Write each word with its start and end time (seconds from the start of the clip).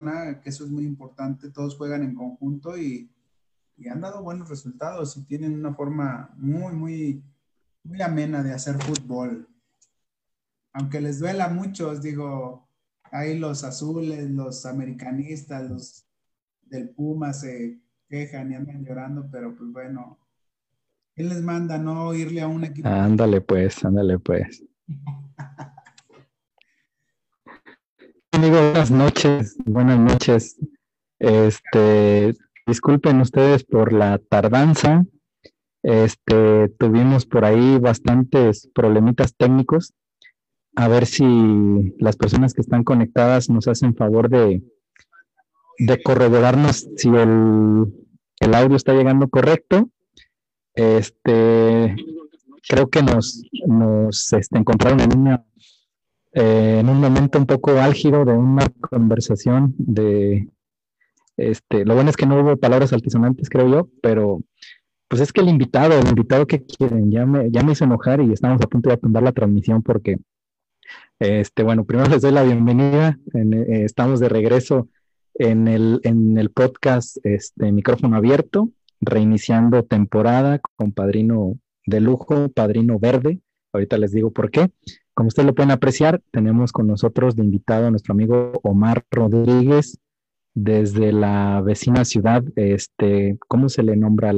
que 0.00 0.48
eso 0.48 0.64
es 0.64 0.70
muy 0.70 0.84
importante, 0.84 1.50
todos 1.50 1.76
juegan 1.76 2.02
en 2.02 2.14
conjunto 2.14 2.78
y, 2.78 3.10
y 3.76 3.88
han 3.88 4.00
dado 4.00 4.22
buenos 4.22 4.48
resultados 4.48 5.16
y 5.16 5.24
tienen 5.24 5.54
una 5.54 5.74
forma 5.74 6.30
muy, 6.36 6.72
muy, 6.72 7.22
muy 7.84 8.00
amena 8.00 8.42
de 8.42 8.52
hacer 8.52 8.76
fútbol. 8.82 9.46
Aunque 10.72 11.00
les 11.00 11.18
duela 11.18 11.46
a 11.46 11.52
muchos, 11.52 12.00
digo, 12.00 12.66
hay 13.10 13.38
los 13.38 13.62
azules, 13.62 14.30
los 14.30 14.64
americanistas, 14.64 15.68
los 15.68 16.06
del 16.62 16.88
Puma 16.90 17.32
se 17.34 17.80
quejan 18.08 18.52
y 18.52 18.54
andan 18.54 18.84
llorando, 18.84 19.28
pero 19.30 19.54
pues 19.54 19.70
bueno, 19.70 20.18
él 21.16 21.28
les 21.28 21.42
manda 21.42 21.76
no 21.76 22.14
irle 22.14 22.40
a 22.40 22.48
un 22.48 22.64
equipo? 22.64 22.88
Ándale 22.88 23.42
pues, 23.42 23.84
ándale 23.84 24.18
pues. 24.18 24.64
Amigo, 28.40 28.56
buenas 28.56 28.90
noches, 28.90 29.56
buenas 29.66 29.98
noches. 29.98 30.58
Este, 31.18 32.32
disculpen 32.66 33.20
ustedes 33.20 33.64
por 33.64 33.92
la 33.92 34.16
tardanza. 34.16 35.04
Este, 35.82 36.70
tuvimos 36.78 37.26
por 37.26 37.44
ahí 37.44 37.76
bastantes 37.78 38.66
problemitas 38.74 39.36
técnicos. 39.36 39.92
A 40.74 40.88
ver 40.88 41.04
si 41.04 41.94
las 41.98 42.16
personas 42.16 42.54
que 42.54 42.62
están 42.62 42.82
conectadas 42.82 43.50
nos 43.50 43.68
hacen 43.68 43.94
favor 43.94 44.30
de, 44.30 44.62
de 45.76 46.02
corroborarnos 46.02 46.88
si 46.96 47.10
el, 47.10 47.92
el 48.40 48.54
audio 48.54 48.76
está 48.76 48.94
llegando 48.94 49.28
correcto. 49.28 49.90
Este, 50.72 51.94
creo 52.66 52.88
que 52.88 53.02
nos, 53.02 53.42
nos 53.66 54.32
este, 54.32 54.56
encontraron 54.56 55.00
en 55.00 55.18
una 55.18 55.44
eh, 56.32 56.78
en 56.80 56.88
un 56.88 57.00
momento 57.00 57.38
un 57.38 57.46
poco 57.46 57.72
álgido 57.72 58.24
de 58.24 58.32
una 58.32 58.66
conversación 58.80 59.74
de, 59.78 60.48
este, 61.40 61.86
lo 61.86 61.94
bueno 61.94 62.10
es 62.10 62.16
que 62.16 62.26
no 62.26 62.38
hubo 62.38 62.56
palabras 62.58 62.92
altisonantes, 62.92 63.48
creo 63.48 63.66
yo, 63.66 63.88
pero 64.02 64.42
pues 65.08 65.22
es 65.22 65.32
que 65.32 65.40
el 65.40 65.48
invitado, 65.48 65.98
el 65.98 66.06
invitado 66.06 66.46
que 66.46 66.62
quieren, 66.62 67.10
ya 67.10 67.24
me, 67.24 67.50
ya 67.50 67.62
me 67.62 67.72
hizo 67.72 67.84
enojar 67.84 68.20
y 68.20 68.32
estamos 68.32 68.60
a 68.60 68.66
punto 68.66 68.90
de 68.90 68.94
atender 68.94 69.22
la 69.22 69.32
transmisión 69.32 69.82
porque, 69.82 70.18
este, 71.18 71.62
bueno, 71.62 71.84
primero 71.84 72.10
les 72.10 72.20
doy 72.20 72.32
la 72.32 72.42
bienvenida, 72.42 73.18
eh, 73.34 73.84
estamos 73.84 74.20
de 74.20 74.28
regreso 74.28 74.88
en 75.34 75.66
el, 75.66 76.00
en 76.04 76.36
el 76.36 76.50
podcast 76.50 77.16
este, 77.24 77.72
Micrófono 77.72 78.16
Abierto, 78.16 78.68
reiniciando 79.00 79.82
temporada 79.82 80.60
con 80.76 80.92
Padrino 80.92 81.58
de 81.86 82.00
Lujo, 82.00 82.50
Padrino 82.50 82.98
Verde, 82.98 83.40
ahorita 83.72 83.96
les 83.96 84.12
digo 84.12 84.30
por 84.30 84.50
qué. 84.50 84.70
Como 85.20 85.28
ustedes 85.28 85.48
lo 85.48 85.54
pueden 85.54 85.70
apreciar, 85.70 86.22
tenemos 86.30 86.72
con 86.72 86.86
nosotros 86.86 87.36
de 87.36 87.44
invitado 87.44 87.86
a 87.86 87.90
nuestro 87.90 88.14
amigo 88.14 88.58
Omar 88.62 89.04
Rodríguez 89.10 89.98
desde 90.54 91.12
la 91.12 91.60
vecina 91.60 92.06
ciudad, 92.06 92.42
este, 92.56 93.36
¿cómo 93.46 93.68
se 93.68 93.82
le 93.82 93.96
nombra? 93.96 94.32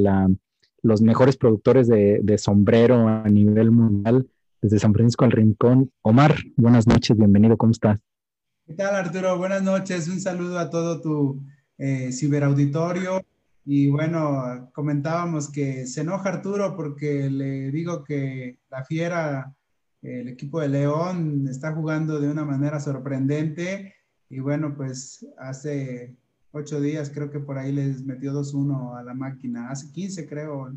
Los 0.82 1.00
mejores 1.00 1.36
productores 1.36 1.86
de, 1.86 2.36
sombrero 2.36 3.06
a 3.06 3.22
nivel 3.28 3.70
mundial 3.70 4.28
desde 4.60 4.80
San 4.80 4.92
Francisco 4.92 5.24
al 5.24 5.30
Rincón. 5.30 5.92
Omar, 6.02 6.34
buenas 6.56 6.88
noches, 6.88 7.16
bienvenido, 7.16 7.56
¿cómo 7.56 7.70
estás? 7.70 8.00
¿Qué 8.66 8.74
tal 8.74 8.96
Arturo? 8.96 9.38
Buenas 9.38 9.62
noches, 9.62 10.08
un 10.08 10.20
saludo 10.20 10.58
a 10.58 10.68
todo 10.68 11.00
tu 11.00 11.44
eh, 11.78 12.10
ciberauditorio. 12.10 13.22
Y 13.64 13.88
bueno, 13.88 14.68
comentábamos 14.72 15.48
que 15.48 15.86
se 15.86 16.00
enoja 16.00 16.28
Arturo 16.28 16.74
porque 16.74 17.30
le 17.30 17.70
digo 17.70 18.02
que 18.02 18.58
la 18.68 18.82
fiera 18.82 19.54
el 20.02 20.28
equipo 20.28 20.60
de 20.60 20.68
León 20.68 21.46
está 21.48 21.72
jugando 21.72 22.20
de 22.20 22.28
una 22.28 22.44
manera 22.44 22.80
sorprendente 22.80 23.94
y 24.28 24.40
bueno, 24.40 24.74
pues 24.76 25.26
hace 25.38 26.16
ocho 26.52 26.80
días 26.80 27.10
creo 27.10 27.30
que 27.30 27.38
por 27.38 27.58
ahí 27.58 27.72
les 27.72 28.04
metió 28.04 28.32
2-1 28.32 28.98
a 28.98 29.02
la 29.02 29.14
máquina, 29.14 29.70
hace 29.70 29.92
15 29.92 30.28
creo, 30.28 30.72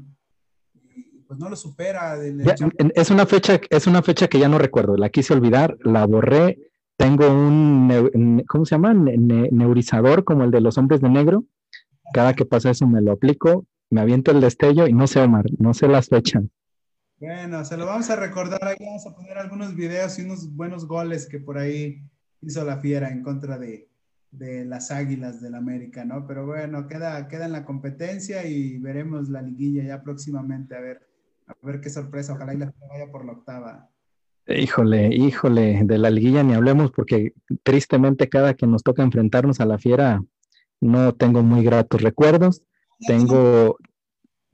y 0.95 1.19
pues 1.21 1.39
no 1.39 1.49
lo 1.49 1.55
supera. 1.55 2.17
es, 2.23 3.11
una 3.11 3.25
fecha, 3.25 3.59
es 3.69 3.87
una 3.87 4.01
fecha 4.01 4.27
que 4.27 4.39
ya 4.39 4.47
no 4.47 4.57
recuerdo, 4.57 4.95
la 4.95 5.09
quise 5.09 5.33
olvidar, 5.33 5.77
la 5.83 6.05
borré, 6.05 6.59
tengo 6.97 7.27
un, 7.29 8.43
¿cómo 8.47 8.65
se 8.65 8.75
llama? 8.75 8.93
neurizador 8.93 10.23
como 10.23 10.43
el 10.43 10.51
de 10.51 10.61
los 10.61 10.77
hombres 10.77 11.01
de 11.01 11.09
negro, 11.09 11.45
cada 12.13 12.33
que 12.33 12.45
pasa 12.45 12.69
eso 12.69 12.87
me 12.87 13.01
lo 13.01 13.13
aplico, 13.13 13.65
me 13.89 14.01
aviento 14.01 14.31
el 14.31 14.41
destello 14.41 14.87
y 14.87 14.93
no 14.93 15.07
sé, 15.07 15.21
Omar, 15.21 15.45
no 15.57 15.73
sé 15.73 15.87
las 15.87 16.07
fechas. 16.07 16.43
Bueno, 17.17 17.63
se 17.63 17.77
lo 17.77 17.85
vamos 17.85 18.09
a 18.09 18.15
recordar. 18.15 18.59
Ahí 18.63 18.75
vamos 18.79 19.05
a 19.07 19.15
poner 19.15 19.37
algunos 19.37 19.75
videos 19.75 20.19
y 20.19 20.23
unos 20.23 20.53
buenos 20.53 20.85
goles 20.85 21.27
que 21.27 21.39
por 21.39 21.57
ahí 21.57 22.01
hizo 22.41 22.63
la 22.65 22.79
Fiera 22.79 23.09
en 23.09 23.23
contra 23.23 23.57
de, 23.57 23.87
las 24.31 24.91
Águilas 24.91 25.41
del 25.41 25.55
América, 25.55 26.03
¿no? 26.03 26.27
Pero 26.27 26.45
bueno, 26.45 26.87
queda, 26.87 27.27
queda 27.29 27.45
en 27.45 27.53
la 27.53 27.63
competencia 27.63 28.45
y 28.45 28.77
veremos 28.79 29.29
la 29.29 29.41
liguilla 29.41 29.83
ya 29.83 30.03
próximamente. 30.03 30.75
A 30.75 30.81
ver, 30.81 31.07
a 31.47 31.53
ver 31.61 31.79
qué 31.79 31.89
sorpresa. 31.89 32.33
Ojalá 32.33 32.53
y 32.53 32.57
la 32.57 32.73
vaya 32.89 33.09
por 33.11 33.25
la 33.25 33.31
octava. 33.31 33.89
Híjole, 34.47 35.15
híjole, 35.15 35.81
de 35.85 35.97
la 35.97 36.11
liguilla 36.11 36.43
ni 36.43 36.53
hablemos 36.53 36.91
porque 36.91 37.33
tristemente 37.63 38.29
cada 38.29 38.53
que 38.53 38.67
nos 38.67 38.83
toca 38.83 39.01
enfrentarnos 39.01 39.59
a 39.59 39.65
la 39.65 39.79
Fiera 39.79 40.21
no 40.81 41.15
tengo 41.15 41.41
muy 41.41 41.63
gratos 41.63 42.01
recuerdos. 42.01 42.61
Tengo, 43.07 43.77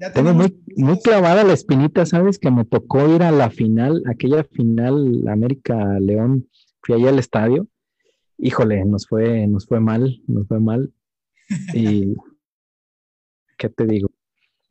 tengo 0.10 0.34
muy, 0.34 0.64
muy 0.76 1.00
clavada 1.00 1.44
la 1.44 1.54
espinita, 1.54 2.06
¿sabes? 2.06 2.40
Que 2.40 2.50
me 2.50 2.66
tocó 2.66 3.08
ir 3.14 3.24
a 3.24 3.32
la 3.32 3.50
final, 3.52 4.04
aquella 4.10 4.44
final 4.44 5.28
América 5.28 6.00
León, 6.00 6.50
fui 6.82 6.96
allá 6.96 7.10
al 7.10 7.20
estadio. 7.20 7.68
Híjole, 8.38 8.84
nos 8.86 9.08
fue, 9.08 9.46
nos 9.48 9.68
fue 9.68 9.80
mal, 9.80 10.22
nos 10.28 10.48
fue 10.48 10.60
mal. 10.60 10.92
Y 11.74 12.16
¿qué 13.58 13.70
te 13.70 13.86
digo? 13.86 14.10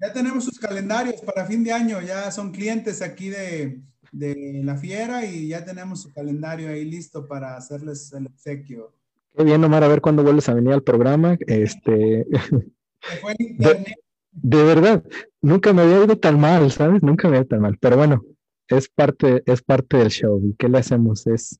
Ya 0.00 0.12
tenemos 0.12 0.44
sus 0.44 0.58
calendarios 0.58 1.20
para 1.20 1.44
fin 1.44 1.62
de 1.62 1.72
año, 1.72 2.00
ya 2.00 2.30
son 2.30 2.52
clientes 2.52 3.02
aquí 3.02 3.28
de, 3.28 3.82
de 4.12 4.62
la 4.64 4.76
fiera 4.76 5.26
y 5.26 5.48
ya 5.48 5.64
tenemos 5.64 6.02
su 6.02 6.12
calendario 6.12 6.70
ahí 6.70 6.84
listo 6.84 7.28
para 7.28 7.56
hacerles 7.56 8.12
el 8.14 8.26
obsequio. 8.26 8.94
Qué 9.36 9.44
bien, 9.44 9.62
Omar, 9.62 9.84
a 9.84 9.88
ver 9.88 10.00
cuándo 10.00 10.22
vuelves 10.22 10.48
a 10.48 10.54
venir 10.54 10.72
al 10.72 10.82
programa. 10.82 11.36
Este. 11.46 12.26
fue 13.20 13.34
internet 13.38 13.98
de 14.32 14.62
verdad, 14.62 15.04
nunca 15.40 15.72
me 15.72 15.82
había 15.82 16.04
ido 16.04 16.18
tan 16.18 16.38
mal, 16.38 16.70
¿sabes? 16.70 17.02
Nunca 17.02 17.28
me 17.28 17.36
había 17.36 17.40
ido 17.42 17.48
tan 17.48 17.60
mal. 17.60 17.78
Pero 17.78 17.96
bueno, 17.96 18.22
es 18.68 18.88
parte, 18.88 19.42
es 19.46 19.62
parte 19.62 19.96
del 19.96 20.10
show. 20.10 20.40
¿Y 20.44 20.54
qué 20.54 20.68
le 20.68 20.78
hacemos? 20.78 21.26
Es. 21.26 21.58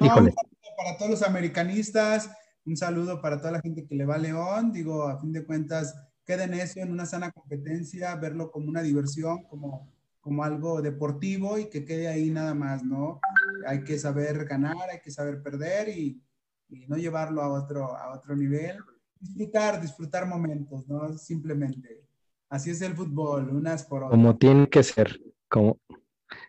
Híjole. 0.00 0.32
para 0.76 0.96
todos 0.96 1.10
los 1.10 1.22
americanistas, 1.22 2.30
un 2.64 2.76
saludo 2.76 3.20
para 3.20 3.38
toda 3.38 3.52
la 3.52 3.60
gente 3.60 3.86
que 3.86 3.94
le 3.94 4.06
va 4.06 4.14
a 4.14 4.18
León. 4.18 4.72
Digo, 4.72 5.08
a 5.08 5.20
fin 5.20 5.32
de 5.32 5.44
cuentas, 5.44 5.94
quede 6.24 6.46
necio 6.46 6.82
en 6.82 6.92
una 6.92 7.06
sana 7.06 7.32
competencia, 7.32 8.14
verlo 8.14 8.50
como 8.50 8.68
una 8.68 8.82
diversión, 8.82 9.42
como, 9.44 9.92
como 10.20 10.44
algo 10.44 10.80
deportivo 10.80 11.58
y 11.58 11.68
que 11.68 11.84
quede 11.84 12.06
ahí 12.06 12.30
nada 12.30 12.54
más, 12.54 12.84
¿no? 12.84 13.20
Hay 13.66 13.82
que 13.82 13.98
saber 13.98 14.44
ganar, 14.44 14.90
hay 14.90 15.00
que 15.00 15.10
saber 15.10 15.42
perder 15.42 15.88
y, 15.88 16.22
y 16.68 16.86
no 16.86 16.96
llevarlo 16.96 17.42
a 17.42 17.48
otro, 17.48 17.96
a 17.96 18.14
otro 18.14 18.36
nivel 18.36 18.78
disfrutar, 19.20 19.80
disfrutar 19.80 20.26
momentos, 20.26 20.88
¿no? 20.88 21.16
Simplemente. 21.18 22.02
Así 22.48 22.70
es 22.70 22.82
el 22.82 22.94
fútbol, 22.94 23.50
unas 23.50 23.84
por 23.84 24.04
otras. 24.04 24.10
Como 24.10 24.36
tiene 24.36 24.68
que 24.68 24.82
ser, 24.82 25.20
como, 25.48 25.78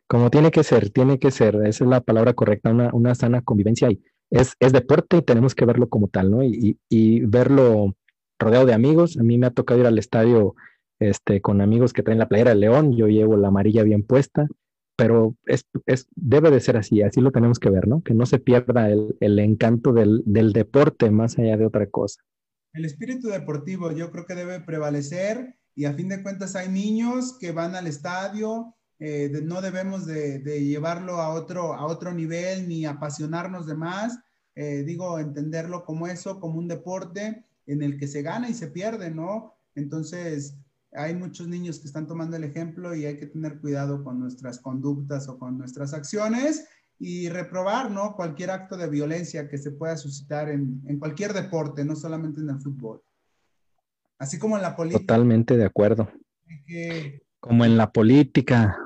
como 0.07 0.31
tiene 0.31 0.49
que 0.49 0.63
ser, 0.63 0.89
tiene 0.89 1.19
que 1.19 1.29
ser, 1.29 1.55
esa 1.55 1.83
es 1.83 1.89
la 1.89 2.01
palabra 2.01 2.33
correcta, 2.33 2.71
una, 2.71 2.89
una 2.93 3.13
sana 3.13 3.41
convivencia 3.41 3.91
y 3.91 4.01
es, 4.31 4.55
es, 4.59 4.71
deporte 4.71 5.17
y 5.17 5.21
tenemos 5.21 5.53
que 5.53 5.65
verlo 5.65 5.89
como 5.89 6.07
tal, 6.07 6.31
¿no? 6.31 6.43
Y, 6.43 6.77
y, 6.89 7.19
verlo 7.25 7.93
rodeado 8.39 8.65
de 8.65 8.73
amigos. 8.73 9.17
A 9.17 9.23
mí 9.23 9.37
me 9.37 9.47
ha 9.47 9.51
tocado 9.51 9.81
ir 9.81 9.85
al 9.85 9.99
estadio 9.99 10.55
este, 10.99 11.41
con 11.41 11.59
amigos 11.59 11.91
que 11.91 12.01
traen 12.01 12.19
la 12.19 12.29
playera 12.29 12.51
de 12.51 12.57
León, 12.61 12.95
yo 12.95 13.07
llevo 13.07 13.35
la 13.35 13.49
amarilla 13.49 13.83
bien 13.83 14.03
puesta, 14.03 14.47
pero 14.95 15.35
es, 15.45 15.65
es, 15.85 16.07
debe 16.15 16.49
de 16.49 16.61
ser 16.61 16.77
así, 16.77 17.01
así 17.01 17.19
lo 17.19 17.31
tenemos 17.31 17.59
que 17.59 17.69
ver, 17.69 17.87
¿no? 17.87 18.01
Que 18.01 18.13
no 18.13 18.25
se 18.25 18.39
pierda 18.39 18.89
el, 18.89 19.17
el 19.19 19.37
encanto 19.39 19.91
del, 19.91 20.23
del 20.25 20.53
deporte 20.53 21.11
más 21.11 21.37
allá 21.37 21.57
de 21.57 21.65
otra 21.65 21.87
cosa 21.87 22.23
el 22.73 22.85
espíritu 22.85 23.29
deportivo 23.29 23.91
yo 23.91 24.11
creo 24.11 24.25
que 24.25 24.35
debe 24.35 24.59
prevalecer 24.61 25.55
y 25.75 25.85
a 25.85 25.93
fin 25.93 26.09
de 26.09 26.21
cuentas 26.21 26.55
hay 26.55 26.69
niños 26.69 27.37
que 27.39 27.51
van 27.51 27.75
al 27.75 27.87
estadio, 27.87 28.75
eh, 28.99 29.31
no 29.43 29.61
debemos 29.61 30.05
de, 30.05 30.41
llevarlo 30.63 31.21
a 31.21 31.29
otro, 31.29 31.73
a 31.73 31.85
otro 31.85 32.13
nivel 32.13 32.67
ni 32.67 32.85
apasionarnos 32.85 33.65
de 33.65 33.75
más, 33.75 34.19
eh, 34.55 34.83
digo, 34.83 35.17
entenderlo 35.17 35.85
como 35.85 36.07
eso, 36.07 36.39
como 36.39 36.59
un 36.59 36.67
deporte 36.67 37.45
en 37.67 37.81
el 37.81 37.97
que 37.97 38.07
se 38.07 38.21
gana 38.21 38.49
y 38.49 38.53
se 38.53 38.67
pierde, 38.67 39.11
¿no? 39.11 39.53
Entonces, 39.75 40.57
hay 40.93 41.15
muchos 41.15 41.47
niños 41.47 41.79
que 41.79 41.87
están 41.87 42.05
tomando 42.05 42.35
el 42.35 42.43
ejemplo 42.43 42.93
y 42.93 43.05
hay 43.05 43.17
que 43.17 43.27
tener 43.27 43.59
cuidado 43.59 44.03
con 44.03 44.19
nuestras 44.19 44.59
conductas 44.59 45.29
o 45.29 45.39
con 45.39 45.57
nuestras 45.57 45.93
acciones 45.93 46.67
y 47.03 47.29
reprobar 47.29 47.89
¿no? 47.89 48.15
cualquier 48.15 48.51
acto 48.51 48.77
de 48.77 48.87
violencia 48.87 49.49
que 49.49 49.57
se 49.57 49.71
pueda 49.71 49.97
suscitar 49.97 50.49
en, 50.49 50.83
en, 50.85 50.99
cualquier 50.99 51.33
deporte, 51.33 51.83
no 51.83 51.95
solamente 51.95 52.41
en 52.41 52.49
el 52.51 52.61
fútbol. 52.61 53.01
Así 54.19 54.37
como 54.37 54.55
en 54.55 54.61
la 54.61 54.75
política. 54.75 54.99
Totalmente 55.01 55.57
de 55.57 55.65
acuerdo. 55.65 56.07
como 57.39 57.65
en 57.65 57.75
la 57.75 57.91
política. 57.91 58.77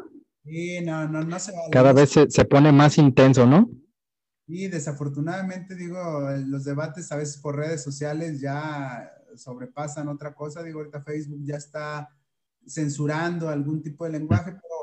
Sí, 0.46 0.80
no, 0.80 1.10
no, 1.10 1.24
no 1.24 1.38
se 1.38 1.52
Cada 1.70 1.92
vez 1.92 2.12
se, 2.12 2.32
se, 2.32 2.46
pone 2.46 2.72
más 2.72 2.98
intenso, 2.98 3.46
¿no? 3.46 3.70
Y 4.48 4.70
desafortunadamente, 4.70 5.76
digo, 5.76 6.00
los 6.46 6.64
debates 6.64 7.12
a 7.12 7.18
veces 7.18 7.42
por 7.42 7.58
redes 7.58 7.84
sociales 7.84 8.40
ya 8.40 9.12
sobrepasan 9.36 10.08
otra 10.08 10.34
cosa. 10.34 10.64
Digo, 10.64 10.80
ahorita 10.80 11.02
Facebook 11.02 11.42
ya 11.44 11.58
está 11.58 12.10
censurando 12.66 13.50
algún 13.50 13.82
tipo 13.82 14.06
de 14.06 14.12
lenguaje, 14.12 14.52
pero, 14.52 14.75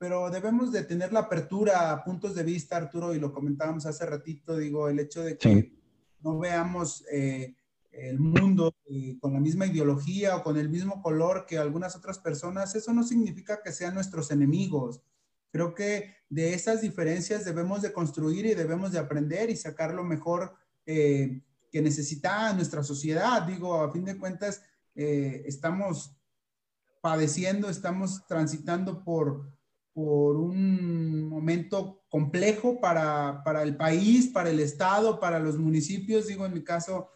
pero 0.00 0.30
debemos 0.30 0.72
de 0.72 0.82
tener 0.84 1.12
la 1.12 1.20
apertura 1.20 1.92
a 1.92 2.02
puntos 2.02 2.34
de 2.34 2.42
vista, 2.42 2.78
Arturo, 2.78 3.14
y 3.14 3.20
lo 3.20 3.34
comentábamos 3.34 3.84
hace 3.84 4.06
ratito, 4.06 4.56
digo, 4.56 4.88
el 4.88 4.98
hecho 4.98 5.22
de 5.22 5.36
que 5.36 5.74
no 6.20 6.38
veamos 6.38 7.04
eh, 7.12 7.54
el 7.92 8.18
mundo 8.18 8.74
eh, 8.86 9.18
con 9.20 9.34
la 9.34 9.40
misma 9.40 9.66
ideología 9.66 10.36
o 10.36 10.42
con 10.42 10.56
el 10.56 10.70
mismo 10.70 11.02
color 11.02 11.44
que 11.46 11.58
algunas 11.58 11.96
otras 11.96 12.18
personas, 12.18 12.74
eso 12.74 12.94
no 12.94 13.04
significa 13.04 13.60
que 13.62 13.72
sean 13.72 13.92
nuestros 13.92 14.30
enemigos. 14.30 15.02
Creo 15.52 15.74
que 15.74 16.14
de 16.30 16.54
esas 16.54 16.80
diferencias 16.80 17.44
debemos 17.44 17.82
de 17.82 17.92
construir 17.92 18.46
y 18.46 18.54
debemos 18.54 18.92
de 18.92 19.00
aprender 19.00 19.50
y 19.50 19.56
sacar 19.56 19.92
lo 19.92 20.02
mejor 20.02 20.54
eh, 20.86 21.42
que 21.70 21.82
necesita 21.82 22.54
nuestra 22.54 22.82
sociedad. 22.82 23.42
Digo, 23.42 23.82
a 23.82 23.92
fin 23.92 24.06
de 24.06 24.16
cuentas, 24.16 24.62
estamos 24.94 26.16
padeciendo, 27.02 27.68
estamos 27.68 28.26
transitando 28.26 29.04
por, 29.04 29.59
por 30.02 30.36
un 30.38 31.28
momento 31.28 32.02
complejo 32.08 32.80
para, 32.80 33.42
para, 33.44 33.62
el 33.62 33.76
país, 33.76 34.28
para 34.28 34.48
el 34.48 34.58
Estado, 34.58 35.20
para 35.20 35.38
los 35.38 35.58
municipios. 35.58 36.26
Digo, 36.26 36.46
en 36.46 36.54
mi 36.54 36.64
caso, 36.64 37.10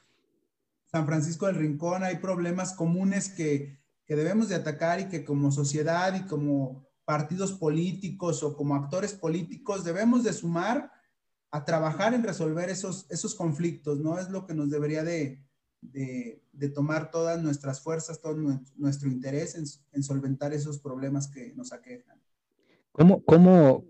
San 0.84 1.06
Francisco 1.06 1.46
del 1.46 1.56
Rincón, 1.56 2.04
hay 2.04 2.16
problemas 2.16 2.74
comunes 2.74 3.30
que, 3.30 3.78
que 4.04 4.16
debemos 4.16 4.50
de 4.50 4.56
atacar 4.56 5.00
y 5.00 5.08
que 5.08 5.24
como 5.24 5.50
sociedad 5.50 6.14
y 6.14 6.26
como 6.26 6.86
partidos 7.06 7.52
políticos 7.52 8.42
o 8.42 8.54
como 8.54 8.74
actores 8.74 9.14
políticos 9.14 9.82
debemos 9.82 10.22
de 10.22 10.34
sumar 10.34 10.92
a 11.50 11.64
trabajar 11.64 12.12
en 12.12 12.22
resolver 12.22 12.68
esos, 12.68 13.06
esos 13.08 13.34
conflictos, 13.34 13.98
¿no? 13.98 14.18
Es 14.18 14.28
lo 14.28 14.46
que 14.46 14.52
nos 14.52 14.70
debería 14.70 15.04
de, 15.04 15.42
de, 15.80 16.68
tomar 16.74 17.10
todas 17.10 17.42
nuestras 17.42 17.80
fuerzas, 17.80 18.20
todo 18.20 18.36
nuestro 18.76 19.08
interés 19.08 19.54
en, 19.54 20.02
solventar 20.02 20.52
esos 20.52 20.78
problemas 20.78 21.28
que 21.28 21.54
nos 21.54 21.72
aquejan. 21.72 22.23
¿Cómo, 22.96 23.24
cómo, 23.24 23.84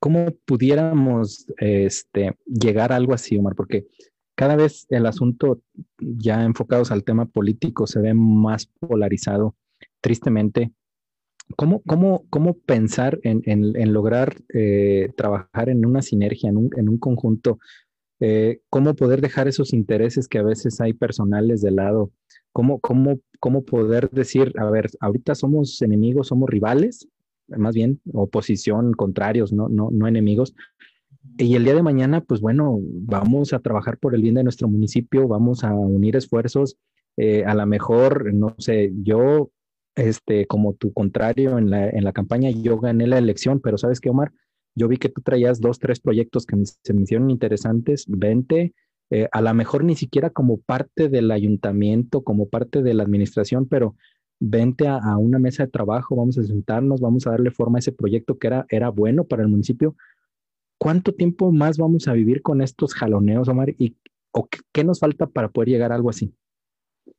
cómo 0.00 0.26
pudiéramos 0.44 1.46
este, 1.58 2.36
llegar 2.46 2.92
a 2.92 2.96
algo 2.96 3.14
así, 3.14 3.36
Omar? 3.36 3.54
Porque 3.54 3.86
cada 4.34 4.56
vez 4.56 4.86
el 4.90 5.06
asunto 5.06 5.62
ya 5.98 6.42
enfocados 6.42 6.90
al 6.90 7.04
tema 7.04 7.26
político 7.26 7.86
se 7.86 8.00
ve 8.00 8.12
más 8.12 8.66
polarizado, 8.66 9.54
tristemente. 10.00 10.72
¿Cómo, 11.56 11.80
cómo, 11.82 12.24
cómo 12.28 12.54
pensar 12.54 13.20
en, 13.22 13.42
en, 13.44 13.92
lograr 13.92 14.34
eh, 14.52 15.12
trabajar 15.16 15.68
en 15.68 15.86
una 15.86 16.02
sinergia, 16.02 16.48
en 16.50 16.56
un, 16.56 16.70
en 16.76 16.88
un 16.88 16.98
conjunto 16.98 17.58
eh, 18.18 18.60
cómo 18.70 18.94
poder 18.94 19.20
dejar 19.20 19.48
esos 19.48 19.72
intereses 19.72 20.26
que 20.26 20.38
a 20.38 20.42
veces 20.42 20.80
hay 20.80 20.94
personales 20.94 21.60
de 21.60 21.70
lado, 21.70 22.10
cómo, 22.52 22.80
cómo, 22.80 23.20
cómo 23.38 23.64
poder 23.64 24.08
decir, 24.10 24.52
a 24.58 24.70
ver, 24.70 24.88
ahorita 25.00 25.34
somos 25.34 25.82
enemigos, 25.82 26.28
somos 26.28 26.48
rivales, 26.48 27.06
más 27.48 27.74
bien 27.74 28.00
oposición, 28.12 28.92
contrarios, 28.92 29.52
no, 29.52 29.68
no, 29.68 29.90
no 29.90 30.06
enemigos. 30.06 30.54
Y 31.38 31.56
el 31.56 31.64
día 31.64 31.74
de 31.74 31.82
mañana, 31.82 32.20
pues 32.20 32.40
bueno, 32.40 32.78
vamos 32.80 33.52
a 33.52 33.60
trabajar 33.60 33.98
por 33.98 34.14
el 34.14 34.22
bien 34.22 34.34
de 34.34 34.44
nuestro 34.44 34.68
municipio, 34.68 35.26
vamos 35.26 35.64
a 35.64 35.72
unir 35.74 36.16
esfuerzos. 36.16 36.76
Eh, 37.16 37.44
a 37.44 37.54
lo 37.54 37.66
mejor, 37.66 38.32
no 38.34 38.54
sé, 38.58 38.92
yo, 39.02 39.50
este, 39.96 40.46
como 40.46 40.74
tu 40.74 40.92
contrario 40.92 41.58
en 41.58 41.70
la, 41.70 41.88
en 41.88 42.04
la 42.04 42.12
campaña, 42.12 42.50
yo 42.50 42.78
gané 42.78 43.06
la 43.06 43.18
elección, 43.18 43.60
pero 43.60 43.78
¿sabes 43.78 44.00
qué, 44.00 44.10
Omar? 44.10 44.32
Yo 44.76 44.88
vi 44.88 44.96
que 44.96 45.08
tú 45.08 45.22
traías 45.22 45.60
dos, 45.60 45.78
tres 45.78 46.00
proyectos 46.00 46.46
que 46.46 46.56
se 46.64 46.94
me 46.94 47.02
hicieron 47.02 47.30
interesantes, 47.30 48.04
vente, 48.08 48.74
eh, 49.10 49.28
a 49.30 49.40
lo 49.40 49.54
mejor 49.54 49.84
ni 49.84 49.94
siquiera 49.94 50.30
como 50.30 50.58
parte 50.60 51.08
del 51.08 51.30
ayuntamiento, 51.30 52.22
como 52.22 52.48
parte 52.48 52.82
de 52.82 52.94
la 52.94 53.02
administración, 53.02 53.68
pero 53.68 53.96
vente 54.48 54.88
a, 54.88 55.16
una 55.16 55.38
mesa 55.38 55.64
de 55.64 55.70
trabajo, 55.70 56.16
vamos 56.16 56.38
a 56.38 56.44
sentarnos, 56.44 57.00
vamos 57.00 57.26
a 57.26 57.30
darle 57.30 57.50
forma 57.50 57.78
a 57.78 57.80
ese 57.80 57.92
proyecto 57.92 58.38
que 58.38 58.46
era, 58.48 58.66
era 58.68 58.88
bueno 58.90 59.24
para 59.24 59.42
el 59.42 59.48
municipio. 59.48 59.96
¿Cuánto 60.78 61.14
tiempo 61.14 61.52
más 61.52 61.78
vamos 61.78 62.08
a 62.08 62.12
vivir 62.12 62.42
con 62.42 62.60
estos 62.60 62.94
jaloneos, 62.94 63.48
Omar? 63.48 63.74
¿Y 63.78 63.96
o 64.32 64.48
qué, 64.72 64.84
nos 64.84 64.98
falta 64.98 65.26
para 65.26 65.48
poder 65.48 65.68
llegar 65.68 65.92
a 65.92 65.94
algo 65.94 66.10
así? 66.10 66.34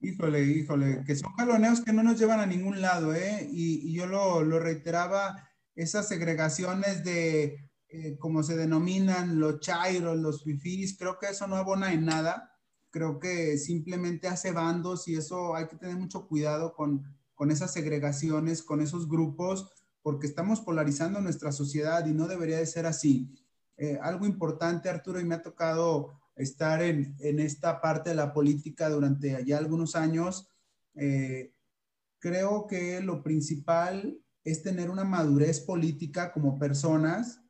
Híjole, 0.02 0.44
híjole, 0.44 1.04
que 1.06 1.16
son 1.16 1.32
jaloneos 1.34 1.82
que 1.82 1.94
no 1.94 2.04
nos 2.04 2.20
llevan 2.20 2.40
a 2.40 2.46
ningún 2.46 2.82
lado, 2.82 3.14
¿eh? 3.14 3.48
Y, 3.52 3.90
y 3.90 3.94
yo 3.94 4.06
lo, 4.06 4.44
lo 4.44 4.60
reiteraba 4.60 5.50
esas 5.76 6.08
segregaciones 6.08 7.04
de, 7.04 7.66
eh, 7.98 8.18
como 8.18 8.44
se 8.44 8.58
denominan, 8.58 9.40
los 9.40 9.62
chairos, 9.62 10.18
los 10.18 10.44
fifís, 10.44 10.98
creo 10.98 11.18
que 11.18 11.28
eso 11.28 11.48
no 11.48 11.56
abona 11.56 11.94
en 11.94 12.06
nada. 12.06 12.52
Creo 12.90 13.20
que 13.20 13.58
simplemente 13.58 14.28
hace 14.28 14.52
bandos 14.52 15.08
y 15.08 15.16
eso 15.16 15.56
hay 15.56 15.68
que 15.68 15.78
tener 15.78 15.96
mucho 15.96 16.28
cuidado 16.28 16.74
con, 16.74 17.06
con 17.36 17.52
esas 17.52 17.74
segregaciones, 17.74 18.64
con 18.64 18.82
esos 18.82 19.08
grupos, 19.08 19.72
porque 20.02 20.28
estamos 20.28 20.62
polarizando 20.62 21.22
nuestra 21.22 21.52
sociedad 21.52 22.06
y 22.06 22.14
no 22.14 22.28
debería 22.28 22.58
de 22.58 22.66
ser 22.66 22.86
así. 22.86 23.30
Eh, 23.78 24.00
algo 24.02 24.26
importante, 24.26 24.90
Arturo, 24.90 25.20
y 25.20 25.26
me 25.26 25.36
ha 25.36 25.42
tocado 25.42 26.20
estar 26.36 26.82
en, 26.82 27.16
en, 27.20 27.40
esta 27.40 27.82
parte 27.82 28.10
de 28.10 28.16
la 28.16 28.34
política 28.34 28.90
durante 28.90 29.44
ya 29.46 29.58
algunos 29.58 29.96
años. 29.96 30.50
Eh, 30.96 31.54
creo 32.20 32.68
que 32.68 33.02
lo 33.02 33.22
principal 33.22 34.20
es 34.44 34.64
tener 34.64 34.90
una 34.90 35.04
madurez 35.04 35.60
política 35.60 36.32
como 36.32 36.58
personas 36.58 37.42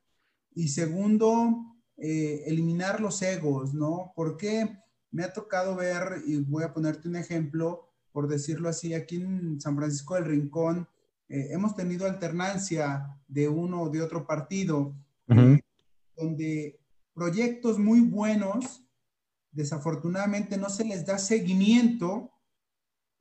y 0.53 0.69
segundo, 0.69 1.75
eh, 1.97 2.43
eliminar 2.47 3.01
los 3.01 3.21
egos, 3.21 3.73
¿no? 3.73 4.13
Porque 4.15 4.79
me 5.11 5.23
ha 5.23 5.33
tocado 5.33 5.75
ver, 5.75 6.21
y 6.25 6.37
voy 6.37 6.63
a 6.63 6.73
ponerte 6.73 7.07
un 7.07 7.17
ejemplo, 7.17 7.89
por 8.15 8.29
decirlo 8.29 8.69
así, 8.69 8.93
aquí 8.93 9.17
en 9.17 9.59
San 9.59 9.75
Francisco 9.75 10.15
del 10.15 10.23
Rincón, 10.23 10.87
eh, 11.27 11.49
hemos 11.51 11.75
tenido 11.75 12.05
alternancia 12.05 13.13
de 13.27 13.49
uno 13.49 13.81
o 13.81 13.89
de 13.89 14.01
otro 14.01 14.25
partido, 14.25 14.95
eh, 15.27 15.59
donde 16.15 16.79
proyectos 17.13 17.77
muy 17.77 17.99
buenos, 17.99 18.85
desafortunadamente 19.51 20.57
no 20.57 20.69
se 20.69 20.85
les 20.85 21.05
da 21.05 21.17
seguimiento 21.17 22.31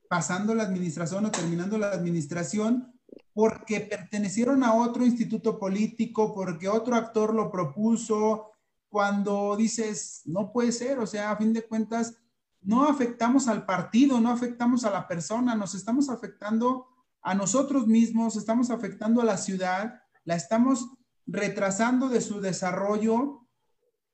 pasando 0.08 0.55
la 0.55 0.62
administración 0.62 1.25
o 1.25 1.32
terminando 1.32 1.76
la 1.76 1.91
administración 1.91 2.94
porque 3.32 3.81
pertenecieron 3.81 4.62
a 4.62 4.75
otro 4.75 5.05
instituto 5.05 5.58
político, 5.58 6.32
porque 6.32 6.69
otro 6.69 6.94
actor 6.94 7.35
lo 7.35 7.50
propuso, 7.50 8.52
cuando 8.88 9.56
dices, 9.56 10.23
no 10.25 10.52
puede 10.52 10.70
ser, 10.70 11.00
o 11.00 11.06
sea, 11.08 11.32
a 11.32 11.37
fin 11.37 11.52
de 11.52 11.67
cuentas, 11.67 12.17
no 12.64 12.84
afectamos 12.88 13.46
al 13.49 13.66
partido, 13.66 14.20
no 14.20 14.31
afectamos 14.31 14.84
a 14.84 14.91
la 14.91 15.06
persona, 15.06 15.55
nos 15.55 15.74
estamos 15.74 16.08
afectando 16.08 16.86
a 17.22 17.34
nosotros 17.34 17.86
mismos, 17.86 18.36
estamos 18.36 18.70
afectando 18.70 19.20
a 19.20 19.24
la 19.24 19.36
ciudad, 19.36 20.00
la 20.24 20.34
estamos 20.34 20.91
retrasando 21.27 22.08
de 22.08 22.20
su 22.20 22.41
desarrollo. 22.41 23.46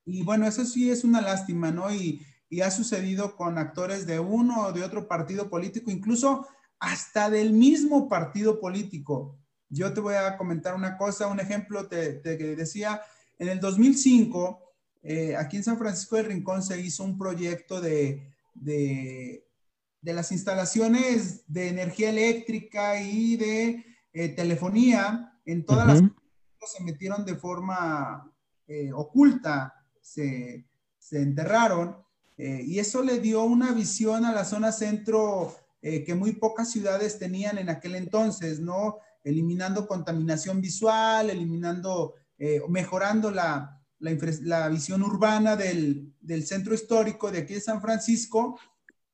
Y 0.04 0.22
bueno, 0.22 0.46
eso 0.46 0.64
sí 0.64 0.90
es 0.90 1.04
una 1.04 1.20
lástima, 1.20 1.70
¿no? 1.70 1.92
Y, 1.92 2.26
y 2.48 2.62
ha 2.62 2.70
sucedido 2.70 3.36
con 3.36 3.56
actores 3.56 4.06
de 4.06 4.18
uno 4.18 4.66
o 4.66 4.72
de 4.72 4.82
otro 4.82 5.06
partido 5.06 5.48
político, 5.48 5.90
incluso 5.90 6.46
hasta 6.80 7.30
del 7.30 7.52
mismo 7.52 8.08
partido 8.08 8.58
político. 8.58 9.38
Yo 9.68 9.92
te 9.94 10.00
voy 10.00 10.16
a 10.16 10.36
comentar 10.36 10.74
una 10.74 10.96
cosa, 10.96 11.28
un 11.28 11.38
ejemplo, 11.38 11.86
te, 11.86 12.20
decía, 12.20 13.00
en 13.38 13.48
el 13.48 13.60
2005, 13.60 14.60
eh, 15.02 15.36
aquí 15.36 15.58
en 15.58 15.64
San 15.64 15.78
Francisco 15.78 16.16
del 16.16 16.26
Rincón 16.26 16.62
se 16.62 16.80
hizo 16.80 17.04
un 17.04 17.16
proyecto 17.16 17.80
de, 17.80 18.34
de, 18.60 19.46
las 20.02 20.32
instalaciones 20.32 21.44
de 21.46 21.68
energía 21.68 22.10
eléctrica 22.10 23.00
y 23.00 23.36
de 23.36 23.84
eh, 24.12 24.28
telefonía 24.30 25.38
en 25.44 25.64
todas 25.64 25.86
las 25.86 26.02
se 26.66 26.84
metieron 26.84 27.24
de 27.24 27.34
forma 27.36 28.32
eh, 28.68 28.92
oculta, 28.92 29.74
se, 30.00 30.66
se 30.98 31.22
enterraron, 31.22 31.96
y 32.36 32.78
eso 32.78 33.02
le 33.02 33.20
dio 33.20 33.42
una 33.42 33.72
visión 33.72 34.24
a 34.24 34.32
la 34.32 34.46
zona 34.46 34.72
centro 34.72 35.54
eh, 35.82 36.04
que 36.04 36.14
muy 36.14 36.32
pocas 36.32 36.70
ciudades 36.70 37.18
tenían 37.18 37.56
en 37.56 37.70
aquel 37.70 37.94
entonces, 37.94 38.60
¿no? 38.60 38.98
Eliminando 39.24 39.86
contaminación 39.86 40.60
visual, 40.60 41.30
eliminando, 41.30 42.16
eh, 42.38 42.60
mejorando 42.68 43.30
la, 43.30 43.79
la, 44.00 44.68
visión 44.68 45.02
urbana 45.02 45.56
del, 45.56 46.14
centro 46.44 46.74
histórico 46.74 47.30
de 47.30 47.38
aquí 47.38 47.54
de 47.54 47.60
San 47.60 47.80
Francisco, 47.80 48.58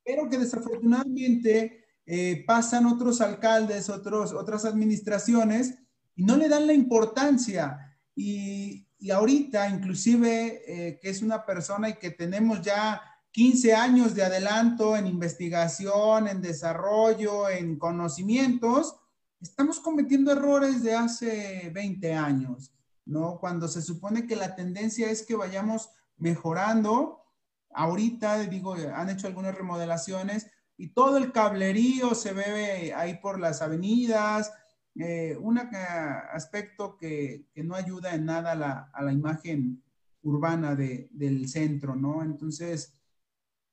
pero 0.05 0.29
que 0.29 0.39
desafortunadamente 0.39 1.85
eh, 2.07 2.45
pasan 2.47 2.87
otros 2.87 3.21
alcaldes, 3.21 3.89
otros, 3.91 4.33
otras 4.33 4.65
administraciones 4.65 5.75
y 6.15 6.25
no 6.25 6.37
le 6.37 6.49
dan 6.49 6.67
la 6.67 6.73
importancia. 6.73 7.99
Y, 8.15 8.87
y 8.99 9.11
ahorita, 9.11 9.69
inclusive, 9.69 10.99
que 11.03 11.11
es 11.11 11.21
una 11.21 11.45
persona 11.45 11.91
y 11.91 11.95
que 11.95 12.11
tenemos 12.11 12.63
ya 12.63 13.03
15 13.37 13.75
años 13.75 14.15
de 14.15 14.23
adelanto 14.25 14.97
en 14.97 15.07
investigación, 15.07 16.27
en 16.27 16.41
desarrollo, 16.41 17.51
en 17.51 17.79
conocimientos, 17.79 18.97
estamos 19.43 19.79
cometiendo 19.79 20.33
errores 20.33 20.83
de 20.83 20.95
hace 20.95 21.71
20 21.75 22.15
años. 22.15 22.73
¿No? 23.07 23.39
Cuando 23.39 23.69
se 23.69 23.81
supone 23.81 24.27
que 24.27 24.37
la 24.37 24.55
tendencia 24.55 25.11
es 25.11 25.25
que 25.25 25.37
vayamos 25.37 25.89
mejorando, 26.19 27.23
ahorita, 27.71 28.41
digo, 28.45 28.75
han 28.75 29.09
hecho 29.09 29.27
algunas 29.27 29.55
remodelaciones 29.55 30.49
y 30.77 30.89
todo 30.89 31.17
el 31.17 31.33
cablerío 31.33 32.15
se 32.15 32.33
ve 32.33 32.93
ahí 32.95 33.19
por 33.19 33.41
las 33.41 33.63
avenidas, 33.63 34.53
eh, 34.99 35.37
un 35.41 35.59
aspecto 35.59 36.97
que, 36.97 37.47
no 37.57 37.75
ayuda 37.75 38.15
en 38.15 38.25
nada 38.27 38.53
a 38.93 39.03
la, 39.03 39.13
imagen 39.13 39.83
urbana 40.23 40.75
del 40.75 41.49
centro, 41.49 41.95
¿no? 41.95 42.23
Entonces, 42.23 42.95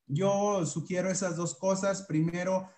yo 0.05 0.65
sugiero 0.65 1.09
esas 1.09 1.35
dos 1.35 1.55
cosas. 1.55 2.03
Primero, 2.03 2.69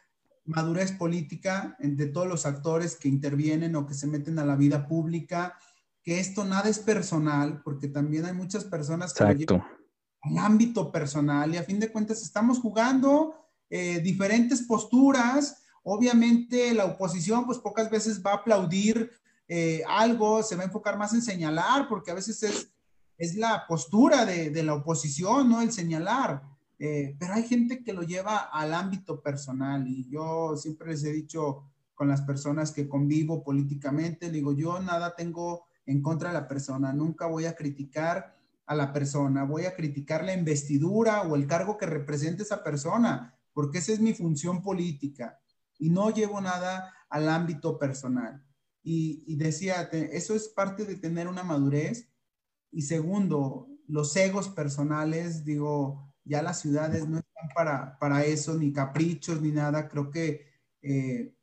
madurez 0.46 0.92
política 0.92 1.76
de 1.80 2.06
todos 2.08 2.28
los 2.28 2.46
actores 2.46 2.96
que 2.96 3.08
intervienen 3.08 3.76
o 3.76 3.86
que 3.86 3.96
se 3.96 4.08
meten 4.08 4.38
a 4.40 4.46
la 4.46 4.56
vida 4.56 4.88
pública, 4.88 5.58
que 6.06 6.20
esto 6.20 6.46
nada 6.46 6.70
es 6.70 6.78
personal, 6.78 7.64
porque 7.64 7.88
también 7.88 8.26
hay 8.26 8.34
muchas 8.34 8.64
personas 8.64 9.12
que 9.12 9.24
Exacto. 9.24 9.66
al 10.22 10.38
ámbito 10.38 10.92
personal 10.92 11.52
y 11.52 11.58
a 11.58 11.64
fin 11.64 11.80
de 11.80 11.92
cuentas 11.92 12.22
estamos 12.22 12.60
jugando 12.60 13.34
eh, 13.72 14.00
diferentes 14.02 14.62
posturas. 14.62 15.64
Obviamente 15.82 16.76
la 16.76 16.86
oposición 16.86 17.48
pues 17.48 17.58
pocas 17.58 17.90
veces 17.90 18.24
va 18.24 18.34
a 18.34 18.36
aplaudir 18.36 19.10
eh, 19.48 19.82
algo, 19.88 20.44
se 20.44 20.56
va 20.56 20.62
a 20.62 20.66
enfocar 20.68 20.96
más 20.96 21.12
en 21.16 21.24
señalar, 21.24 21.90
porque 21.90 22.12
a 22.12 22.16
veces 22.16 22.44
es, 22.44 22.72
es 23.18 23.36
la 23.36 23.66
postura 23.68 24.26
de, 24.26 24.52
de 24.52 24.62
la 24.62 24.76
oposición, 24.76 25.50
¿no? 25.50 25.60
El 25.60 25.72
señalar. 25.72 26.44
Eh, 26.78 27.16
pero 27.18 27.34
hay 27.34 27.48
gente 27.48 27.84
que 27.84 27.94
lo 27.94 28.04
lleva 28.04 28.38
al 28.38 28.76
ámbito 28.76 29.22
personal 29.22 29.88
y 29.88 30.08
yo 30.08 30.56
siempre 30.56 30.90
les 30.90 31.04
he 31.04 31.12
dicho 31.12 31.64
con 31.96 32.10
las 32.10 32.22
personas 32.22 32.72
que 32.72 32.88
convivo 32.88 33.44
políticamente, 33.44 34.30
digo, 34.30 34.54
yo 34.54 34.80
nada 34.82 35.16
tengo 35.16 35.65
en 35.86 36.02
contra 36.02 36.30
de 36.30 36.36
la 36.36 36.48
persona, 36.48 36.94
nunca 36.94 37.28
voy 37.28 37.46
a 37.46 37.56
criticar 37.56 38.36
a 38.66 38.76
la 38.76 38.92
persona, 38.92 39.44
voy 39.44 39.66
a 39.66 39.76
criticar 39.76 40.24
la 40.24 40.34
investidura 40.34 41.22
o 41.22 41.36
el 41.36 41.46
cargo 41.48 41.78
que 41.78 41.86
represente 41.86 42.44
esa 42.44 42.64
persona, 42.64 43.38
porque 43.54 43.78
esa 43.78 43.94
es 43.94 44.00
mi 44.00 44.14
función 44.14 44.62
política 44.62 45.40
y 45.78 45.90
no 45.90 46.10
llevo 46.10 46.42
nada 46.42 46.94
al 47.10 47.30
ámbito 47.30 47.78
personal. 47.78 48.44
Y, 48.82 49.24
y 49.28 49.36
decía, 49.36 49.84
eso 49.92 50.36
es 50.36 50.48
parte 50.48 50.86
de 50.86 50.96
tener 50.96 51.28
una 51.28 51.44
madurez. 51.44 52.10
Y 52.72 52.84
segundo, 52.84 53.68
los 53.88 54.16
egos 54.16 54.50
personales, 54.50 55.44
digo, 55.44 56.14
ya 56.24 56.42
las 56.42 56.60
ciudades 56.60 57.08
no 57.08 57.20
están 57.20 57.50
para, 57.56 57.98
para 58.00 58.26
eso, 58.26 58.56
ni 58.56 58.74
caprichos, 58.74 59.42
ni 59.42 59.52
nada. 59.52 59.88
Creo 59.88 60.12
que 60.12 60.46
eh, 60.82 61.34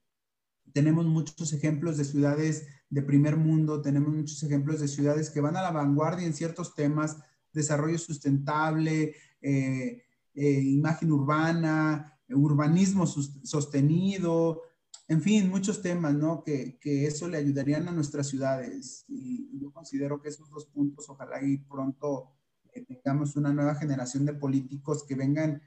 tenemos 0.73 1.07
muchos 1.07 1.53
ejemplos 1.53 1.97
de 1.97 2.05
ciudades 2.05 2.67
de 2.93 3.01
primer 3.01 3.39
mundo, 3.39 3.81
tenemos 3.81 4.15
muchos 4.15 4.43
ejemplos 4.43 4.79
de 4.79 4.87
ciudades 4.87 5.31
que 5.31 5.41
van 5.41 5.57
a 5.57 5.63
la 5.63 5.71
vanguardia 5.71 6.27
en 6.27 6.35
ciertos 6.35 6.75
temas, 6.75 7.17
desarrollo 7.51 7.99
sustentable, 7.99 9.15
eh, 9.41 10.03
eh, 10.35 10.61
imagen 10.61 11.11
urbana, 11.11 12.21
urbanismo 12.29 13.07
sostenido, 13.07 14.61
en 15.09 15.23
fin, 15.23 15.49
muchos 15.49 15.81
temas, 15.81 16.13
¿no? 16.13 16.45
Que, 16.45 16.79
que, 16.79 17.07
eso 17.07 17.29
le 17.29 17.39
ayudarían 17.39 17.89
a 17.89 17.93
nuestras 17.93 18.29
ciudades. 18.29 19.07
Y 19.09 19.59
yo 19.59 19.73
considero 19.73 20.21
que 20.21 20.29
esos 20.29 20.51
dos 20.51 20.67
puntos, 20.67 21.09
ojalá 21.09 21.43
y 21.43 21.57
pronto 21.57 22.29
que 22.71 22.83
tengamos 22.83 23.37
una 23.37 23.55
nueva 23.55 23.75
generación 23.75 24.27
de 24.27 24.35
políticos 24.35 25.03
que 25.09 25.15
vengan, 25.15 25.63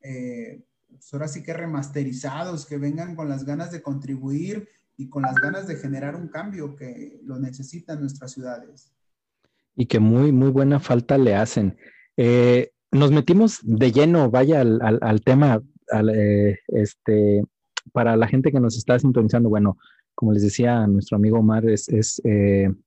eh, 0.00 0.64
pues 0.88 1.12
ahora 1.12 1.26
sí 1.26 1.42
que 1.42 1.54
remasterizados, 1.54 2.66
que 2.66 2.78
vengan 2.78 3.16
con 3.16 3.28
las 3.28 3.44
ganas 3.44 3.72
de 3.72 3.82
contribuir 3.82 4.68
y 4.96 5.08
con 5.08 5.22
las 5.22 5.34
ganas 5.36 5.66
de 5.66 5.76
generar 5.76 6.16
un 6.16 6.28
cambio 6.28 6.76
que 6.76 7.20
lo 7.24 7.38
necesitan 7.38 8.00
nuestras 8.00 8.32
ciudades. 8.32 8.92
Y 9.74 9.86
que 9.86 9.98
muy, 9.98 10.32
muy 10.32 10.50
buena 10.50 10.80
falta 10.80 11.16
le 11.18 11.34
hacen. 11.34 11.76
Eh, 12.16 12.70
nos 12.90 13.10
metimos 13.10 13.60
de 13.62 13.90
lleno, 13.90 14.30
vaya 14.30 14.60
al, 14.60 14.98
al, 15.00 15.20
tema, 15.22 15.62
eh, 16.14 16.58
este, 16.68 17.42
para 17.92 18.16
la 18.16 18.28
gente 18.28 18.52
que 18.52 18.60
nos 18.60 18.76
está 18.76 18.98
sintonizando, 18.98 19.48
bueno, 19.48 19.78
como 20.14 20.32
les 20.32 20.42
decía, 20.42 20.86
nuestro 20.86 21.16
amigo 21.16 21.38
Omar 21.38 21.66
es, 21.66 21.88
es 21.88 22.20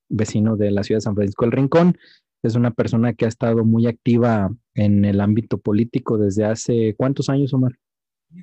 vecino 0.09 0.55
de 0.55 0.69
la 0.69 0.83
ciudad 0.83 0.97
de 0.97 1.03
San 1.03 1.15
Francisco 1.15 1.45
del 1.45 1.53
Rincón 1.53 1.97
es 2.45 2.55
una 2.55 2.71
persona 2.71 3.13
que 3.13 3.25
ha 3.25 3.27
estado 3.27 3.65
muy 3.65 3.87
activa 3.87 4.53
en 4.73 5.05
el 5.05 5.19
ámbito 5.21 5.57
político 5.57 6.17
desde 6.17 6.45
hace 6.45 6.93
cuántos 6.95 7.29
años, 7.29 7.53
Omar? 7.53 7.73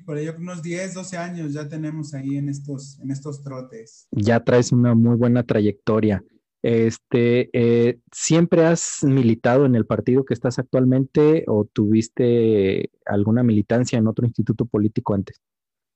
Por 0.01 0.17
ello 0.17 0.33
unos 0.37 0.61
10, 0.61 0.93
12 0.93 1.17
años 1.17 1.53
ya 1.53 1.67
tenemos 1.67 2.13
ahí 2.13 2.37
en 2.37 2.49
estos, 2.49 2.99
en 2.99 3.11
estos 3.11 3.43
trotes. 3.43 4.07
Ya 4.11 4.43
traes 4.43 4.71
una 4.71 4.95
muy 4.95 5.15
buena 5.15 5.43
trayectoria. 5.43 6.23
Este, 6.61 7.49
eh, 7.53 7.99
¿siempre 8.11 8.65
has 8.65 9.03
militado 9.03 9.65
en 9.65 9.75
el 9.75 9.85
partido 9.85 10.23
que 10.23 10.33
estás 10.33 10.59
actualmente 10.59 11.43
o 11.47 11.65
tuviste 11.65 12.89
alguna 13.05 13.43
militancia 13.43 13.99
en 13.99 14.07
otro 14.07 14.25
instituto 14.25 14.65
político 14.65 15.13
antes? 15.13 15.41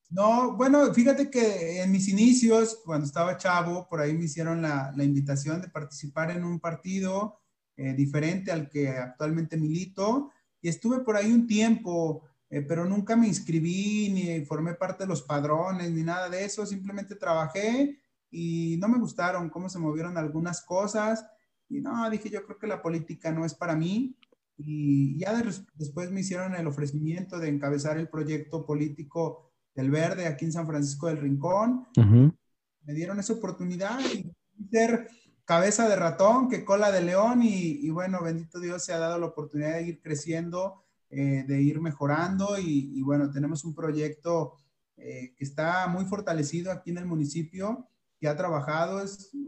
No, 0.10 0.56
bueno, 0.56 0.94
fíjate 0.94 1.30
que 1.30 1.82
en 1.82 1.92
mis 1.92 2.08
inicios, 2.08 2.82
cuando 2.86 3.06
estaba 3.06 3.38
chavo, 3.38 3.88
por 3.90 4.00
ahí 4.00 4.14
me 4.14 4.26
hicieron 4.26 4.62
la, 4.62 4.94
la 4.96 5.04
invitación 5.04 5.62
de 5.62 5.70
participar 5.70 6.32
en 6.32 6.44
un 6.44 6.60
partido 6.60 7.40
eh, 7.80 7.94
diferente 7.94 8.52
al 8.52 8.70
que 8.70 8.90
actualmente 8.90 9.56
milito 9.56 10.32
y 10.62 10.68
estuve 10.68 11.02
por 11.02 11.16
ahí 11.16 11.32
un 11.32 11.46
tiempo, 11.46 12.24
eh, 12.50 12.62
pero 12.62 12.86
nunca 12.86 13.16
me 13.16 13.28
inscribí 13.28 14.10
ni 14.10 14.46
formé 14.46 14.74
parte 14.74 15.04
de 15.04 15.10
los 15.10 15.22
padrones 15.22 15.92
ni 15.92 16.04
nada 16.04 16.30
de 16.30 16.46
eso, 16.46 16.66
simplemente 16.66 17.16
trabajé 17.16 18.00
y 18.30 18.78
no 18.80 18.88
me 18.88 19.00
gustaron 19.00 19.50
cómo 19.50 19.70
se 19.70 19.80
movieron 19.80 20.18
algunas 20.18 20.62
cosas. 20.62 21.26
Y 21.70 21.82
no, 21.82 22.10
dije 22.10 22.30
yo 22.30 22.46
creo 22.46 22.58
que 22.58 22.68
la 22.68 22.82
política 22.82 23.32
no 23.32 23.46
es 23.46 23.54
para 23.54 23.76
mí. 23.76 24.16
Y 24.58 25.18
ya 25.20 25.40
después 25.76 26.12
me 26.12 26.22
hicieron 26.22 26.56
el 26.56 26.66
ofrecimiento 26.68 27.38
de 27.38 27.50
encabezar 27.50 27.98
el 27.98 28.10
proyecto 28.10 28.66
político 28.66 29.52
del 29.76 29.92
Verde 29.92 30.26
aquí 30.26 30.46
en 30.46 30.52
San 30.52 30.66
Francisco 30.66 31.08
del 31.08 31.20
Rincón. 31.20 31.88
Me 31.96 32.94
dieron 32.94 33.20
esa 33.20 33.34
oportunidad 33.34 34.00
y 34.00 34.32
ser 34.72 35.08
cabeza 35.46 35.88
de 35.88 35.96
ratón 35.96 36.50
que 36.50 36.66
cola 36.66 36.92
de 36.92 37.02
león 37.02 37.42
y, 37.44 37.90
bueno, 37.90 38.22
bendito 38.24 38.60
Dios 38.60 38.84
se 38.84 38.94
ha 38.94 38.98
dado 38.98 39.20
la 39.20 39.28
oportunidad 39.28 39.76
de 39.76 39.88
ir 39.88 40.02
creciendo, 40.02 40.84
eh, 41.10 41.46
de 41.48 41.62
ir 41.62 41.80
mejorando 41.80 42.60
y, 42.60 43.02
bueno, 43.02 43.32
tenemos 43.32 43.64
un 43.64 43.74
proyecto 43.74 44.58
eh, 44.98 45.34
que 45.38 45.46
está 45.46 45.88
muy 45.88 46.04
fortalecido 46.04 46.70
aquí 46.70 46.90
en 46.90 46.98
el 46.98 47.06
municipio, 47.06 47.88
que 48.20 48.28
ha 48.28 48.36
trabajado, 48.36 49.02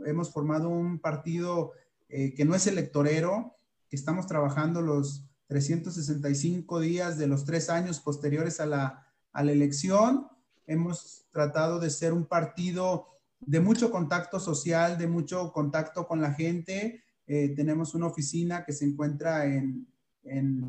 hemos 0.06 0.32
formado 0.32 0.70
un 0.70 1.00
partido 1.00 1.74
eh, 2.08 2.34
que 2.34 2.46
no 2.46 2.56
es 2.56 2.66
electorero, 2.66 3.58
estamos 3.92 4.26
trabajando 4.26 4.82
los 4.82 5.26
365 5.48 6.80
días 6.80 7.18
de 7.18 7.28
los 7.28 7.44
tres 7.44 7.70
años 7.70 8.00
posteriores 8.00 8.62
a 8.62 8.66
la, 8.66 9.06
a 9.34 9.44
la 9.44 9.52
elección. 9.52 10.28
Hemos 10.66 11.26
tratado 11.30 11.80
de 11.80 11.90
ser 11.90 12.14
un 12.14 12.26
partido 12.26 13.08
de 13.42 13.60
mucho 13.60 13.92
contacto 13.92 14.40
social, 14.40 14.98
de 14.98 15.08
mucho 15.08 15.52
contacto 15.52 16.08
con 16.08 16.22
la 16.22 16.34
gente. 16.34 17.04
Tenemos 17.26 17.96
una 17.96 18.08
oficina 18.08 18.64
que 18.64 18.74
se 18.74 18.86
encuentra 18.86 19.46
en, 19.46 19.88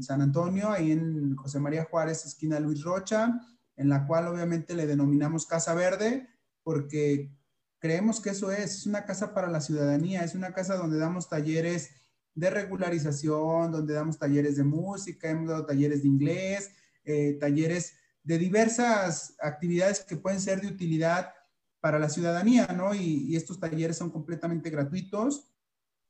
San 0.01 0.23
Antonio, 0.23 0.71
ahí 0.71 0.93
en 0.93 1.37
José 1.37 1.61
María 1.61 1.85
Juárez, 1.85 2.25
esquina 2.25 2.61
Luis 2.61 2.83
Rocha, 2.83 3.41
en 3.77 3.89
la 3.89 4.07
cual 4.07 4.29
obviamente 4.29 4.75
le 4.75 4.87
denominamos 4.87 5.47
Casa 5.47 5.75
Verde, 5.75 6.29
porque 6.63 7.31
creemos 7.79 8.21
que 8.21 8.31
eso 8.31 8.51
es, 8.51 8.79
es 8.79 8.87
una 8.87 9.05
casa 9.05 9.35
para 9.35 9.49
la 9.49 9.61
ciudadanía, 9.61 10.23
es 10.23 10.35
una 10.35 10.53
casa 10.53 10.77
donde 10.77 10.99
damos 10.99 11.29
talleres 11.29 11.91
de 12.35 12.51
regularización, 12.51 13.73
donde 13.73 13.95
damos 13.95 14.19
talleres 14.19 14.57
de 14.57 14.65
música, 14.65 15.31
hemos 15.31 15.49
dado 15.49 15.67
talleres 15.67 16.03
de 16.03 16.09
inglés, 16.09 16.71
eh, 17.05 17.37
talleres 17.41 17.97
de 18.23 18.39
diversas 18.39 19.35
actividades 19.41 20.01
que 20.01 20.17
pueden 20.17 20.41
ser 20.41 20.61
de 20.61 20.69
utilidad 20.69 21.33
para 21.81 21.99
la 21.99 22.09
ciudadanía, 22.09 22.67
¿no? 22.69 22.95
Y, 22.95 23.35
estos 23.35 23.59
talleres 23.59 23.97
son 23.97 24.11
completamente 24.11 24.71
gratuitos. 24.71 25.51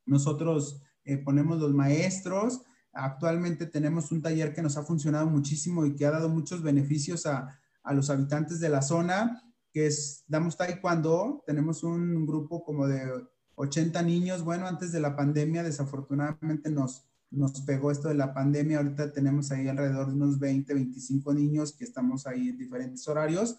Nosotros 0.04 0.82
eh, 1.04 1.18
ponemos 1.18 1.58
los 1.58 1.72
maestros. 1.72 2.62
Actualmente 2.92 3.66
tenemos 3.66 4.10
un 4.12 4.22
taller 4.22 4.52
que 4.52 4.62
nos 4.62 4.76
ha 4.76 4.82
funcionado 4.82 5.26
muchísimo 5.26 5.86
y 5.86 5.94
que 5.94 6.06
ha 6.06 6.10
dado 6.10 6.28
muchos 6.28 6.62
beneficios 6.62 7.26
a, 7.26 7.56
los 7.92 8.10
habitantes 8.10 8.60
de 8.60 8.68
la 8.68 8.82
zona, 8.82 9.42
que 9.72 9.86
es 9.86 10.24
Damos 10.28 10.56
Taekwondo. 10.56 11.42
Tenemos 11.46 11.82
un 11.82 12.26
grupo 12.26 12.62
como 12.62 12.86
de 12.86 13.02
80 13.56 14.02
niños. 14.02 14.44
Bueno, 14.44 14.66
antes 14.66 14.92
de 14.92 15.00
la 15.00 15.16
pandemia, 15.16 15.62
desafortunadamente 15.62 16.70
nos, 16.70 17.04
nos 17.30 17.60
pegó 17.62 17.90
esto 17.90 18.08
de 18.08 18.14
la 18.14 18.34
pandemia. 18.34 18.78
Ahorita 18.78 19.12
tenemos 19.12 19.50
ahí 19.50 19.66
alrededor 19.68 20.08
de 20.08 20.14
unos 20.14 20.38
20, 20.38 20.72
25 20.74 21.34
niños 21.34 21.72
que 21.72 21.84
estamos 21.84 22.26
ahí 22.26 22.50
en 22.50 22.58
diferentes 22.58 23.06
horarios 23.08 23.56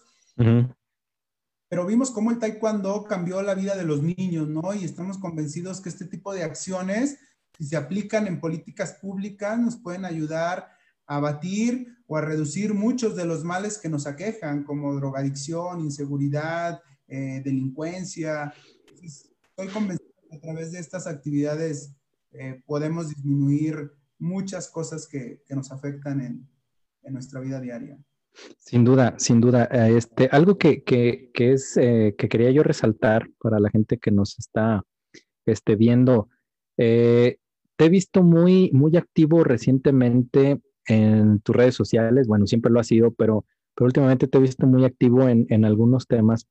pero 1.72 1.86
vimos 1.86 2.10
cómo 2.10 2.30
el 2.30 2.38
taekwondo 2.38 3.04
cambió 3.04 3.40
la 3.40 3.54
vida 3.54 3.74
de 3.74 3.84
los 3.84 4.02
niños, 4.02 4.46
¿no? 4.46 4.74
Y 4.74 4.84
estamos 4.84 5.16
convencidos 5.16 5.80
que 5.80 5.88
este 5.88 6.04
tipo 6.04 6.34
de 6.34 6.42
acciones, 6.42 7.18
si 7.58 7.64
se 7.64 7.76
aplican 7.76 8.26
en 8.26 8.40
políticas 8.40 8.94
públicas, 9.00 9.58
nos 9.58 9.76
pueden 9.76 10.04
ayudar 10.04 10.68
a 11.06 11.16
abatir 11.16 11.88
o 12.06 12.16
a 12.16 12.20
reducir 12.20 12.74
muchos 12.74 13.16
de 13.16 13.24
los 13.24 13.44
males 13.44 13.78
que 13.78 13.88
nos 13.88 14.06
aquejan, 14.06 14.64
como 14.64 14.94
drogadicción, 14.94 15.80
inseguridad, 15.80 16.80
eh, 17.08 17.42
delincuencia. 17.44 18.52
Estoy 19.02 19.68
convencido 19.68 20.12
a 20.32 20.38
través 20.38 20.72
de 20.72 20.78
estas 20.78 21.06
actividades 21.06 21.94
eh, 22.34 22.62
podemos 22.66 23.10
disminuir 23.10 23.92
muchas 24.18 24.70
cosas 24.70 25.06
que, 25.06 25.42
que 25.46 25.54
nos 25.54 25.70
afectan 25.70 26.20
en, 26.20 26.48
en, 27.02 27.12
nuestra 27.12 27.40
vida 27.40 27.60
diaria. 27.60 27.98
Sin 28.56 28.84
duda, 28.84 29.14
sin 29.18 29.40
duda. 29.40 29.68
Eh, 29.70 29.98
este, 29.98 30.28
algo 30.32 30.56
que, 30.56 30.82
que, 30.82 31.30
que 31.34 31.52
es, 31.52 31.76
eh, 31.76 32.14
que 32.16 32.28
quería 32.30 32.50
yo 32.50 32.62
resaltar 32.62 33.28
para 33.38 33.60
la 33.60 33.68
gente 33.68 33.98
que 33.98 34.10
nos 34.10 34.38
está 34.38 34.82
este, 35.44 35.76
viendo, 35.76 36.30
te 37.76 37.86
he 37.86 37.88
visto 37.88 38.22
muy, 38.22 38.70
muy 38.72 38.96
activo 38.96 39.44
recientemente 39.44 40.60
en 40.86 41.40
tus 41.40 41.54
redes 41.56 41.74
sociales. 41.74 42.26
Bueno, 42.26 42.46
siempre 42.46 42.72
lo 42.72 42.80
ha 42.80 42.84
sido, 42.84 43.12
pero, 43.12 43.44
pero 43.74 43.86
últimamente 43.86 44.28
te 44.28 44.38
he 44.38 44.40
visto 44.40 44.66
muy 44.66 44.84
activo 44.84 45.28
en, 45.28 45.46
en 45.48 45.64
algunos 45.64 46.06
temas 46.06 46.46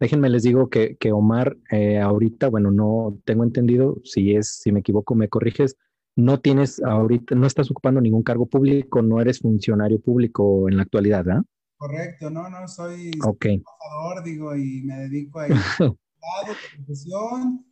Déjenme 0.00 0.30
les 0.30 0.42
digo 0.42 0.68
que, 0.68 0.96
Omar 1.12 1.56
eh, 1.70 1.98
ahorita, 1.98 2.48
bueno, 2.48 2.70
no 2.70 3.18
tengo 3.24 3.44
entendido, 3.44 3.96
si 4.04 4.34
es, 4.34 4.60
si 4.60 4.72
me 4.72 4.80
equivoco, 4.80 5.14
me 5.14 5.28
corriges, 5.28 5.76
no 6.16 6.40
tienes 6.40 6.82
ahorita, 6.82 7.34
no 7.34 7.46
estás 7.46 7.70
ocupando 7.70 8.00
ningún 8.00 8.22
cargo 8.22 8.46
público, 8.46 9.02
no 9.02 9.20
eres 9.20 9.40
funcionario 9.40 10.00
público 10.00 10.68
en 10.68 10.76
la 10.76 10.84
actualidad, 10.84 11.28
¿ah? 11.28 11.42
Correcto, 11.76 12.30
no, 12.30 12.48
no, 12.48 12.68
soy 12.68 13.10
okay. 13.24 13.60
trabajador, 13.60 14.24
digo, 14.24 14.56
y 14.56 14.82
me 14.82 14.96
dedico 15.00 15.40
a 15.40 15.48
de 15.48 15.54
profesión, 16.76 17.66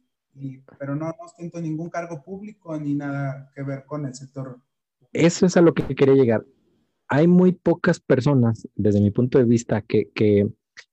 pero 0.79 0.95
no, 0.97 1.07
no 1.07 1.61
ningún 1.61 1.91
cargo 1.91 2.23
público 2.23 2.79
ni 2.79 2.95
nada 2.95 3.51
que 3.55 3.63
ver 3.63 3.85
con 3.85 4.07
el 4.07 4.15
sector. 4.15 4.61
Eso 5.13 5.47
es 5.47 5.57
a 5.57 5.61
lo 5.61 5.75
que 5.75 5.95
quería 5.95 6.15
llegar. 6.15 6.45
Hay 7.09 7.27
muy 7.27 7.53
pocas 7.53 8.01
personas, 8.01 8.67
desde 8.75 9.01
mi 9.01 9.11
punto 9.11 9.39
de 9.39 9.45
vista, 9.45 9.83
que, 9.83 10.11
que 10.15 10.49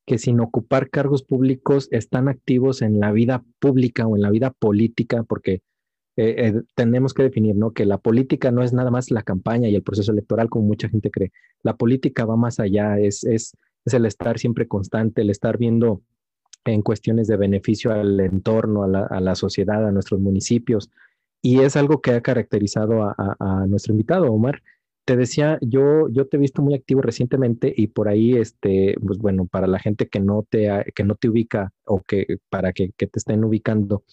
que 0.06 0.18
sin 0.18 0.40
ocupar 0.40 0.90
cargos 0.90 1.24
públicos 1.24 1.88
están 1.92 2.30
activos 2.30 2.82
en 2.82 3.00
la 3.00 3.12
vida 3.12 3.44
pública 3.60 4.08
o 4.08 4.16
en 4.16 4.24
la 4.24 4.32
vida 4.32 4.52
política, 4.52 5.24
porque 5.24 5.62
eh, 6.18 6.36
eh, 6.38 6.62
tenemos 6.76 7.14
que 7.14 7.24
definir, 7.24 7.56
¿no? 7.56 7.74
Que 7.74 7.86
la 7.86 8.00
política 8.00 8.52
no 8.52 8.64
es 8.64 8.74
nada 8.74 8.92
más 8.92 9.12
la 9.12 9.22
campaña 9.22 9.70
y 9.70 9.76
el 9.76 9.84
proceso 9.84 10.12
electoral, 10.12 10.50
como 10.50 10.66
mucha 10.66 10.90
gente 10.90 11.12
cree. 11.12 11.32
La 11.62 11.78
política 11.78 12.26
va 12.26 12.36
más 12.36 12.60
allá, 12.60 12.98
es, 12.98 13.24
es, 13.24 13.56
es 13.86 13.94
el 13.94 14.06
estar 14.08 14.40
siempre 14.40 14.68
constante, 14.68 15.22
el 15.22 15.30
estar 15.30 15.60
viendo 15.60 16.02
en 16.66 16.82
cuestiones 16.82 17.28
de 17.28 17.38
beneficio 17.38 17.92
al 17.92 18.20
entorno, 18.20 18.84
a 18.84 18.88
la, 18.88 19.06
a 19.06 19.20
la 19.20 19.36
sociedad, 19.36 19.88
a 19.88 19.92
nuestros 19.92 20.20
municipios. 20.20 20.90
Y 21.42 21.60
es 21.62 21.76
algo 21.76 22.02
que 22.02 22.12
ha 22.12 22.22
caracterizado 22.22 23.04
a, 23.04 23.16
a, 23.18 23.36
a 23.40 23.68
nuestro 23.68 23.94
invitado, 23.94 24.32
Omar 24.32 24.62
te 25.10 25.18
decía, 25.18 25.58
yo, 25.62 26.08
yo 26.10 26.28
te 26.28 26.38
he 26.38 26.40
visto 26.40 26.62
muy 26.62 26.76
activo 26.76 27.02
recientemente 27.02 27.74
y 27.76 27.88
por 27.88 28.10
ahí, 28.10 28.36
este, 28.36 28.96
pues 29.04 29.18
bueno, 29.18 29.48
para 29.48 29.66
la 29.66 29.80
gente 29.80 30.08
que 30.08 30.20
no 30.20 30.46
te, 30.48 30.70
que 30.94 31.04
no 31.04 31.16
te 31.16 31.30
ubica 31.30 31.74
o 31.84 32.04
que 32.04 32.38
para 32.52 32.74
que, 32.74 32.92
te 32.96 33.10
estén 33.16 33.44
ubicando, 33.44 34.04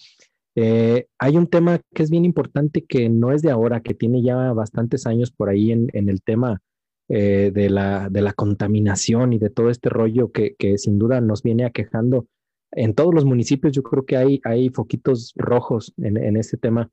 eh, 0.54 1.06
hay 1.18 1.36
un 1.36 1.48
tema 1.48 1.82
que 1.94 2.02
es 2.02 2.10
bien 2.10 2.24
importante 2.24 2.86
que 2.86 3.10
no 3.10 3.32
es 3.32 3.42
de 3.42 3.50
ahora, 3.50 3.82
que 3.82 3.92
tiene 3.92 4.22
ya 4.22 4.54
bastantes 4.54 5.06
años 5.06 5.30
por 5.30 5.50
ahí 5.50 5.70
en, 5.70 5.90
el 5.92 6.22
tema 6.22 6.62
eh, 7.10 7.50
de, 7.52 7.68
la, 7.68 8.08
de 8.08 8.22
la 8.22 8.32
contaminación 8.32 9.34
y 9.34 9.38
de 9.38 9.50
todo 9.50 9.68
este 9.68 9.90
rollo 9.90 10.32
que, 10.32 10.54
que, 10.58 10.78
sin 10.78 10.98
duda 10.98 11.20
nos 11.20 11.42
viene 11.42 11.66
aquejando. 11.66 12.26
En 12.72 12.94
todos 12.94 13.14
los 13.14 13.24
municipios 13.24 13.72
yo 13.72 13.82
creo 13.82 14.04
que 14.04 14.16
hay, 14.16 14.40
hay 14.44 14.68
foquitos 14.70 15.32
rojos 15.36 15.94
en, 15.98 16.16
en 16.16 16.36
este 16.36 16.56
tema. 16.56 16.90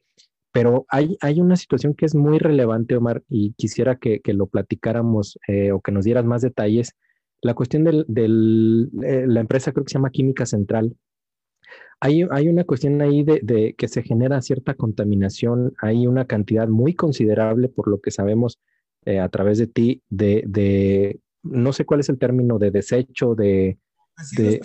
Pero 0.53 0.86
hay, 0.88 1.18
hay 1.20 1.42
una 1.42 1.56
situación 1.56 1.96
que 1.96 2.06
es 2.06 2.13
muy 2.13 2.38
relevante, 2.38 2.96
Omar, 2.96 3.24
y 3.27 3.53
quisiera 3.53 3.98
que, 3.98 4.22
lo 4.27 4.46
platicáramos 4.46 5.39
eh, 5.48 5.72
o 5.72 5.82
que 5.82 5.92
nos 5.92 6.06
dieras 6.06 6.25
más 6.25 6.44
detalles. 6.44 6.94
La 7.42 7.56
cuestión 7.56 7.84
de 7.84 8.06
del, 8.08 8.92
eh, 9.03 9.25
la 9.27 9.39
empresa, 9.39 9.72
creo 9.72 9.84
que 9.84 9.89
se 9.89 9.96
llama 9.96 10.12
Química 10.12 10.46
Central. 10.46 10.96
Hay, 12.00 12.24
hay 12.30 12.50
una 12.50 12.65
cuestión 12.65 13.01
ahí 13.01 13.24
de, 13.24 13.74
que 13.75 13.88
se 13.88 14.03
genera 14.03 14.44
cierta 14.44 14.75
contaminación. 14.75 15.74
Hay 15.82 16.06
una 16.06 16.25
cantidad 16.25 16.68
muy 16.68 16.94
considerable, 16.94 17.68
por 17.68 17.88
lo 17.88 18.00
que 18.00 18.12
sabemos 18.12 18.60
eh, 19.06 19.20
a 19.20 19.30
través 19.30 19.58
de 19.58 19.65
ti, 19.65 20.03
de, 20.10 20.44
de, 20.46 21.20
no 21.42 21.74
sé 21.74 21.84
cuál 21.84 22.01
es 22.01 22.10
el 22.10 22.20
término, 22.20 22.60
de 22.60 22.70
desecho, 22.70 23.34
de, 23.34 23.80
de, 24.38 24.62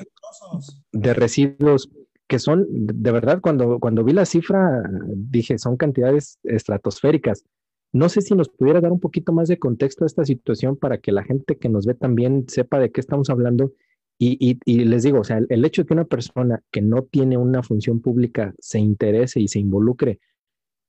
de 0.93 1.15
residuos 1.15 1.91
que 2.29 2.39
son, 2.39 2.67
de 2.69 3.11
verdad, 3.11 3.41
cuando, 3.41 3.81
cuando 3.81 4.05
vi 4.05 4.13
la 4.13 4.27
cifra, 4.27 4.83
dije, 5.17 5.59
son 5.59 5.79
cantidades 5.79 6.39
estratosféricas. 6.45 7.45
No 7.91 8.11
sé 8.11 8.21
si 8.21 8.35
nos 8.35 8.51
pudiera 8.51 8.83
dar 8.83 8.93
un 8.93 9.01
poquito 9.01 9.33
más 9.33 9.49
de 9.49 9.59
contexto 9.59 10.05
a 10.05 10.07
esta 10.07 10.27
situación 10.27 10.77
para 10.77 10.99
que 10.99 11.11
la 11.11 11.25
gente 11.25 11.57
que 11.57 11.71
nos 11.71 11.87
ve 11.87 11.95
también 11.95 12.45
sepa 12.47 12.79
de 12.79 12.93
qué 12.93 13.01
estamos 13.01 13.31
hablando. 13.31 13.73
Y, 14.21 14.59
y, 14.65 14.85
les 14.85 15.05
digo, 15.05 15.21
o 15.21 15.25
sea, 15.25 15.41
el, 15.49 15.65
hecho 15.65 15.83
de 15.83 15.87
que 15.87 15.95
una 15.95 16.05
persona 16.05 16.63
que 16.71 16.83
no 16.83 17.03
tiene 17.05 17.39
una 17.39 17.63
función 17.63 18.01
pública 18.01 18.53
se 18.59 18.79
interese 18.79 19.41
y 19.41 19.49
se 19.49 19.61
involucre 19.61 20.19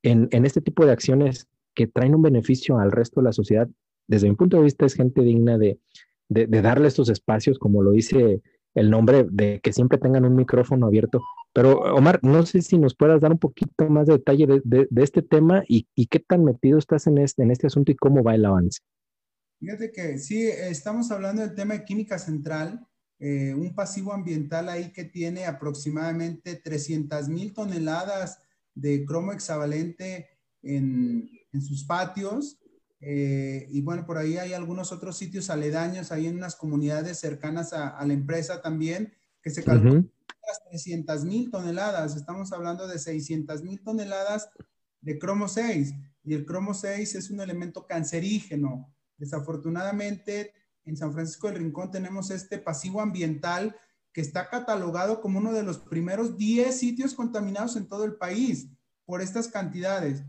en, 0.03 0.27
en 0.31 0.45
este 0.45 0.61
tipo 0.61 0.85
de 0.85 0.91
acciones 0.91 1.47
que 1.75 1.87
traen 1.87 2.15
un 2.15 2.23
beneficio 2.23 2.79
al 2.79 2.91
resto 2.91 3.21
de 3.21 3.25
la 3.25 3.31
sociedad, 3.31 3.69
desde 4.07 4.27
mi 4.27 4.35
punto 4.35 4.57
de 4.57 4.63
vista 4.63 4.87
es 4.87 4.95
gente 4.95 5.21
digna 5.21 5.59
de, 5.59 5.79
de, 6.27 6.47
de 6.47 6.61
darle 6.61 6.87
estos 6.87 7.09
espacios, 7.09 7.59
como 7.59 7.83
lo 7.83 7.91
dice 7.91 8.41
el 8.75 8.89
nombre 8.89 9.25
de 9.29 9.59
que 9.61 9.73
siempre 9.73 9.97
tengan 9.97 10.25
un 10.25 10.35
micrófono 10.35 10.87
abierto. 10.87 11.21
Pero 11.53 11.79
Omar, 11.95 12.19
no 12.23 12.45
sé 12.45 12.61
si 12.61 12.77
nos 12.77 12.95
puedas 12.95 13.21
dar 13.21 13.31
un 13.31 13.39
poquito 13.39 13.89
más 13.89 14.07
de 14.07 14.13
detalle 14.13 14.61
de, 14.63 14.87
este 14.97 15.21
tema 15.21 15.63
y, 15.67 15.85
qué 16.07 16.19
tan 16.19 16.43
metido 16.43 16.77
estás 16.77 17.07
en 17.07 17.17
este, 17.17 17.43
en 17.43 17.51
este 17.51 17.67
asunto 17.67 17.91
y 17.91 17.95
cómo 17.95 18.23
va 18.23 18.35
el 18.35 18.45
avance. 18.45 18.79
Fíjate 19.59 19.91
que 19.91 20.17
sí, 20.19 20.47
estamos 20.47 21.11
hablando 21.11 21.41
del 21.41 21.55
tema 21.55 21.73
de 21.73 21.83
química 21.83 22.17
central, 22.17 22.87
eh, 23.19 23.53
un 23.53 23.75
pasivo 23.75 24.13
ambiental 24.13 24.69
ahí 24.69 24.93
que 24.93 25.03
tiene 25.03 25.45
aproximadamente 25.45 26.55
300 26.55 27.27
mil 27.27 27.53
toneladas 27.53 28.41
de 28.73 29.03
cromo 29.03 29.33
hexavalente 29.33 30.29
en, 30.61 31.29
en 31.51 31.61
sus 31.61 31.83
patios 31.83 32.59
eh, 33.01 33.67
y 33.69 33.81
bueno, 33.81 34.05
por 34.05 34.17
ahí 34.17 34.37
hay 34.37 34.53
algunos 34.53 34.91
otros 34.91 35.17
sitios 35.17 35.49
aledaños, 35.49 36.11
ahí 36.11 36.27
en 36.27 36.35
unas 36.35 36.55
comunidades 36.55 37.19
cercanas 37.19 37.73
a, 37.73 38.03
la 38.05 38.13
empresa 38.13 38.61
también, 38.61 39.13
que 39.41 39.49
se 39.49 39.63
calculan 39.63 40.11
las 40.47 40.63
300 40.69 41.23
mil 41.23 41.49
toneladas. 41.49 42.15
Estamos 42.15 42.51
hablando 42.51 42.87
de 42.87 42.99
600 42.99 43.63
mil 43.63 43.81
toneladas 43.81 44.49
de 45.01 45.17
cromo 45.17 45.47
6. 45.47 45.93
Y 46.23 46.33
el 46.33 46.45
cromo 46.45 46.73
6 46.73 47.15
es 47.15 47.29
un 47.29 47.39
elemento 47.39 47.85
cancerígeno. 47.87 48.93
Desafortunadamente, 49.17 50.53
en 50.85 50.97
San 50.97 51.13
Francisco 51.13 51.47
del 51.47 51.57
Rincón 51.57 51.91
tenemos 51.91 52.31
este 52.31 52.57
pasivo 52.57 53.01
ambiental 53.01 53.75
que 54.11 54.21
está 54.21 54.49
catalogado 54.49 55.21
como 55.21 55.39
uno 55.39 55.53
de 55.53 55.63
los 55.63 55.77
primeros 55.77 56.37
10 56.37 56.77
sitios 56.77 57.13
contaminados 57.13 57.75
en 57.75 57.87
todo 57.87 58.03
el 58.05 58.15
país 58.15 58.67
por 59.05 59.21
estas 59.21 59.47
cantidades. 59.47 60.23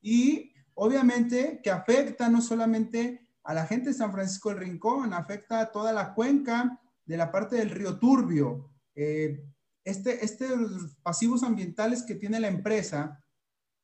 Y 0.00 0.52
obviamente 0.76 1.60
que 1.62 1.70
afecta 1.70 2.28
no 2.28 2.40
solamente 2.40 3.28
a 3.42 3.54
la 3.54 3.66
gente 3.66 3.90
de 3.90 3.94
San 3.94 4.12
Francisco 4.12 4.50
del 4.50 4.58
Rincón, 4.58 5.12
afecta 5.12 5.60
a 5.60 5.72
toda 5.72 5.92
la 5.92 6.14
cuenca 6.14 6.80
de 7.04 7.16
la 7.16 7.30
parte 7.30 7.56
del 7.56 7.70
río 7.70 7.98
Turbio. 7.98 8.70
Eh, 8.94 9.44
este, 9.84 10.24
este, 10.24 10.46
pasivos 11.02 11.42
ambientales 11.42 12.02
que 12.02 12.16
tiene 12.16 12.40
la 12.40 12.48
empresa, 12.48 13.24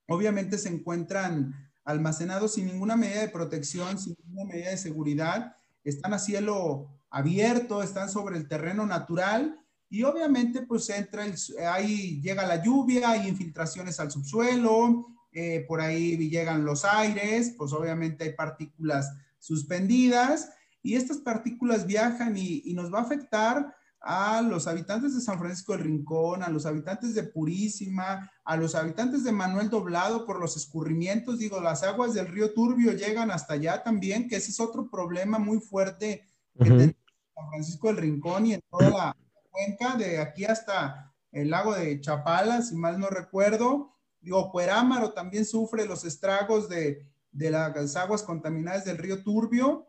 obviamente 0.09 0.59
se 0.59 0.69
encuentran 0.69 1.55
almacenados 1.85 2.55
sin 2.55 2.67
ninguna 2.67 2.97
medida 2.97 3.21
de 3.21 3.29
protección, 3.29 3.99
sin 3.99 4.17
ninguna 4.25 4.53
medida 4.53 4.71
de 4.71 4.77
seguridad, 4.77 5.57
están 5.85 6.13
a 6.13 6.19
cielo 6.19 6.89
abierto, 7.11 7.83
están 7.83 8.09
sobre 8.09 8.37
el 8.37 8.49
terreno 8.49 8.85
natural 8.87 9.61
y 9.89 10.03
obviamente 10.03 10.63
pues 10.63 10.89
entra, 10.91 11.25
ahí 11.71 12.21
llega 12.21 12.47
la 12.47 12.63
lluvia, 12.63 13.11
hay 13.11 13.29
infiltraciones 13.29 14.01
al 14.01 14.11
subsuelo, 14.11 15.07
eh, 15.33 15.65
por 15.67 15.81
ahí 15.81 16.17
llegan 16.29 16.65
los 16.65 16.85
aires, 16.85 17.55
pues 17.57 17.73
obviamente 17.73 18.25
hay 18.25 18.35
partículas 18.35 19.11
suspendidas 19.39 20.51
y 20.83 20.97
estas 20.97 21.19
partículas 21.19 21.87
viajan 21.87 22.37
y, 22.37 22.73
nos 22.75 22.93
va 22.93 22.99
a 22.99 23.03
afectar 23.03 23.75
a 24.01 24.43
los 24.43 24.67
habitantes 24.67 25.15
de 25.15 25.21
San 25.21 25.39
Francisco 25.39 25.73
del 25.73 25.85
Rincón, 25.85 26.43
a 26.43 26.49
los 26.49 26.67
habitantes 26.67 27.15
de 27.15 27.23
Purísima, 27.23 28.31
a 28.45 28.57
los 28.57 28.75
habitantes 28.75 29.23
de 29.23 29.31
Manuel 29.31 29.71
Doblado 29.71 30.27
por 30.27 30.41
los 30.41 30.57
escurrimientos. 30.57 31.39
Digo, 31.39 31.61
las 31.61 31.85
aguas 31.85 32.13
del 32.13 32.27
río 32.27 32.53
Turbio 32.53 32.93
llegan 32.93 33.31
hasta 33.31 33.55
allá 33.55 33.83
también, 33.83 34.29
que 34.29 34.37
ese 34.37 34.51
es 34.51 34.59
otro 34.59 34.91
problema 34.91 35.39
muy 35.39 35.61
fuerte 35.61 36.27
que 36.59 36.69
San 36.69 37.49
Francisco 37.51 37.89
del 37.89 37.99
Rincón 37.99 38.47
y 38.47 38.55
en 38.55 38.61
toda 38.69 38.91
la 38.91 39.17
cuenca, 39.51 39.97
de 39.97 40.19
aquí 40.19 40.45
hasta 40.45 41.15
el 41.31 41.51
lago 41.51 41.75
de 41.75 42.01
Chapala, 42.01 42.61
si 42.63 42.75
mal 42.75 42.99
no 42.99 43.09
recuerdo. 43.09 43.93
Digo, 44.23 44.53
Cuerámaro 44.53 45.13
también 45.13 45.45
sufre 45.45 45.85
los 45.85 46.05
estragos 46.05 46.69
de, 46.69 47.09
las 47.33 47.97
aguas 47.97 48.23
contaminadas 48.23 48.85
del 48.85 48.99
río 48.99 49.23
Turbio. 49.23 49.89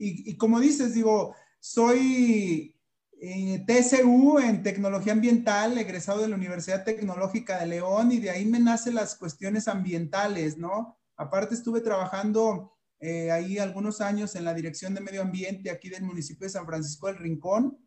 Y, 0.00 0.36
como 0.36 0.60
dices, 0.60 0.94
digo, 0.94 1.34
soy 1.60 2.76
eh, 3.20 3.64
TCU 3.66 4.38
en 4.40 4.62
tecnología 4.62 5.12
ambiental, 5.12 5.78
egresado 5.78 6.20
de 6.20 6.28
la 6.28 6.36
Universidad 6.36 6.84
Tecnológica 6.84 7.58
de 7.58 7.66
León, 7.66 8.12
y 8.12 8.18
de 8.18 8.30
ahí 8.30 8.44
me 8.44 8.60
nacen 8.60 8.94
las 8.94 9.14
cuestiones 9.14 9.68
ambientales, 9.68 10.56
¿no? 10.58 10.96
Aparte 11.16 11.54
estuve 11.54 11.80
trabajando 11.80 12.72
eh, 13.00 13.30
ahí 13.30 13.58
algunos 13.58 14.00
años 14.00 14.34
en 14.34 14.44
la 14.44 14.54
Dirección 14.54 14.94
de 14.94 15.00
Medio 15.00 15.22
Ambiente 15.22 15.70
aquí 15.70 15.88
del 15.88 16.02
municipio 16.02 16.46
de 16.46 16.52
San 16.52 16.66
Francisco 16.66 17.06
del 17.06 17.16
Rincón, 17.16 17.78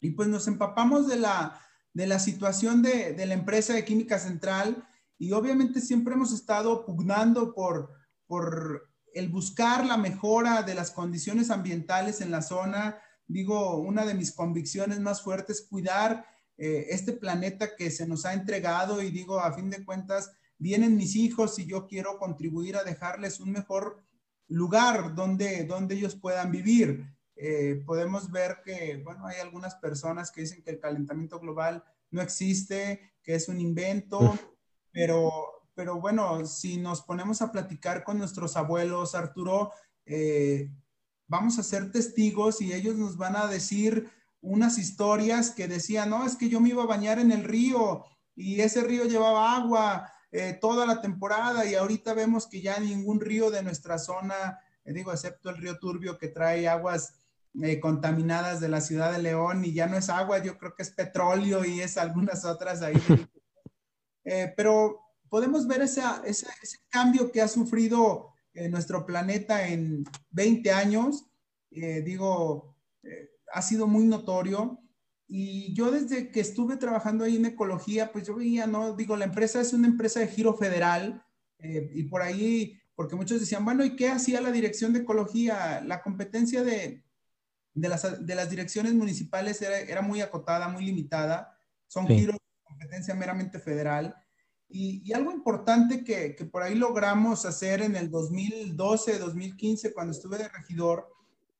y 0.00 0.10
pues 0.10 0.28
nos 0.28 0.46
empapamos 0.48 1.08
de 1.08 1.16
la 1.16 1.60
de 1.92 2.08
la 2.08 2.18
situación 2.18 2.82
de, 2.82 3.12
de, 3.12 3.24
la 3.24 3.34
empresa 3.34 3.72
de 3.72 3.84
Química 3.84 4.18
Central 4.18 4.84
y 5.18 5.32
obviamente 5.32 5.80
siempre 5.80 6.14
hemos 6.14 6.32
estado 6.32 6.84
pugnando 6.84 7.54
por, 7.54 7.90
por 8.26 8.90
el 9.14 9.28
buscar 9.28 9.86
la 9.86 9.96
mejora 9.96 10.62
de 10.62 10.74
las 10.74 10.90
condiciones 10.90 11.50
ambientales 11.50 12.20
en 12.20 12.30
la 12.30 12.42
zona. 12.42 12.98
Digo, 13.26 13.78
una 13.78 14.04
de 14.04 14.14
mis 14.14 14.32
convicciones 14.32 15.00
más 15.00 15.22
fuertes 15.22 15.60
es 15.60 15.68
cuidar 15.68 16.26
eh, 16.56 16.86
este 16.90 17.12
planeta 17.12 17.76
que 17.76 17.90
se 17.90 18.06
nos 18.06 18.24
ha 18.26 18.34
entregado 18.34 19.02
y 19.02 19.10
digo, 19.10 19.40
a 19.40 19.52
fin 19.52 19.70
de 19.70 19.84
cuentas, 19.84 20.32
vienen 20.58 20.96
mis 20.96 21.16
hijos 21.16 21.58
y 21.58 21.66
yo 21.66 21.86
quiero 21.86 22.18
contribuir 22.18 22.76
a 22.76 22.84
dejarles 22.84 23.40
un 23.40 23.52
mejor 23.52 24.02
lugar 24.48 25.14
donde, 25.14 25.64
donde 25.64 25.94
ellos 25.94 26.16
puedan 26.16 26.50
vivir. 26.50 27.06
Eh, 27.36 27.82
podemos 27.84 28.30
ver 28.30 28.58
que, 28.64 29.00
bueno, 29.04 29.26
hay 29.26 29.40
algunas 29.40 29.74
personas 29.76 30.30
que 30.30 30.42
dicen 30.42 30.62
que 30.62 30.70
el 30.70 30.80
calentamiento 30.80 31.40
global 31.40 31.82
no 32.10 32.22
existe, 32.22 33.14
que 33.22 33.34
es 33.34 33.48
un 33.48 33.58
invento, 33.60 34.38
pero, 34.94 35.66
pero 35.74 36.00
bueno, 36.00 36.46
si 36.46 36.78
nos 36.78 37.02
ponemos 37.02 37.42
a 37.42 37.50
platicar 37.50 38.04
con 38.04 38.16
nuestros 38.16 38.56
abuelos, 38.56 39.16
Arturo, 39.16 39.72
eh, 40.06 40.70
vamos 41.26 41.58
a 41.58 41.64
ser 41.64 41.90
testigos 41.90 42.62
y 42.62 42.72
ellos 42.72 42.94
nos 42.94 43.16
van 43.16 43.34
a 43.34 43.48
decir 43.48 44.08
unas 44.40 44.78
historias 44.78 45.50
que 45.50 45.66
decían, 45.66 46.10
no, 46.10 46.24
es 46.24 46.36
que 46.36 46.48
yo 46.48 46.60
me 46.60 46.68
iba 46.68 46.84
a 46.84 46.86
bañar 46.86 47.18
en 47.18 47.32
el 47.32 47.42
río 47.42 48.04
y 48.36 48.60
ese 48.60 48.82
río 48.82 49.04
llevaba 49.04 49.56
agua 49.56 50.08
eh, 50.30 50.56
toda 50.60 50.86
la 50.86 51.00
temporada 51.00 51.66
y 51.66 51.74
ahorita 51.74 52.14
vemos 52.14 52.46
que 52.46 52.62
ya 52.62 52.78
ningún 52.78 53.20
río 53.20 53.50
de 53.50 53.64
nuestra 53.64 53.98
zona, 53.98 54.60
eh, 54.84 54.92
digo, 54.92 55.12
excepto 55.12 55.50
el 55.50 55.56
río 55.56 55.78
Turbio 55.78 56.18
que 56.18 56.28
trae 56.28 56.68
aguas 56.68 57.20
contaminadas 57.80 58.60
de 58.60 58.68
la 58.68 58.80
ciudad 58.80 59.12
de 59.12 59.22
León 59.22 59.64
y 59.64 59.72
ya 59.72 59.86
no 59.86 59.96
es 59.96 60.08
agua, 60.08 60.42
yo 60.42 60.58
creo 60.58 60.74
que 60.74 60.82
es 60.82 60.90
petróleo 60.90 61.64
y 61.64 61.80
es 61.80 61.96
algunas 61.96 62.44
otras 62.44 62.82
ahí. 62.82 63.00
Pero 64.56 65.00
podemos 65.28 65.66
ver 65.66 65.82
ese, 65.82 66.02
ese, 66.24 66.46
cambio 66.88 67.30
que 67.30 67.42
ha 67.42 67.48
sufrido 67.48 68.30
nuestro 68.70 69.04
planeta 69.04 69.68
en 69.68 70.04
20 70.30 70.72
años. 70.72 71.26
digo, 71.70 72.74
ha 73.52 73.62
sido 73.62 73.86
muy 73.86 74.04
notorio. 74.04 74.80
Y 75.26 75.72
yo 75.74 75.90
desde 75.90 76.30
que 76.30 76.40
estuve 76.40 76.76
trabajando 76.76 77.24
ahí 77.24 77.36
en 77.36 77.46
ecología, 77.46 78.12
pues 78.12 78.26
yo 78.26 78.34
veía, 78.36 78.66
¿no? 78.66 78.94
Digo, 78.94 79.16
la 79.16 79.24
empresa 79.24 79.60
es 79.60 79.72
una 79.72 79.88
empresa 79.88 80.20
de 80.20 80.28
giro 80.28 80.54
federal 80.54 81.24
eh, 81.58 81.90
y 81.94 82.04
por 82.04 82.20
ahí, 82.22 82.78
porque 82.94 83.16
muchos 83.16 83.40
decían, 83.40 83.64
bueno, 83.64 83.84
¿y 83.84 83.96
qué 83.96 84.08
hacía 84.08 84.40
la 84.40 84.52
dirección 84.52 84.92
de 84.92 85.00
ecología? 85.00 85.80
La 85.80 86.02
competencia 86.02 86.62
de, 86.62 87.02
de, 87.72 87.88
las, 87.88 88.26
de 88.26 88.34
las, 88.34 88.50
direcciones 88.50 88.92
municipales 88.92 89.62
era, 89.62 89.78
era, 89.80 90.02
muy 90.02 90.20
acotada, 90.20 90.68
muy 90.68 90.84
limitada. 90.84 91.56
Son 91.86 92.06
giros 92.06 92.36
de 92.36 92.53
competencia 92.64 93.14
meramente 93.14 93.58
federal. 93.58 94.14
Y, 94.68 95.12
algo 95.12 95.30
importante 95.30 96.02
que, 96.02 96.34
que 96.34 96.44
por 96.44 96.62
ahí 96.62 96.74
logramos 96.74 97.46
hacer 97.46 97.82
en 97.82 97.94
el 97.94 98.10
2012, 98.10 99.18
2015, 99.18 99.92
cuando 99.92 100.12
estuve 100.12 100.38
de 100.38 100.48
regidor, 100.48 101.08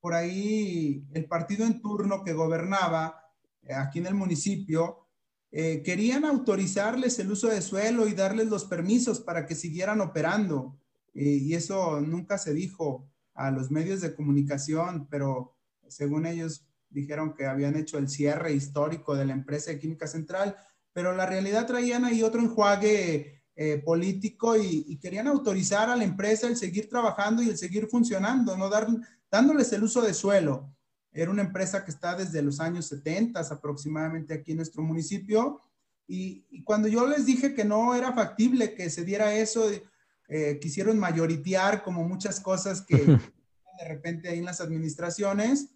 por 0.01 0.15
ahí 0.15 1.07
el 1.15 1.27
partido 1.27 1.65
en 1.65 1.81
turno 1.81 2.25
que 2.25 2.33
gobernaba 2.33 3.25
eh, 3.63 3.73
aquí 3.73 4.01
en 4.01 4.07
el 4.07 4.15
municipio, 4.15 5.07
eh, 5.51 5.83
querían 5.83 6.25
autorizarles 6.25 7.19
el 7.21 7.31
uso 7.31 7.49
de 7.49 7.63
suelo 7.63 8.09
y 8.09 8.13
darles 8.13 8.49
los 8.49 8.65
permisos 8.65 9.21
para 9.21 9.47
que 9.47 9.55
siguieran 9.55 10.01
operando. 10.01 10.79
Eh, 11.15 11.39
y 11.41 11.55
eso 11.55 12.01
nunca 12.01 12.39
se 12.39 12.53
dijo 12.53 13.09
a 13.35 13.51
los 13.51 13.71
medios 13.71 14.01
de 14.01 14.15
comunicación, 14.15 15.07
pero 15.09 15.57
según 15.89 16.27
ellos 16.27 16.67
dijeron 16.91 17.35
que 17.35 17.47
habían 17.47 17.77
hecho 17.77 17.99
el 17.99 18.09
cierre 18.09 18.53
histórico 18.53 19.15
de 19.15 19.25
la 19.25 19.33
empresa 19.33 19.71
de 19.71 19.79
Química 19.79 20.07
Central, 20.07 20.57
pero 20.95 21.15
la 21.15 21.27
realidad 21.27 21.67
traían 21.67 22.07
ahí 22.07 22.23
otro 22.23 22.41
enjuague 22.41 23.43
político 23.85 24.57
y, 24.57 24.85
y, 24.89 24.97
querían 24.99 25.29
autorizar 25.29 25.89
a 25.89 25.95
la 25.95 26.03
empresa 26.03 26.49
el 26.49 26.57
seguir 26.57 26.89
trabajando 26.89 27.41
y 27.41 27.51
el 27.51 27.57
seguir 27.57 27.87
funcionando, 27.87 28.57
no 28.57 28.69
dar 28.69 28.89
dándoles 29.31 29.73
el 29.73 29.85
uso 29.85 30.03
de 30.03 30.15
suelo. 30.15 30.75
Era 31.15 31.31
una 31.31 31.43
empresa 31.43 31.85
que 31.85 31.93
está 31.93 32.17
desde 32.17 32.43
los 32.43 32.59
años 32.59 32.87
70 32.87 33.41
aproximadamente 33.41 34.35
aquí 34.35 34.51
en 34.51 34.59
nuestro 34.59 34.83
municipio. 34.83 35.61
Y, 36.09 36.63
cuando 36.65 36.89
yo 36.89 37.07
les 37.07 37.25
dije 37.25 37.55
que 37.55 37.65
no 37.65 37.95
era 37.95 38.13
factible 38.13 38.75
que 38.75 38.91
se 38.91 39.05
diera 39.05 39.35
eso, 39.35 39.71
eh, 40.29 40.59
quisieron 40.61 40.99
mayoritear 40.99 41.85
como 41.85 42.03
muchas 42.03 42.41
cosas 42.41 42.83
que 42.83 42.97
de 43.79 43.89
repente 43.89 44.29
hay 44.29 44.39
en 44.39 44.45
las 44.45 44.61
administraciones. 44.61 45.71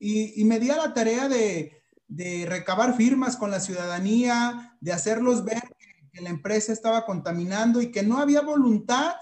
Y, 0.00 0.44
me 0.44 0.58
di 0.58 0.70
a 0.70 0.76
la 0.76 0.92
tarea 0.92 1.28
de, 1.28 1.83
de, 2.14 2.46
recabar 2.46 2.96
firmas 2.96 3.36
con 3.36 3.50
la 3.50 3.60
ciudadanía, 3.60 4.76
de 4.80 4.92
hacerlos 4.92 5.44
ver 5.44 5.62
que, 5.78 6.20
la 6.20 6.30
empresa 6.30 6.72
estaba 6.72 7.04
contaminando 7.04 7.82
y 7.82 7.90
que 7.90 8.04
no 8.04 8.18
había 8.18 8.40
voluntad 8.40 9.14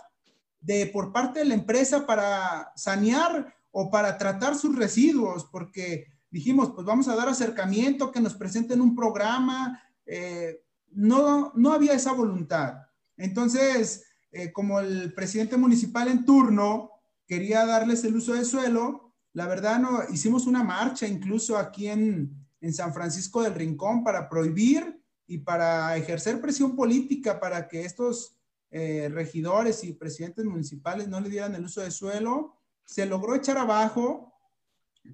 de 0.61 0.87
por 0.88 1.11
parte 1.11 1.38
de 1.38 1.46
la 1.46 1.55
empresa 1.55 2.07
para 2.07 2.70
sanear 2.76 3.55
o 3.70 3.90
para 3.90 4.18
tratar 4.18 4.57
sus 4.57 4.76
residuos, 4.76 5.46
porque 5.46 6.09
dijimos, 6.31 6.72
pues 6.74 6.87
vamos 6.87 7.09
a 7.09 7.16
dar 7.16 7.31
acercamiento, 7.31 8.12
que 8.12 8.20
nos 8.20 8.35
presenten 8.35 8.83
un 8.83 8.94
programa. 8.94 9.83
Eh, 10.05 10.62
no, 10.90 11.52
no 11.55 11.72
había 11.72 11.94
esa 11.94 12.12
voluntad. 12.12 12.74
Entonces, 13.16 14.05
eh, 14.31 14.52
como 14.52 14.81
el 14.81 15.14
presidente 15.14 15.57
municipal 15.57 16.09
en 16.09 16.26
turno 16.26 16.90
quería 17.26 17.64
darles 17.64 18.05
el 18.05 18.16
uso 18.16 18.35
de 18.35 18.44
suelo, 18.44 19.14
la 19.33 19.46
verdad 19.46 19.78
no, 19.78 20.00
hicimos 20.11 20.46
una 20.46 20.62
marcha 20.62 21.07
incluso 21.07 21.57
aquí 21.57 21.88
en, 21.88 22.41
en 22.62 22.72
San 22.72 22.94
Francisco 22.94 23.42
del 23.42 23.55
Rincón 23.55 24.03
para 24.03 24.29
prohibir 24.29 25.03
y 25.27 25.38
para 25.38 25.96
ejercer 25.96 26.40
presión 26.40 26.75
política 26.75 27.38
para 27.38 27.68
que 27.68 27.85
estos 27.85 28.38
eh, 28.70 29.11
regidores 29.12 29.85
y 29.85 29.92
presidentes 29.92 30.44
municipales 30.44 31.09
no 31.09 31.20
le 31.20 31.29
dieran 31.29 31.55
el 31.55 31.64
uso 31.64 31.83
de 31.83 31.90
suelo. 31.90 32.57
Se 32.87 33.05
logró 33.05 33.35
echar 33.35 33.59
abajo, 33.59 34.33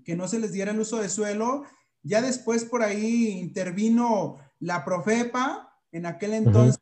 que 0.05 0.15
no 0.15 0.29
se 0.29 0.39
les 0.39 0.53
diera 0.53 0.73
el 0.73 0.81
uso 0.81 0.99
de 0.99 1.09
suelo. 1.09 1.65
Ya 2.03 2.23
después 2.23 2.65
por 2.65 2.83
ahí 2.83 3.29
intervino 3.31 4.37
la 4.61 4.85
Profepa, 4.85 5.75
en 5.91 6.07
aquel 6.07 6.35
entonces 6.35 6.81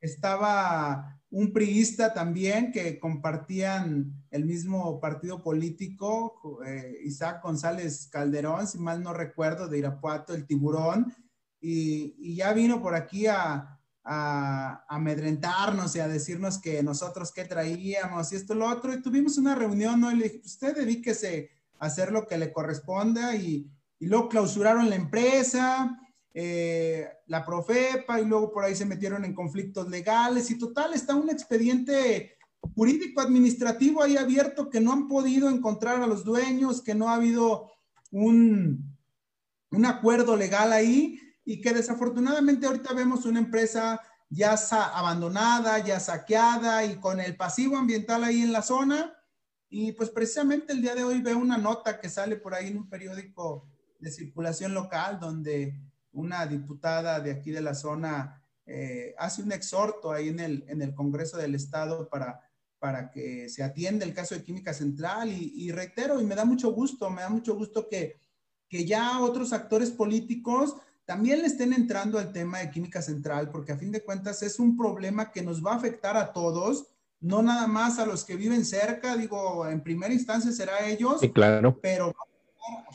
estaba 0.00 1.19
un 1.30 1.52
priista 1.52 2.12
también 2.12 2.72
que 2.72 2.98
compartían 2.98 4.12
el 4.30 4.44
mismo 4.44 4.98
partido 5.00 5.42
político, 5.42 6.60
eh, 6.66 6.98
Isaac 7.04 7.42
González 7.42 8.08
Calderón, 8.10 8.66
si 8.66 8.78
mal 8.78 9.02
no 9.02 9.14
recuerdo, 9.14 9.68
de 9.68 9.78
Irapuato, 9.78 10.34
el 10.34 10.46
tiburón, 10.46 11.14
y 11.60 12.34
ya 12.34 12.52
vino 12.52 12.80
por 12.82 12.94
aquí 12.94 13.26
a, 13.26 13.76
amedrentarnos 14.02 15.94
y 15.94 16.00
a 16.00 16.08
decirnos 16.08 16.58
que 16.58 16.82
nosotros 16.82 17.30
qué 17.32 17.44
traíamos 17.44 18.32
y 18.32 18.36
esto, 18.36 18.54
lo 18.54 18.68
otro. 18.68 18.92
Y 18.92 19.02
tuvimos 19.02 19.38
una 19.38 19.54
reunión, 19.54 20.00
¿no? 20.00 20.10
Y 20.10 20.16
le 20.16 20.24
dije, 20.24 20.40
usted 20.44 20.74
dedíquese 20.74 21.50
a 21.78 21.86
hacer 21.86 22.10
lo 22.10 22.26
que 22.26 22.38
le 22.38 22.52
corresponda 22.52 23.36
y, 23.36 23.70
y 24.00 24.06
luego 24.06 24.28
clausuraron 24.28 24.90
la 24.90 24.96
empresa, 24.96 25.96
eh, 26.32 27.08
la 27.26 27.44
Profepa 27.44 28.20
y 28.20 28.24
luego 28.24 28.52
por 28.52 28.64
ahí 28.64 28.74
se 28.74 28.86
metieron 28.86 29.24
en 29.24 29.34
conflictos 29.34 29.88
legales 29.88 30.50
y 30.50 30.58
total, 30.58 30.94
está 30.94 31.14
un 31.14 31.30
expediente 31.30 32.36
jurídico 32.74 33.20
administrativo 33.20 34.02
ahí 34.02 34.16
abierto 34.16 34.70
que 34.70 34.80
no 34.80 34.92
han 34.92 35.08
podido 35.08 35.48
encontrar 35.48 36.02
a 36.02 36.06
los 36.06 36.24
dueños, 36.24 36.82
que 36.82 36.94
no 36.94 37.08
ha 37.08 37.14
habido 37.14 37.72
un, 38.10 38.96
un 39.70 39.86
acuerdo 39.86 40.36
legal 40.36 40.72
ahí 40.72 41.18
y 41.44 41.60
que 41.60 41.72
desafortunadamente 41.72 42.66
ahorita 42.66 42.92
vemos 42.92 43.24
una 43.24 43.40
empresa 43.40 44.00
ya 44.28 44.54
abandonada, 44.94 45.78
ya 45.84 45.98
saqueada 45.98 46.84
y 46.84 46.96
con 47.00 47.20
el 47.20 47.36
pasivo 47.36 47.76
ambiental 47.76 48.22
ahí 48.22 48.42
en 48.42 48.52
la 48.52 48.62
zona. 48.62 49.16
Y 49.68 49.92
pues 49.92 50.10
precisamente 50.10 50.72
el 50.72 50.82
día 50.82 50.94
de 50.94 51.04
hoy 51.04 51.20
veo 51.20 51.38
una 51.38 51.58
nota 51.58 52.00
que 52.00 52.08
sale 52.08 52.36
por 52.36 52.54
ahí 52.54 52.68
en 52.68 52.78
un 52.78 52.88
periódico 52.88 53.68
de 53.98 54.10
circulación 54.10 54.74
local 54.74 55.18
donde 55.20 55.80
una 56.12 56.46
diputada 56.46 57.20
de 57.20 57.30
aquí 57.30 57.50
de 57.50 57.60
la 57.60 57.74
zona 57.74 58.42
eh, 58.66 59.14
hace 59.18 59.42
un 59.42 59.52
exhorto 59.52 60.12
ahí 60.12 60.28
en 60.28 60.40
el, 60.40 60.64
en 60.68 60.82
el 60.82 60.94
Congreso 60.94 61.36
del 61.36 61.54
Estado 61.54 62.08
para, 62.08 62.40
para 62.78 63.10
que 63.10 63.48
se 63.48 63.62
atienda 63.62 64.04
el 64.04 64.14
caso 64.14 64.34
de 64.34 64.44
Química 64.44 64.72
Central 64.72 65.32
y, 65.32 65.52
y, 65.56 65.72
reitero, 65.72 66.20
y 66.20 66.24
me 66.24 66.34
da 66.34 66.44
mucho 66.44 66.72
gusto, 66.72 67.10
me 67.10 67.22
da 67.22 67.28
mucho 67.28 67.54
gusto 67.54 67.88
que, 67.88 68.20
que 68.68 68.84
ya 68.84 69.20
otros 69.20 69.52
actores 69.52 69.90
políticos 69.90 70.76
también 71.04 71.40
le 71.40 71.46
estén 71.48 71.72
entrando 71.72 72.20
al 72.20 72.32
tema 72.32 72.58
de 72.60 72.70
química 72.70 73.02
central, 73.02 73.50
porque 73.50 73.72
a 73.72 73.76
fin 73.76 73.90
de 73.90 74.04
cuentas 74.04 74.44
es 74.44 74.60
un 74.60 74.76
problema 74.76 75.32
que 75.32 75.42
nos 75.42 75.60
va 75.64 75.72
a 75.72 75.76
afectar 75.76 76.16
a 76.16 76.32
todos, 76.32 76.86
no 77.18 77.42
nada 77.42 77.66
más 77.66 77.98
a 77.98 78.06
los 78.06 78.24
que 78.24 78.36
viven 78.36 78.64
cerca, 78.64 79.16
digo, 79.16 79.66
en 79.66 79.82
primera 79.82 80.14
instancia 80.14 80.52
será 80.52 80.86
ellos, 80.86 81.18
sí, 81.20 81.30
claro. 81.32 81.76
pero 81.82 82.14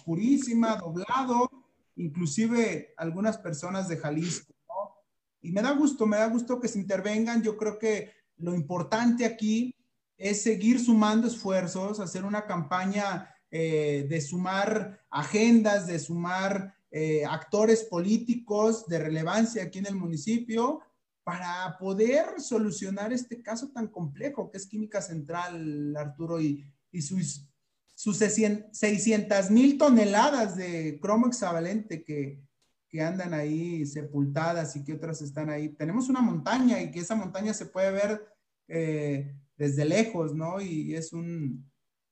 purísima, 0.05 0.77
doblado, 0.77 1.49
inclusive 1.95 2.93
algunas 2.97 3.37
personas 3.37 3.87
de 3.87 3.97
Jalisco, 3.97 4.53
¿no? 4.67 4.95
Y 5.41 5.51
me 5.51 5.61
da 5.61 5.71
gusto, 5.71 6.05
me 6.05 6.17
da 6.17 6.27
gusto 6.27 6.59
que 6.59 6.67
se 6.67 6.79
intervengan, 6.79 7.43
yo 7.43 7.57
creo 7.57 7.77
que 7.77 8.11
lo 8.37 8.53
importante 8.53 9.25
aquí 9.25 9.75
es 10.17 10.41
seguir 10.41 10.79
sumando 10.79 11.27
esfuerzos, 11.27 11.99
hacer 11.99 12.25
una 12.25 12.45
campaña 12.45 13.29
eh, 13.51 14.05
de 14.09 14.21
sumar 14.21 15.05
agendas, 15.09 15.87
de 15.87 15.99
sumar 15.99 16.75
eh, 16.91 17.25
actores 17.25 17.83
políticos 17.83 18.87
de 18.87 18.99
relevancia 18.99 19.63
aquí 19.63 19.79
en 19.79 19.87
el 19.87 19.95
municipio 19.95 20.81
para 21.23 21.77
poder 21.79 22.39
solucionar 22.39 23.11
este 23.11 23.41
caso 23.41 23.69
tan 23.71 23.87
complejo 23.87 24.49
que 24.49 24.57
es 24.57 24.67
Química 24.67 25.01
Central, 25.01 25.95
Arturo, 25.97 26.39
y, 26.39 26.63
y 26.91 27.01
sus, 27.01 27.47
sus 27.95 28.17
600 28.17 29.49
mil 29.49 29.77
toneladas 29.77 30.55
de 30.57 30.99
cromo 31.01 31.27
hexavalente 31.27 32.03
que, 32.03 32.41
que 32.89 33.01
andan 33.01 33.33
ahí 33.33 33.85
sepultadas 33.85 34.75
y 34.75 34.83
que 34.83 34.93
otras 34.93 35.21
están 35.21 35.49
ahí. 35.49 35.69
Tenemos 35.69 36.09
una 36.09 36.21
montaña 36.21 36.81
y 36.81 36.91
que 36.91 36.99
esa 36.99 37.15
montaña 37.15 37.53
se 37.53 37.65
puede 37.65 37.91
ver 37.91 38.25
eh, 38.67 39.33
desde 39.57 39.85
lejos, 39.85 40.35
¿no? 40.35 40.59
Y 40.59 40.93
es 40.93 41.13
un, 41.13 41.65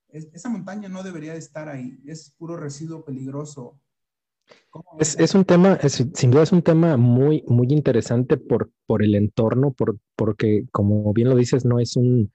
esa 0.08 0.50
montaña 0.50 0.88
no 0.88 1.04
debería 1.04 1.34
de 1.34 1.39
estar 1.39 1.67
ahí, 1.67 2.00
es 2.06 2.32
puro 2.38 2.56
residuo 2.56 3.04
peligroso. 3.04 3.80
Es, 5.00 5.17
es, 5.19 5.36
un 5.36 5.46
tema, 5.46 5.80
sin 5.88 6.32
duda 6.32 6.43
es 6.43 6.52
un 6.52 6.62
tema 6.62 6.98
muy, 6.98 7.43
muy 7.48 7.67
interesante 7.69 8.38
por, 8.38 8.72
por 8.86 9.04
el 9.04 9.15
entorno, 9.15 9.72
por, 9.72 9.98
porque 10.15 10.65
como 10.72 11.13
bien 11.13 11.30
lo 11.30 11.36
dices, 11.36 11.65
no 11.65 11.80
es 11.80 11.96
un 11.96 12.32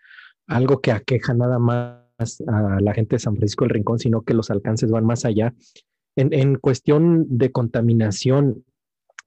algo 0.46 0.80
que 0.80 0.92
aqueja 0.92 1.34
nada 1.34 1.58
más 1.58 2.07
a 2.46 2.80
la 2.80 2.94
gente 2.94 3.16
de 3.16 3.20
San 3.20 3.36
Francisco 3.36 3.64
del 3.64 3.74
Rincón, 3.74 3.98
sino 3.98 4.22
que 4.22 4.34
los 4.34 4.50
alcances 4.50 4.90
van 4.90 5.04
más 5.04 5.24
allá 5.24 5.54
en, 6.18 6.56
cuestión 6.56 7.26
de 7.28 7.52
contaminación, 7.52 8.64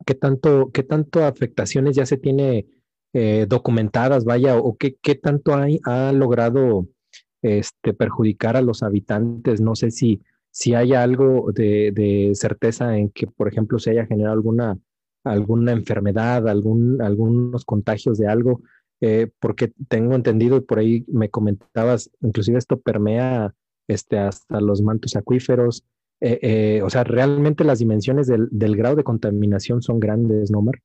¿qué 0.05 0.13
tanto, 0.13 0.71
qué 0.73 0.83
tanto 0.83 1.23
afectaciones 1.23 1.95
ya 1.95 2.05
se 2.05 2.17
tiene 2.17 2.67
eh, 3.13 3.45
documentadas, 3.47 4.25
vaya, 4.25 4.57
o 4.57 4.75
qué, 4.77 4.95
qué 5.01 5.15
tanto 5.15 5.55
hay, 5.55 5.79
ha 5.85 6.11
logrado 6.11 6.87
este, 7.41 7.93
perjudicar 7.93 8.57
a 8.57 8.61
los 8.61 8.83
habitantes? 8.83 9.61
No 9.61 9.75
sé 9.75 9.91
si, 9.91 10.21
si 10.49 10.73
hay 10.73 10.93
algo 10.93 11.51
de, 11.53 12.31
certeza 12.33 12.97
en 12.97 13.09
que, 13.09 13.27
por 13.27 13.47
ejemplo, 13.47 13.79
se 13.79 13.91
haya 13.91 14.05
generado 14.05 14.33
alguna, 14.33 14.77
alguna 15.23 15.71
enfermedad, 15.71 16.47
algún, 16.49 17.01
algunos 17.01 17.63
contagios 17.63 18.17
de 18.17 18.27
algo, 18.27 18.63
eh, 19.03 19.31
porque 19.39 19.73
tengo 19.87 20.13
entendido 20.13 20.57
y 20.57 20.61
por 20.61 20.77
ahí 20.77 21.03
me 21.07 21.31
comentabas, 21.31 22.11
inclusive 22.21 22.59
esto 22.59 22.79
permea 22.79 23.55
este, 23.87 24.19
hasta 24.19 24.61
los 24.61 24.83
mantos 24.83 25.15
acuíferos, 25.15 25.83
eh, 26.19 26.37
eh, 26.43 26.81
o 26.83 26.89
sea, 26.91 27.03
realmente 27.03 27.63
las 27.63 27.79
dimensiones 27.79 28.27
del, 28.27 28.75
grado 28.75 28.95
de 28.95 29.03
contaminación 29.03 29.81
son 29.81 29.99
grandes, 29.99 30.51
¿no, 30.51 30.61
Mar? 30.61 30.75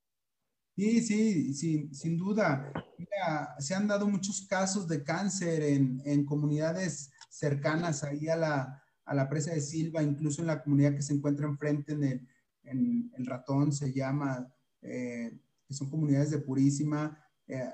Sí, 0.74 1.02
sí, 1.02 1.52
sí, 1.52 1.90
sin 1.92 2.16
duda. 2.16 2.72
Mira, 2.96 3.55
se 3.59 3.74
han 3.74 3.87
dado 3.87 4.09
muchos 4.09 4.46
casos 4.46 4.88
de 4.88 5.05
cáncer 5.05 5.62
en, 5.62 6.24
comunidades 6.24 7.11
cercanas 7.29 8.02
ahí 8.02 8.29
a 8.29 8.37
la, 8.37 8.83
a 9.05 9.14
la, 9.14 9.29
presa 9.29 9.52
de 9.52 9.61
Silva, 9.61 10.02
incluso 10.02 10.40
en 10.40 10.46
la 10.46 10.62
comunidad 10.62 10.94
que 10.94 11.02
se 11.02 11.12
encuentra 11.12 11.46
enfrente 11.46 11.92
en 11.92 12.05
el, 12.05 12.29
en 12.62 13.12
el 13.14 13.26
ratón, 13.26 13.72
se 13.72 13.92
llama, 13.92 14.50
que 14.81 15.74
son 15.74 15.90
comunidades 15.90 16.31
de 16.31 16.38
Purísima. 16.38 17.26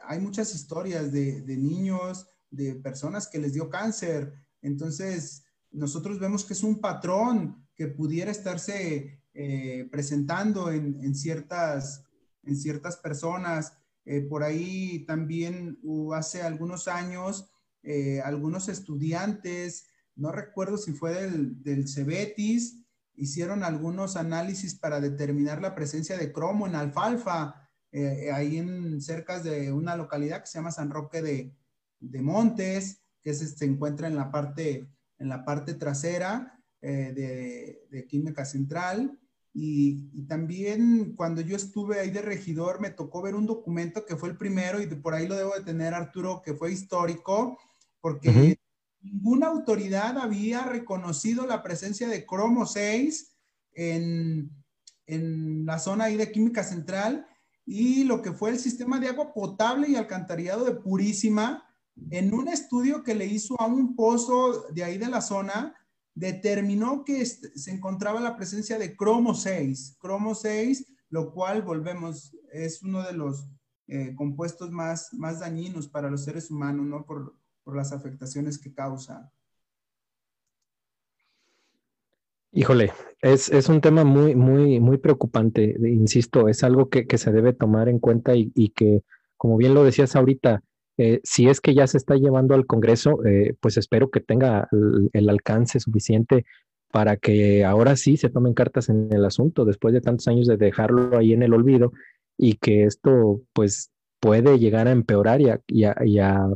Hay 0.06 0.20
muchas 0.20 0.54
historias 0.54 1.12
de, 1.12 1.40
de, 1.40 1.56
niños, 1.56 2.26
de 2.50 2.74
personas 2.74 3.26
que 3.26 3.38
les 3.38 3.54
dio 3.54 3.70
cáncer. 3.70 4.32
Entonces, 4.60 5.44
nosotros 5.70 6.18
vemos 6.18 6.44
que 6.44 6.52
es 6.52 6.62
un 6.62 6.80
patrón 6.80 7.66
que 7.74 7.88
pudiera 7.88 8.30
estarse 8.30 9.22
eh, 9.34 9.88
presentando 9.90 10.70
en, 10.70 11.14
ciertas, 11.14 12.04
en 12.42 12.56
ciertas 12.56 12.96
personas. 12.96 13.72
Eh, 14.04 14.20
por 14.20 14.42
ahí 14.42 15.06
también 15.06 15.78
hace 16.14 16.42
algunos 16.42 16.86
años, 16.86 17.50
eh, 17.82 18.20
algunos 18.20 18.68
estudiantes, 18.68 19.86
no 20.14 20.32
recuerdo 20.32 20.76
si 20.76 20.92
fue 20.92 21.14
del, 21.14 21.62
del 21.62 21.88
Cebetis, 21.88 22.84
hicieron 23.14 23.64
algunos 23.64 24.16
análisis 24.16 24.74
para 24.74 25.00
determinar 25.00 25.62
la 25.62 25.74
presencia 25.74 26.18
de 26.18 26.32
cromo 26.32 26.66
en 26.66 26.74
alfalfa, 26.74 27.61
ahí 28.32 28.56
en 28.56 29.00
cerca 29.00 29.40
de 29.40 29.70
una 29.72 29.96
localidad 29.96 30.40
que 30.40 30.46
se 30.46 30.58
llama 30.58 30.70
San 30.70 30.90
Roque 30.90 31.20
de, 31.20 32.22
Montes, 32.22 33.02
que 33.22 33.34
se 33.34 33.64
encuentra 33.64 34.08
en 34.08 34.16
la 34.16 34.30
parte 34.30 34.88
en 35.22 35.28
la 35.28 35.44
parte 35.44 35.74
trasera 35.74 36.58
eh, 36.82 37.86
de, 37.90 38.06
Química 38.06 38.44
Central. 38.44 39.18
Y, 39.54 40.26
también 40.26 41.14
cuando 41.14 41.40
yo 41.40 41.56
estuve 41.56 42.00
ahí 42.00 42.10
de 42.10 42.22
regidor, 42.22 42.80
me 42.80 42.90
tocó 42.90 43.22
ver 43.22 43.34
un 43.34 43.46
documento 43.46 44.04
que 44.04 44.16
fue 44.16 44.30
el 44.30 44.36
primero, 44.36 44.82
y 44.82 44.86
por 44.86 45.14
ahí 45.14 45.28
lo 45.28 45.36
debo 45.36 45.54
de 45.54 45.62
tener, 45.62 45.94
Arturo, 45.94 46.42
que 46.44 46.54
fue 46.54 46.72
histórico, 46.72 47.58
porque 48.00 48.58
ninguna 49.00 49.46
autoridad 49.46 50.18
había 50.18 50.64
reconocido 50.64 51.46
la 51.46 51.62
presencia 51.62 52.08
de 52.08 52.26
cromo 52.26 52.66
6 52.66 53.36
en, 53.74 54.50
en 55.06 55.64
la 55.64 55.78
zona 55.78 56.04
ahí 56.04 56.16
de 56.16 56.32
Química 56.32 56.64
Central 56.64 57.26
y 57.64 58.04
lo 58.04 58.22
que 58.22 58.32
fue 58.32 58.50
el 58.50 58.58
sistema 58.58 58.98
de 58.98 59.08
agua 59.08 59.32
potable 59.32 59.88
y 59.88 59.96
alcantarillado 59.96 60.64
de 60.64 60.74
Purísima, 60.74 61.64
en 62.10 62.34
un 62.34 62.48
estudio 62.48 63.02
que 63.02 63.14
le 63.14 63.26
hizo 63.26 63.60
a 63.60 63.66
un 63.66 63.94
pozo 63.94 64.66
de 64.72 64.84
ahí 64.84 64.98
de 64.98 65.08
la 65.08 65.20
zona, 65.20 65.74
determinó 66.14 67.04
que 67.04 67.24
se 67.24 67.70
encontraba 67.70 68.20
la 68.20 68.36
presencia 68.36 68.78
de 68.78 68.96
cromo 68.96 69.34
6, 69.34 69.96
cromo 69.98 70.34
6, 70.34 70.92
lo 71.10 71.32
cual, 71.32 71.62
volvemos, 71.62 72.36
es 72.52 72.82
uno 72.82 73.02
de 73.02 73.12
los 73.12 73.46
eh, 73.86 74.14
compuestos 74.14 74.70
más, 74.70 75.12
más 75.12 75.40
dañinos 75.40 75.88
para 75.88 76.10
los 76.10 76.24
seres 76.24 76.50
humanos, 76.50 76.86
¿no? 76.86 77.04
Por, 77.04 77.36
las 77.66 77.92
afectaciones 77.92 78.58
que 78.58 78.74
causa. 78.74 79.30
Híjole, 82.52 82.92
es, 83.22 83.68
un 83.68 83.80
tema 83.80 84.04
muy, 84.04 84.34
muy, 84.34 84.78
muy 84.78 84.98
preocupante, 84.98 85.74
insisto, 85.80 86.48
es 86.48 86.62
algo 86.62 86.88
que, 86.90 87.06
se 87.16 87.32
debe 87.32 87.52
tomar 87.54 87.88
en 87.88 87.98
cuenta 87.98 88.34
y, 88.36 88.52
y 88.54 88.70
que, 88.70 89.02
como 89.36 89.56
bien 89.56 89.74
lo 89.74 89.84
decías 89.84 90.14
ahorita, 90.16 90.62
eh, 90.98 91.20
si 91.24 91.48
es 91.48 91.60
que 91.60 91.74
ya 91.74 91.86
se 91.86 91.96
está 91.96 92.16
llevando 92.16 92.54
al 92.54 92.66
Congreso, 92.66 93.24
eh, 93.24 93.54
pues 93.60 93.76
espero 93.76 94.10
que 94.10 94.20
tenga 94.20 94.68
el, 95.12 95.28
alcance 95.28 95.80
suficiente 95.80 96.44
para 96.90 97.16
que 97.16 97.64
ahora 97.64 97.96
sí 97.96 98.16
se 98.16 98.28
tomen 98.28 98.52
cartas 98.54 98.90
en 98.90 99.08
el 99.12 99.24
asunto, 99.24 99.64
después 99.64 99.94
de 99.94 100.02
tantos 100.02 100.28
años 100.28 100.46
de 100.46 100.58
dejarlo 100.58 101.16
ahí 101.16 101.32
en 101.32 101.42
el 101.42 101.54
olvido 101.54 101.92
y 102.36 102.54
que 102.54 102.84
esto 102.84 103.40
pues 103.54 103.90
puede 104.20 104.58
llegar 104.58 104.88
a 104.88 104.92
empeorar 104.92 105.40
y 105.40 105.84
a, 105.84 106.50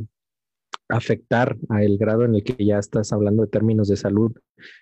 afectar 0.89 1.57
a 1.69 1.83
el 1.83 1.97
grado 1.97 2.23
en 2.25 2.35
el 2.35 2.43
que 2.43 2.63
ya 2.63 2.79
estás 2.79 3.11
hablando 3.11 3.43
de 3.43 3.49
términos 3.49 3.87
de 3.87 3.97
salud. 3.97 4.31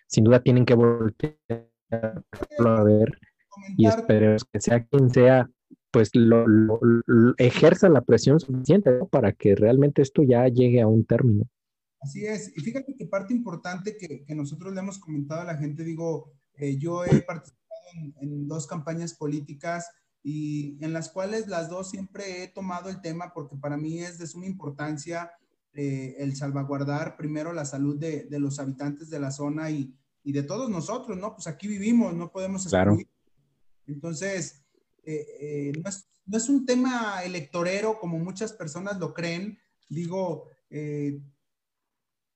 Sin 0.07 0.23
duda 0.23 0.41
tienen 0.41 0.65
que 0.65 0.75
voltear 0.75 1.39
a 1.91 2.83
ver 2.83 3.19
y 3.77 3.87
espero 3.87 4.35
que 4.51 4.59
sea 4.59 4.83
quien 4.85 5.09
sea 5.09 5.49
pues 5.91 6.09
lo, 6.13 6.45
ejerza 7.37 7.87
la 7.87 8.01
presión 8.01 8.39
suficiente 8.39 8.91
para 9.09 9.31
que 9.31 9.55
realmente 9.55 10.01
esto 10.01 10.23
ya 10.23 10.45
llegue 10.49 10.81
a 10.81 10.87
un 10.87 11.05
término. 11.05 11.45
Así 12.01 12.25
es. 12.25 12.51
Y 12.55 12.61
fíjate 12.61 12.95
que 12.97 13.05
parte 13.05 13.33
importante 13.33 13.95
que, 13.97 14.25
que 14.25 14.35
nosotros 14.35 14.73
le 14.73 14.81
hemos 14.81 14.99
comentado 14.99 15.41
a 15.41 15.45
la 15.45 15.57
gente, 15.57 15.85
digo, 15.85 16.33
eh, 16.57 16.77
yo 16.77 17.05
he 17.05 17.21
participado 17.21 17.65
en, 18.19 18.47
dos 18.47 18.67
campañas 18.67 19.13
políticas 19.13 19.89
y 20.23 20.77
en 20.83 20.93
las 20.93 21.09
cuales 21.09 21.47
las 21.47 21.69
dos 21.69 21.89
siempre 21.89 22.43
he 22.43 22.47
tomado 22.47 22.89
el 22.89 23.01
tema 23.01 23.31
porque 23.33 23.55
para 23.55 23.77
mí 23.77 23.99
es 23.99 24.17
de 24.17 24.27
suma 24.27 24.47
importancia 24.47 25.31
eh, 25.75 26.15
el 26.19 26.35
salvaguardar 26.35 27.17
primero 27.17 27.51
la 27.51 27.65
salud 27.65 27.97
de, 27.97 28.23
de, 28.23 28.39
los 28.39 28.59
habitantes 28.59 29.09
de 29.09 29.19
la 29.19 29.29
zona 29.29 29.69
y, 29.69 29.93
y, 30.23 30.31
de 30.31 30.43
todos 30.43 30.69
nosotros, 30.69 31.17
¿no? 31.17 31.33
Pues 31.33 31.47
aquí 31.47 31.67
vivimos, 31.67 32.15
no 32.15 32.31
podemos 32.31 32.63
excluir. 32.63 33.05
Claro. 33.05 33.09
Entonces, 33.85 34.63
eh, 35.03 35.25
eh, 35.41 35.73
no, 36.25 36.37
es, 36.37 36.49
un 36.49 36.65
tema 36.65 37.23
electorero 37.23 37.99
como 37.99 38.17
muchas 38.17 38.53
personas 38.53 38.97
lo 38.99 39.13
creen. 39.13 39.59
Digo, 39.89 40.49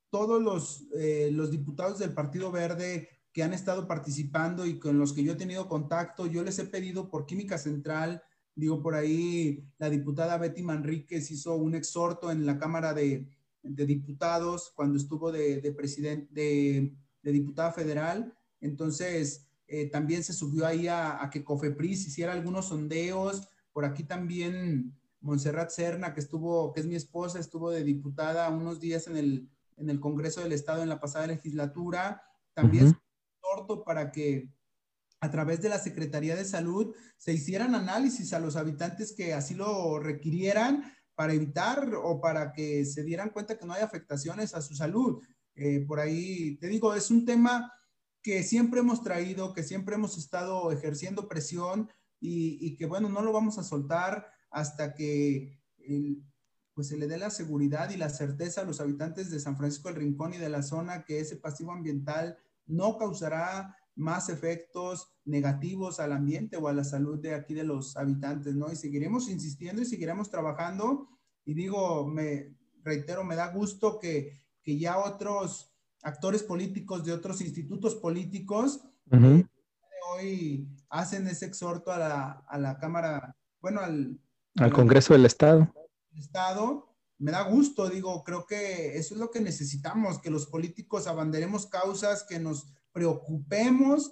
todos 0.10 0.42
los, 0.42 0.86
los 1.32 1.50
diputados 1.50 1.98
del 1.98 2.14
Partido 2.14 2.52
Verde 2.52 3.10
que 3.32 3.44
han 3.44 3.54
estado 3.54 3.88
participando 3.88 4.66
y 4.66 4.80
con 4.80 5.00
los 5.00 5.14
que 5.14 5.24
yo 5.24 5.34
he 5.34 5.38
tenido 5.38 5.68
contacto, 5.68 6.28
yo 6.28 6.44
les 6.44 6.60
he 6.60 6.66
pedido 6.66 7.10
por 7.10 7.26
Química 7.26 7.58
Central, 7.58 8.22
digo, 8.60 8.82
por 8.82 8.96
ahí 8.96 9.64
la 9.78 9.90
diputada 9.90 10.38
Betty 10.38 10.62
Manríquez 10.62 11.32
hizo 11.32 11.56
un 11.56 11.76
exhorto 11.76 12.32
en 12.32 12.46
la 12.46 12.58
Cámara 12.58 12.94
de, 12.94 13.28
Diputados 13.62 14.72
cuando 14.76 14.98
estuvo 14.98 15.32
de, 15.32 15.60
de 15.62 15.72
presidente, 15.74 16.28
de, 16.32 16.96
de 17.22 17.32
diputada 17.32 17.72
federal. 17.72 18.34
Entonces, 18.62 19.50
eh, 19.72 19.88
también 19.88 20.24
se 20.24 20.34
subió 20.34 20.66
ahí 20.66 20.88
a, 20.88 21.30
que 21.32 21.44
Cofepris 21.44 22.08
hiciera 22.08 22.34
algunos 22.34 22.70
sondeos. 22.70 23.48
Por 23.72 23.86
aquí 23.86 24.04
también 24.04 24.98
Montserrat 25.22 25.70
Cerna, 25.70 26.14
que 26.14 26.22
estuvo, 26.22 26.74
que 26.74 26.80
es 26.80 26.88
mi 26.88 26.96
esposa, 26.96 27.40
estuvo 27.40 27.70
de 27.70 27.84
diputada 27.84 28.50
unos 28.50 28.80
días 28.80 29.08
en 29.08 29.18
el, 29.18 29.50
en 29.78 29.92
el 29.92 30.00
Congreso 30.00 30.42
del 30.42 30.54
Estado 30.54 30.82
en 30.82 30.90
la 30.90 31.00
pasada 31.00 31.28
legislatura. 31.28 32.24
También 32.54 32.88
uh 32.88 32.94
para 33.84 34.12
que 34.12 34.48
a 35.22 35.30
través 35.30 35.62
de 35.62 35.70
la 35.70 35.80
Secretaría 35.80 36.36
de 36.36 36.46
Salud 36.46 36.96
se 37.18 37.34
hicieran 37.34 37.76
análisis 37.76 38.34
a 38.34 38.40
los 38.40 38.56
habitantes 38.56 39.14
que 39.14 39.34
así 39.34 39.54
lo 39.54 40.00
requirieran 40.00 40.94
para 41.16 41.34
evitar 41.34 41.94
o 41.96 42.22
para 42.22 42.54
que 42.54 42.86
se 42.86 43.04
dieran 43.04 43.30
cuenta 43.30 43.58
que 43.58 43.66
no 43.66 43.74
hay 43.74 43.82
afectaciones 43.82 44.56
a 44.56 44.62
su 44.62 44.76
salud. 44.76 45.22
Eh, 45.56 45.82
por 45.86 46.00
ahí, 46.00 46.58
te 46.58 46.68
digo, 46.68 46.96
es 46.96 47.12
un 47.12 47.26
tema 47.26 47.74
que 48.22 48.44
siempre 48.44 48.80
hemos 48.80 49.04
traído, 49.04 49.54
que 49.54 49.64
siempre 49.64 49.96
hemos 49.96 50.18
estado 50.18 50.72
ejerciendo 50.72 51.28
presión 51.28 51.90
y, 52.22 52.76
que 52.78 52.86
bueno, 52.86 53.10
no 53.10 53.22
lo 53.22 53.32
vamos 53.34 53.58
a 53.58 53.64
soltar 53.64 54.28
hasta 54.50 54.94
que 54.94 55.62
pues 56.74 56.88
se 56.88 56.98
le 56.98 57.08
dé 57.08 57.18
la 57.18 57.30
seguridad 57.30 57.90
y 57.90 57.98
la 57.98 58.10
certeza 58.10 58.62
a 58.62 58.66
los 58.66 58.80
habitantes 58.80 59.30
de 59.30 59.40
San 59.40 59.58
Francisco 59.58 59.90
del 59.90 59.98
Rincón 59.98 60.34
y 60.34 60.38
de 60.38 60.50
la 60.50 60.64
zona 60.64 61.04
que 61.04 61.20
ese 61.20 61.36
pasivo 61.36 61.74
ambiental 61.74 62.38
no 62.66 62.98
causará 62.98 63.76
más 63.96 64.30
efectos 64.30 65.12
negativos 65.26 66.00
al 66.00 66.14
ambiente 66.14 66.58
o 66.58 66.68
a 66.68 66.74
la 66.74 66.84
salud 66.84 67.20
de 67.20 67.34
aquí 67.34 67.54
de 67.54 67.64
los 67.64 67.98
habitantes, 67.98 68.56
¿no? 68.56 68.72
Y 68.72 68.76
seguiremos 68.76 69.30
insistiendo 69.30 69.82
y 69.82 69.86
seguiremos 69.86 70.30
trabajando. 70.30 71.10
Y 71.46 71.54
digo, 71.54 72.08
me 72.08 72.56
reitero, 72.84 73.24
me 73.24 73.36
da 73.36 73.52
gusto 73.52 74.00
que, 74.00 74.42
que 74.64 74.78
ya 74.78 74.98
otros 74.98 75.74
actores 76.02 76.44
políticos 76.44 77.04
de 77.04 77.12
otros 77.12 77.42
institutos 77.42 77.96
políticos 77.96 78.80
eh, 79.12 79.46
hoy 80.14 80.68
hacen 80.90 81.28
ese 81.28 81.46
exhorto 81.46 81.92
a 81.92 81.98
la, 81.98 82.32
a 82.48 82.58
la 82.58 82.78
Cámara, 82.78 83.36
bueno, 83.62 83.82
al, 83.82 84.20
al 84.58 84.74
Congreso 84.74 85.14
del 85.14 85.26
Estado. 85.26 85.74
Estado. 86.16 86.86
Me 87.18 87.32
da 87.32 87.42
gusto, 87.42 87.90
digo, 87.90 88.24
creo 88.24 88.46
que 88.46 88.98
eso 88.98 89.14
es 89.14 89.20
lo 89.20 89.30
que 89.30 89.42
necesitamos, 89.42 90.20
que 90.20 90.30
los 90.30 90.48
políticos 90.48 91.06
abanderemos 91.06 91.68
causas, 91.68 92.24
que 92.24 92.40
nos 92.40 92.74
preocupemos 92.92 94.12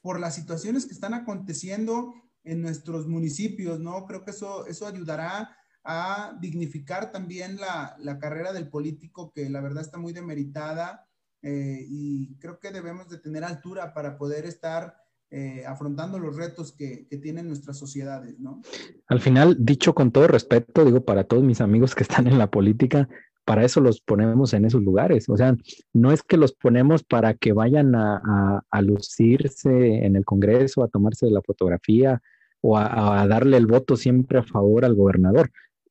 por 0.00 0.18
las 0.18 0.34
situaciones 0.34 0.86
que 0.86 0.94
están 0.94 1.14
aconteciendo 1.14 2.14
en 2.44 2.62
nuestros 2.62 3.06
municipios, 3.06 3.80
¿no? 3.80 4.06
Creo 4.06 4.24
que 4.24 4.30
eso, 4.30 4.66
eso 4.66 4.86
ayudará 4.86 5.56
a 5.84 6.36
dignificar 6.40 7.10
también 7.12 7.56
la, 7.56 7.96
la 7.98 8.18
carrera 8.18 8.52
del 8.52 8.68
político, 8.68 9.32
que 9.32 9.48
la 9.48 9.60
verdad 9.60 9.82
está 9.82 9.98
muy 9.98 10.12
demeritada, 10.12 11.06
eh, 11.42 11.84
y 11.88 12.36
creo 12.38 12.58
que 12.58 12.70
debemos 12.70 13.08
de 13.08 13.18
tener 13.18 13.44
altura 13.44 13.94
para 13.94 14.18
poder 14.18 14.44
estar 14.44 14.94
eh, 15.30 15.64
afrontando 15.66 16.18
los 16.18 16.36
retos 16.36 16.72
que, 16.72 17.06
que, 17.08 17.16
tienen 17.16 17.46
nuestras 17.46 17.78
sociedades, 17.78 18.38
¿no? 18.40 18.60
Al 19.06 19.20
final, 19.20 19.56
dicho 19.60 19.94
con 19.94 20.10
todo 20.10 20.26
respeto, 20.26 20.84
digo, 20.84 21.04
para 21.04 21.24
todos 21.24 21.44
mis 21.44 21.60
amigos 21.60 21.94
que 21.94 22.02
están 22.02 22.26
en 22.26 22.36
la 22.36 22.50
política, 22.50 23.08
para 23.50 23.64
eso 23.64 23.80
los 23.80 24.00
ponemos 24.00 24.54
en 24.54 24.64
esos 24.64 24.80
lugares. 24.80 25.28
O 25.28 25.36
sea, 25.36 25.56
no 25.92 26.12
es 26.12 26.22
que 26.22 26.36
los 26.36 26.52
ponemos 26.52 27.02
para 27.02 27.34
que 27.34 27.52
vayan 27.52 27.96
a, 27.96 28.62
lucirse 28.80 30.06
en 30.06 30.14
el 30.14 30.24
Congreso, 30.24 30.84
a 30.84 30.88
tomarse 30.88 31.28
la 31.28 31.42
fotografía 31.42 32.22
o 32.60 32.78
a, 32.78 33.26
darle 33.26 33.56
el 33.56 33.66
voto 33.66 33.96
siempre 33.96 34.38
a 34.38 34.44
favor 34.44 34.84
al 34.84 34.94
gobernador. 34.94 35.50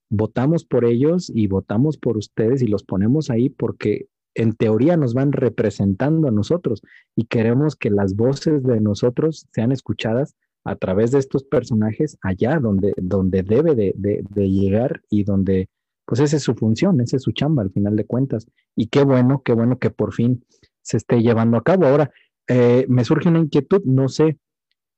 Votamos 0.10 0.63
por 0.63 0.86
ellos 0.86 1.30
y 1.36 1.48
votamos 1.48 1.98
por 1.98 2.15
ustedes 2.15 2.62
y 2.62 2.67
los 2.67 2.86
ponemos 2.86 3.30
ahí 3.30 3.50
porque 3.50 4.06
en 4.36 4.54
teoría 4.54 4.95
nos 4.95 5.13
van 5.13 5.34
representando 5.34 6.30
a 6.30 6.32
nosotros 6.32 6.82
y 7.13 7.26
queremos 7.26 7.76
que 7.76 7.89
las 7.89 8.15
voces 8.15 8.63
de 8.63 8.80
nosotros 8.80 9.48
sean 9.52 9.74
escuchadas 9.74 10.34
a 10.63 10.78
través 10.78 11.12
de 11.12 11.19
estos 11.19 11.43
personajes 11.43 12.17
allá 12.22 12.58
donde, 12.62 12.93
donde 12.95 13.43
debe 13.43 13.76
de, 13.76 13.93
de 13.98 14.50
llegar 14.50 15.02
y 15.10 15.26
donde 15.26 15.67
pues 16.10 16.22
esa 16.22 16.38
es 16.38 16.43
su 16.43 16.56
función, 16.56 17.00
esa 17.02 17.17
es 17.17 17.22
su 17.22 17.34
chamba 17.34 17.62
al 17.62 17.69
final 17.69 17.95
de 17.95 18.04
cuentas. 18.04 18.48
Y 18.76 18.88
qué 18.88 19.04
bueno, 19.04 19.43
qué 19.45 19.54
bueno 19.54 19.78
que 19.78 19.91
por 19.91 20.12
fin 20.12 20.43
se 20.82 20.98
esté 20.98 21.22
llevando 21.22 21.56
a 21.56 21.63
cabo. 21.63 21.86
Ahora, 21.86 22.10
eh, 22.48 22.88
me 22.89 23.06
surge 23.06 23.30
una 23.30 23.38
inquietud, 23.38 23.84
no 23.86 24.10
sé, 24.10 24.39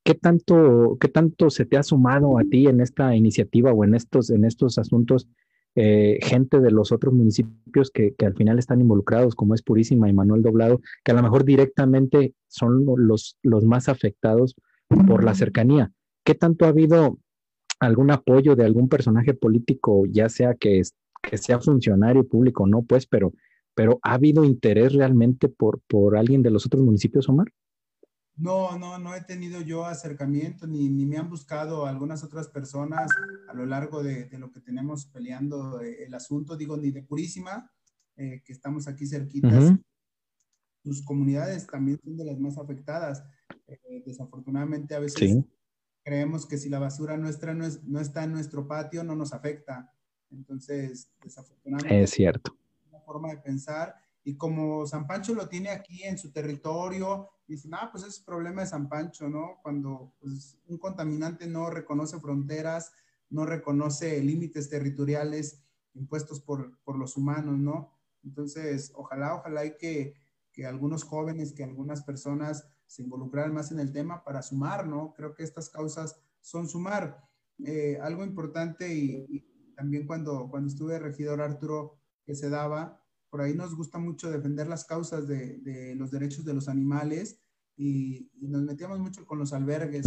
¿qué 0.05 0.15
tanto, 0.15 0.97
qué 1.01 1.09
tanto 1.09 1.49
se 1.49 1.65
te 1.65 1.75
ha 1.75 1.83
sumado 1.83 2.39
a 2.39 2.43
ti 2.45 2.67
en 2.67 2.79
esta 2.79 3.13
iniciativa 3.13 3.73
o 3.73 3.83
en 3.83 3.93
estos, 3.93 4.29
en 4.29 4.45
estos 4.45 4.77
asuntos 4.77 5.27
eh, 5.75 6.17
gente 6.21 6.61
de 6.61 6.71
los 6.71 6.93
otros 6.93 7.13
municipios 7.13 7.91
que, 7.91 8.15
que, 8.15 8.25
al 8.25 8.35
final 8.35 8.57
están 8.57 8.79
involucrados, 8.79 9.35
como 9.35 9.53
es 9.53 9.63
Purísima 9.63 10.07
y 10.07 10.13
Manuel 10.13 10.43
Doblado, 10.43 10.79
que 11.03 11.11
a 11.11 11.15
lo 11.15 11.23
mejor 11.23 11.43
directamente 11.43 12.35
son 12.47 12.85
los, 12.85 13.37
los 13.43 13.65
más 13.65 13.89
afectados 13.89 14.55
por 14.87 15.25
la 15.25 15.35
cercanía? 15.35 15.91
¿Qué 16.23 16.35
tanto 16.35 16.63
ha 16.63 16.69
habido 16.69 17.17
algún 17.81 18.11
apoyo 18.11 18.55
de 18.55 18.63
algún 18.63 18.87
personaje 18.87 19.33
político, 19.33 20.03
ya 20.07 20.29
sea 20.29 20.53
que, 20.53 20.81
que 21.21 21.37
sea 21.37 21.59
funcionario 21.59 22.27
público 22.27 22.63
o 22.63 22.67
no, 22.67 22.83
pues, 22.83 23.05
pero, 23.05 23.33
pero 23.73 23.99
¿ha 24.03 24.13
habido 24.13 24.43
interés 24.43 24.93
realmente 24.93 25.49
por, 25.49 25.81
por 25.87 26.17
alguien 26.17 26.41
de 26.41 26.51
los 26.51 26.65
otros 26.65 26.83
municipios, 26.83 27.29
Omar? 27.29 27.47
No, 28.35 28.77
no, 28.77 28.97
no 28.97 29.13
he 29.13 29.21
tenido 29.21 29.61
yo 29.61 29.85
acercamiento 29.85 30.65
ni, 30.65 30.89
ni 30.89 31.05
me 31.05 31.17
han 31.17 31.29
buscado 31.29 31.85
algunas 31.85 32.23
otras 32.23 32.47
personas 32.47 33.09
a 33.47 33.53
lo 33.53 33.65
largo 33.65 34.01
de, 34.01 34.25
de 34.25 34.39
lo 34.39 34.51
que 34.51 34.61
tenemos 34.61 35.05
peleando 35.05 35.81
eh, 35.81 36.05
el 36.05 36.13
asunto, 36.13 36.57
digo, 36.57 36.77
ni 36.77 36.91
de 36.91 37.03
Purísima, 37.03 37.71
eh, 38.15 38.41
que 38.43 38.53
estamos 38.53 38.87
aquí 38.87 39.05
cerquitas. 39.05 39.73
Sus 40.83 41.03
comunidades 41.03 41.67
también 41.67 41.99
son 42.03 42.17
de 42.17 42.25
las 42.25 42.39
más 42.39 42.57
afectadas. 42.57 43.23
Eh, 43.67 44.01
desafortunadamente 44.05 44.95
a 44.95 44.99
veces 44.99 45.19
sí 45.19 45.45
creemos 46.03 46.45
que 46.45 46.57
si 46.57 46.69
la 46.69 46.79
basura 46.79 47.17
nuestra 47.17 47.53
no, 47.53 47.65
es, 47.65 47.83
no 47.83 47.99
está 47.99 48.23
en 48.23 48.31
nuestro 48.31 48.67
patio, 48.67 49.03
no 49.03 49.15
nos 49.15 49.33
afecta. 49.33 49.93
Entonces, 50.31 51.09
desafortunadamente, 51.23 52.03
es 52.03 52.09
cierto. 52.11 52.57
Una 52.89 52.99
forma 53.01 53.29
de 53.29 53.37
pensar. 53.37 53.95
Y 54.23 54.35
como 54.35 54.85
San 54.85 55.07
Pancho 55.07 55.33
lo 55.33 55.49
tiene 55.49 55.69
aquí 55.69 56.03
en 56.03 56.17
su 56.17 56.31
territorio, 56.31 57.29
dicen, 57.47 57.73
ah, 57.73 57.89
pues 57.91 58.03
es 58.03 58.19
problema 58.19 58.61
de 58.61 58.67
San 58.67 58.87
Pancho, 58.87 59.29
¿no? 59.29 59.59
Cuando 59.61 60.13
pues, 60.19 60.57
un 60.67 60.77
contaminante 60.77 61.47
no 61.47 61.69
reconoce 61.69 62.19
fronteras, 62.19 62.91
no 63.29 63.45
reconoce 63.45 64.21
límites 64.21 64.69
territoriales 64.69 65.63
impuestos 65.93 66.39
por, 66.39 66.79
por 66.83 66.97
los 66.97 67.17
humanos, 67.17 67.57
¿no? 67.57 67.91
Entonces, 68.23 68.91
ojalá, 68.95 69.35
ojalá 69.35 69.61
hay 69.61 69.75
que, 69.77 70.13
que 70.51 70.65
algunos 70.65 71.03
jóvenes, 71.03 71.53
que 71.53 71.63
algunas 71.63 72.03
personas 72.03 72.67
se 72.85 73.03
involucrar 73.03 73.51
más 73.51 73.71
en 73.71 73.79
el 73.79 73.91
tema 73.91 74.23
para 74.23 74.41
sumar, 74.41 74.85
¿no? 74.85 75.13
Creo 75.15 75.33
que 75.33 75.43
estas 75.43 75.69
causas 75.69 76.19
son 76.41 76.67
sumar. 76.67 77.25
Eh, 77.63 77.97
algo 78.01 78.23
importante 78.23 78.93
y, 78.93 79.47
también 79.81 80.05
cuando, 80.05 80.47
cuando 80.47 80.69
estuve 80.69 80.99
regidor 80.99 81.41
Arturo, 81.41 81.97
que 82.23 82.35
se 82.35 82.51
daba, 82.51 83.03
por 83.31 83.41
ahí 83.41 83.55
nos 83.55 83.75
gusta 83.75 83.97
mucho 83.97 84.29
defender 84.29 84.67
las 84.67 84.85
causas 84.85 85.27
de, 85.27 85.57
de 85.57 85.95
los 85.95 86.11
derechos 86.11 86.45
de 86.45 86.53
los 86.53 86.69
animales 86.69 87.39
y, 87.75 88.29
nos 88.41 88.61
metíamos 88.61 88.99
mucho 88.99 89.25
con 89.25 89.39
los 89.39 89.53
albergues. 89.53 90.05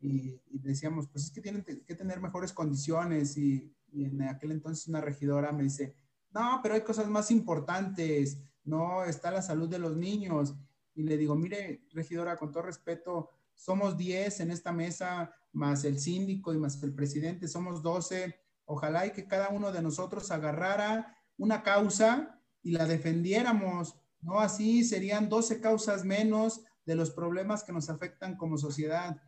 y, 0.00 0.40
decíamos, 0.50 1.06
pues 1.06 1.26
es 1.26 1.30
que 1.30 1.40
tienen 1.40 1.62
que 1.62 1.94
tener 1.94 2.20
mejores 2.20 2.52
condiciones 2.52 3.36
y, 3.36 3.72
y 3.92 4.06
en 4.06 4.22
aquel 4.22 4.50
entonces 4.50 4.88
una 4.88 5.00
regidora 5.00 5.52
me 5.52 5.62
dice, 5.62 5.94
no, 6.34 6.58
pero 6.64 6.74
hay 6.74 6.80
cosas 6.80 7.08
más 7.08 7.30
importantes, 7.30 8.42
no 8.64 9.04
está 9.04 9.30
la 9.30 9.42
salud 9.42 9.68
de 9.68 9.78
los 9.78 9.96
niños 9.96 10.56
y 10.96 11.04
le 11.04 11.16
digo, 11.16 11.36
mire, 11.36 11.84
regidora, 11.92 12.36
con 12.36 12.50
todo 12.50 12.64
respeto, 12.64 13.30
somos 13.54 13.96
10 13.96 14.40
en 14.40 14.50
esta 14.50 14.72
mesa, 14.72 15.32
más 15.52 15.84
el 15.84 15.98
síndico 15.98 16.52
y 16.52 16.58
más 16.58 16.82
el 16.82 16.94
presidente, 16.94 17.48
somos 17.48 17.82
12. 17.82 18.34
Ojalá 18.64 19.06
y 19.06 19.12
que 19.12 19.26
cada 19.26 19.50
uno 19.50 19.72
de 19.72 19.82
nosotros 19.82 20.30
agarrara 20.30 21.18
una 21.36 21.62
causa 21.62 22.40
y 22.62 22.72
la 22.72 22.86
defendiéramos, 22.86 23.96
¿no? 24.20 24.40
Así 24.40 24.84
serían 24.84 25.28
12 25.28 25.60
causas 25.60 26.04
menos 26.04 26.62
de 26.86 26.94
los 26.94 27.10
problemas 27.10 27.64
que 27.64 27.72
nos 27.72 27.90
afectan 27.90 28.36
como 28.36 28.56
sociedad. 28.58 29.20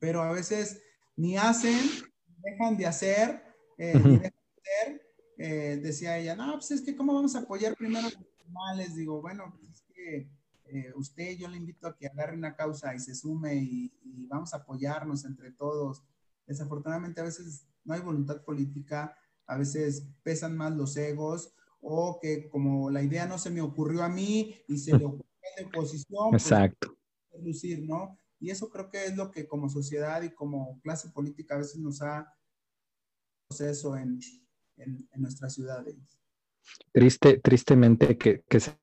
Pero 0.00 0.22
a 0.22 0.32
veces 0.32 0.82
ni 1.16 1.36
hacen, 1.36 1.78
dejan 2.38 2.76
de 2.76 2.86
hacer, 2.86 3.42
eh, 3.78 3.92
dejan 3.94 4.20
de 4.20 4.26
hacer. 4.26 5.06
Eh, 5.38 5.80
decía 5.82 6.16
ella, 6.18 6.34
no, 6.34 6.54
pues 6.54 6.70
es 6.70 6.80
que 6.80 6.96
cómo 6.96 7.14
vamos 7.14 7.36
a 7.36 7.40
apoyar 7.40 7.76
primero 7.76 8.06
a 8.06 8.10
los 8.10 8.26
animales. 8.40 8.94
Digo, 8.94 9.20
bueno, 9.20 9.54
pues 9.58 9.70
es 9.70 9.82
que 9.94 10.30
eh, 10.68 10.92
usted, 10.96 11.36
yo 11.36 11.48
le 11.48 11.56
invito 11.56 11.86
a 11.86 11.96
que 11.96 12.06
agarre 12.06 12.36
una 12.36 12.56
causa 12.56 12.94
y 12.94 12.98
se 12.98 13.14
sume 13.14 13.54
y, 13.56 13.92
vamos 14.28 14.52
a 14.52 14.58
apoyarnos 14.58 15.24
entre 15.24 15.52
todos. 15.52 16.02
Desafortunadamente 16.46 17.20
a 17.20 17.24
veces 17.24 17.66
no 17.84 17.94
hay 17.94 18.00
voluntad 18.00 18.42
política, 18.44 19.16
a 19.46 19.56
veces 19.56 20.08
pesan 20.24 20.56
más 20.56 20.74
los 20.74 20.96
egos 20.96 21.54
o 21.80 22.18
que 22.20 22.48
como 22.48 22.90
la 22.90 23.02
idea 23.02 23.26
no 23.26 23.38
se 23.38 23.50
me 23.50 23.60
ocurrió 23.60 24.02
a 24.02 24.08
mí 24.08 24.56
y 24.66 24.78
se 24.78 24.98
le 24.98 25.04
ocurrió 25.04 25.24
a 25.24 25.60
la 25.60 25.68
oposición, 25.68 26.30
pues, 26.30 26.42
Exacto. 26.42 26.98
lucir, 27.40 27.84
¿no? 27.84 28.18
Y 28.40 28.50
eso 28.50 28.68
creo 28.68 28.90
que 28.90 29.04
es 29.04 29.16
lo 29.16 29.30
que 29.30 29.46
como 29.46 29.68
sociedad 29.68 30.22
y 30.22 30.34
como 30.34 30.80
clase 30.80 31.10
política 31.10 31.54
a 31.54 31.58
veces 31.58 31.78
nos 31.78 32.02
ha 32.02 32.32
proceso 33.48 33.96
en, 33.96 34.18
en, 34.76 35.08
nuestras 35.14 35.54
ciudades. 35.54 35.96
Triste, 36.92 37.38
tristemente 37.38 38.18
que, 38.18 38.42
que 38.48 38.58
se 38.58 38.76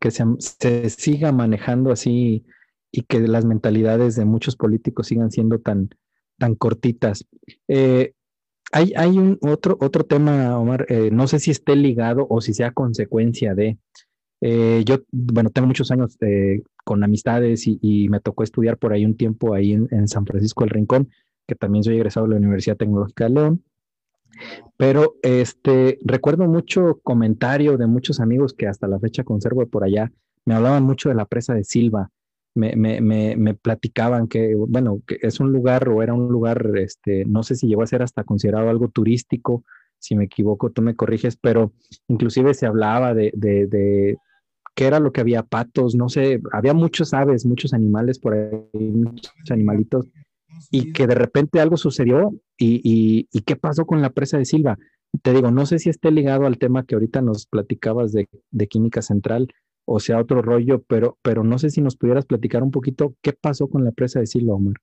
que 0.00 0.10
se, 0.10 0.90
siga 0.90 1.32
manejando 1.32 1.92
así 1.92 2.44
y 2.90 3.02
que 3.02 3.20
las 3.20 3.44
mentalidades 3.44 4.16
de 4.16 4.24
muchos 4.24 4.56
políticos 4.56 5.06
sigan 5.06 5.30
siendo 5.30 5.60
tan, 5.60 5.90
tan 6.38 6.54
cortitas. 6.54 7.26
Eh, 7.68 8.12
hay, 8.72 8.92
hay 8.96 9.18
un 9.18 9.38
otro, 9.42 9.76
otro 9.80 10.04
tema, 10.04 10.58
Omar, 10.58 10.86
eh, 10.88 11.10
no 11.12 11.26
sé 11.26 11.38
si 11.38 11.50
esté 11.50 11.76
ligado 11.76 12.26
o 12.28 12.40
si 12.40 12.54
sea 12.54 12.72
consecuencia 12.72 13.54
de. 13.54 13.78
Eh, 14.42 14.82
yo, 14.86 14.98
bueno, 15.12 15.50
tengo 15.50 15.68
muchos 15.68 15.90
años 15.90 16.16
con 16.84 17.04
amistades 17.04 17.66
y, 17.66 18.08
me 18.08 18.20
tocó 18.20 18.42
estudiar 18.42 18.78
por 18.78 18.92
ahí 18.92 19.04
un 19.04 19.16
tiempo 19.16 19.54
ahí 19.54 19.72
en, 19.72 19.86
en, 19.90 20.08
San 20.08 20.24
Francisco 20.24 20.64
del 20.64 20.70
Rincón, 20.70 21.10
que 21.46 21.54
también 21.54 21.84
soy 21.84 21.96
egresado 21.96 22.26
de 22.26 22.32
la 22.32 22.38
Universidad 22.38 22.76
Tecnológica 22.76 23.24
de 23.24 23.30
León. 23.30 23.64
Pero 24.76 25.16
este, 25.22 25.98
recuerdo 26.04 26.46
mucho 26.46 27.00
comentario 27.02 27.76
de 27.76 27.86
muchos 27.86 28.20
amigos 28.20 28.54
que 28.54 28.66
hasta 28.66 28.88
la 28.88 28.98
fecha 28.98 29.24
conservo 29.24 29.66
por 29.66 29.84
allá, 29.84 30.12
me 30.44 30.54
hablaban 30.54 30.84
mucho 30.84 31.08
de 31.08 31.14
la 31.14 31.26
presa 31.26 31.54
de 31.54 31.64
Silva, 31.64 32.10
me, 32.54 32.74
me, 32.76 33.00
me, 33.00 33.36
me, 33.36 33.54
platicaban 33.54 34.26
que, 34.26 34.54
bueno, 34.54 35.02
que 35.06 35.18
es 35.22 35.38
un 35.40 35.52
lugar 35.52 35.88
o 35.88 36.02
era 36.02 36.14
un 36.14 36.28
lugar, 36.28 36.72
este, 36.76 37.24
no 37.24 37.42
sé 37.42 37.54
si 37.54 37.68
llegó 37.68 37.82
a 37.82 37.86
ser 37.86 38.02
hasta 38.02 38.24
considerado 38.24 38.68
algo 38.68 38.88
turístico, 38.88 39.64
si 39.98 40.16
me 40.16 40.24
equivoco, 40.24 40.70
tú 40.70 40.82
me 40.82 40.96
corriges, 40.96 41.36
pero 41.36 41.72
inclusive 42.08 42.54
se 42.54 42.66
hablaba 42.66 43.14
de, 43.14 43.32
de, 43.36 43.66
de 43.66 44.18
qué 44.74 44.86
era 44.86 44.98
lo 44.98 45.12
que 45.12 45.20
había, 45.20 45.42
patos, 45.42 45.94
no 45.94 46.08
sé, 46.08 46.40
había 46.52 46.74
muchos 46.74 47.12
aves, 47.14 47.46
muchos 47.46 47.72
animales 47.72 48.18
por 48.18 48.34
ahí, 48.34 48.64
muchos 48.72 49.32
animalitos, 49.50 50.06
y 50.70 50.92
que 50.92 51.06
de 51.06 51.14
repente 51.14 51.60
algo 51.60 51.76
sucedió 51.76 52.30
y, 52.56 52.80
y, 52.84 53.28
y 53.32 53.42
qué 53.42 53.56
pasó 53.56 53.86
con 53.86 54.02
la 54.02 54.10
presa 54.10 54.38
de 54.38 54.44
Silva. 54.44 54.78
Te 55.22 55.32
digo, 55.32 55.50
no 55.50 55.66
sé 55.66 55.78
si 55.78 55.90
esté 55.90 56.10
ligado 56.10 56.46
al 56.46 56.58
tema 56.58 56.84
que 56.84 56.94
ahorita 56.94 57.20
nos 57.22 57.46
platicabas 57.46 58.12
de, 58.12 58.28
de 58.50 58.68
química 58.68 59.02
central, 59.02 59.48
o 59.84 59.98
sea 59.98 60.20
otro 60.20 60.40
rollo, 60.42 60.82
pero, 60.82 61.18
pero 61.22 61.42
no 61.42 61.58
sé 61.58 61.70
si 61.70 61.80
nos 61.80 61.96
pudieras 61.96 62.26
platicar 62.26 62.62
un 62.62 62.70
poquito 62.70 63.16
qué 63.22 63.32
pasó 63.32 63.68
con 63.68 63.84
la 63.84 63.90
presa 63.90 64.20
de 64.20 64.26
Silva, 64.26 64.54
Omar. 64.54 64.76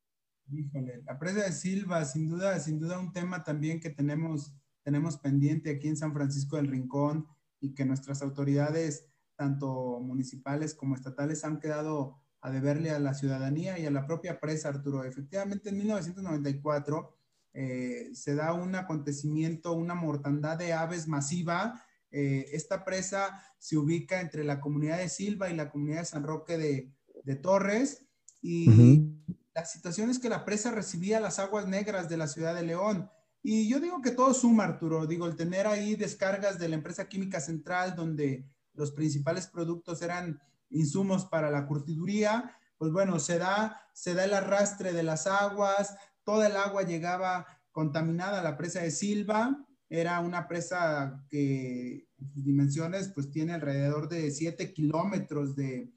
Híjole, 0.52 1.02
la 1.06 1.18
presa 1.18 1.44
de 1.44 1.52
Silva, 1.52 2.04
sin 2.06 2.28
duda, 2.28 2.60
sin 2.60 2.80
duda 2.80 3.00
un 3.00 3.14
tema 3.14 3.44
también 3.44 3.80
que 3.80 3.90
tenemos, 3.90 4.54
tenemos 4.84 5.18
pendiente 5.18 5.70
aquí 5.70 5.88
en 5.88 5.98
San 5.98 6.14
Francisco 6.14 6.58
del 6.58 6.68
Rincón 6.68 7.28
y 7.62 7.74
que 7.74 7.86
nuestras 7.86 8.22
autoridades, 8.22 9.10
tanto 9.38 10.00
municipales 10.00 10.74
como 10.74 10.96
estatales, 10.96 11.44
han 11.44 11.60
quedado 11.60 12.22
a 12.42 12.52
deberle 12.52 12.92
a 12.92 13.00
la 13.00 13.14
ciudadanía 13.14 13.80
y 13.80 13.86
a 13.86 13.92
la 13.92 14.06
propia 14.06 14.40
presa, 14.40 14.70
Arturo. 14.70 15.04
Efectivamente, 15.04 15.70
en 15.70 15.78
1994 15.78 17.18
eh, 17.54 18.10
se 18.14 18.36
da 18.36 18.54
un 18.54 18.76
acontecimiento, 18.76 19.74
una 19.74 19.96
mortandad 19.96 20.58
de 20.58 20.74
aves 20.74 21.08
masiva 21.08 21.84
eh, 22.12 22.50
esta 22.54 22.86
presa 22.86 23.44
se 23.60 23.78
ubica 23.78 24.22
entre 24.22 24.44
la 24.44 24.62
comunidad 24.62 24.98
de 24.98 25.10
Silva 25.10 25.50
y 25.50 25.56
la 25.56 25.70
comunidad 25.70 26.00
de 26.00 26.06
San 26.06 26.24
Roque 26.24 26.58
de, 26.58 27.36
Torres. 27.36 28.06
Y 28.42 29.12
la 29.54 29.66
situación 29.66 30.10
es 30.10 30.20
que 30.20 30.30
la 30.30 30.46
presa 30.46 30.72
recibía 30.72 31.20
las 31.20 31.40
aguas 31.40 31.68
negras 31.68 32.08
de 32.08 32.18
la 32.18 32.28
ciudad 32.28 32.56
de 32.56 32.64
León. 32.64 33.10
Y 33.44 33.68
yo 33.70 33.80
digo 33.80 34.02
que 34.02 34.12
todo 34.12 34.34
suma, 34.34 34.64
Arturo. 34.64 35.06
Digo, 35.06 35.28
el 35.28 35.36
tener 35.36 35.68
ahí 35.68 35.96
descargas 35.96 36.58
de 36.58 36.70
la 36.70 36.76
empresa 36.76 37.10
química 37.10 37.42
central, 37.42 37.96
donde 37.96 38.46
los 38.74 38.92
principales 38.92 39.48
productos 39.48 40.02
eran 40.02 40.40
insumos 40.70 41.26
para 41.26 41.50
la 41.50 41.66
curtiduría, 41.66 42.56
pues 42.78 42.92
bueno, 42.92 43.20
se 43.20 43.40
da, 43.40 43.82
se 43.94 44.14
da 44.14 44.26
el 44.26 44.34
arrastre 44.34 44.94
de 44.94 45.04
las 45.04 45.28
aguas, 45.28 45.96
toda 46.24 46.48
el 46.48 46.56
agua 46.58 46.84
llegaba 46.84 47.48
contaminada 47.72 48.40
a 48.40 48.44
la 48.44 48.58
presa 48.58 48.82
de 48.82 48.92
Silva 48.92 49.68
era 49.90 50.20
una 50.20 50.48
presa 50.48 51.24
que 51.30 52.08
en 52.20 52.30
sus 52.34 52.44
dimensiones 52.44 53.10
pues 53.14 53.32
tiene 53.32 53.54
alrededor 53.54 54.10
de 54.10 54.32
7 54.32 54.74
kilómetros 54.74 55.56
de, 55.56 55.94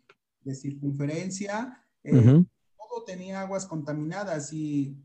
circunferencia. 0.55 1.85
Eh, 2.03 2.13
todo 2.13 3.05
tenía 3.07 3.41
aguas 3.41 3.67
contaminadas 3.67 4.53
y 4.53 4.97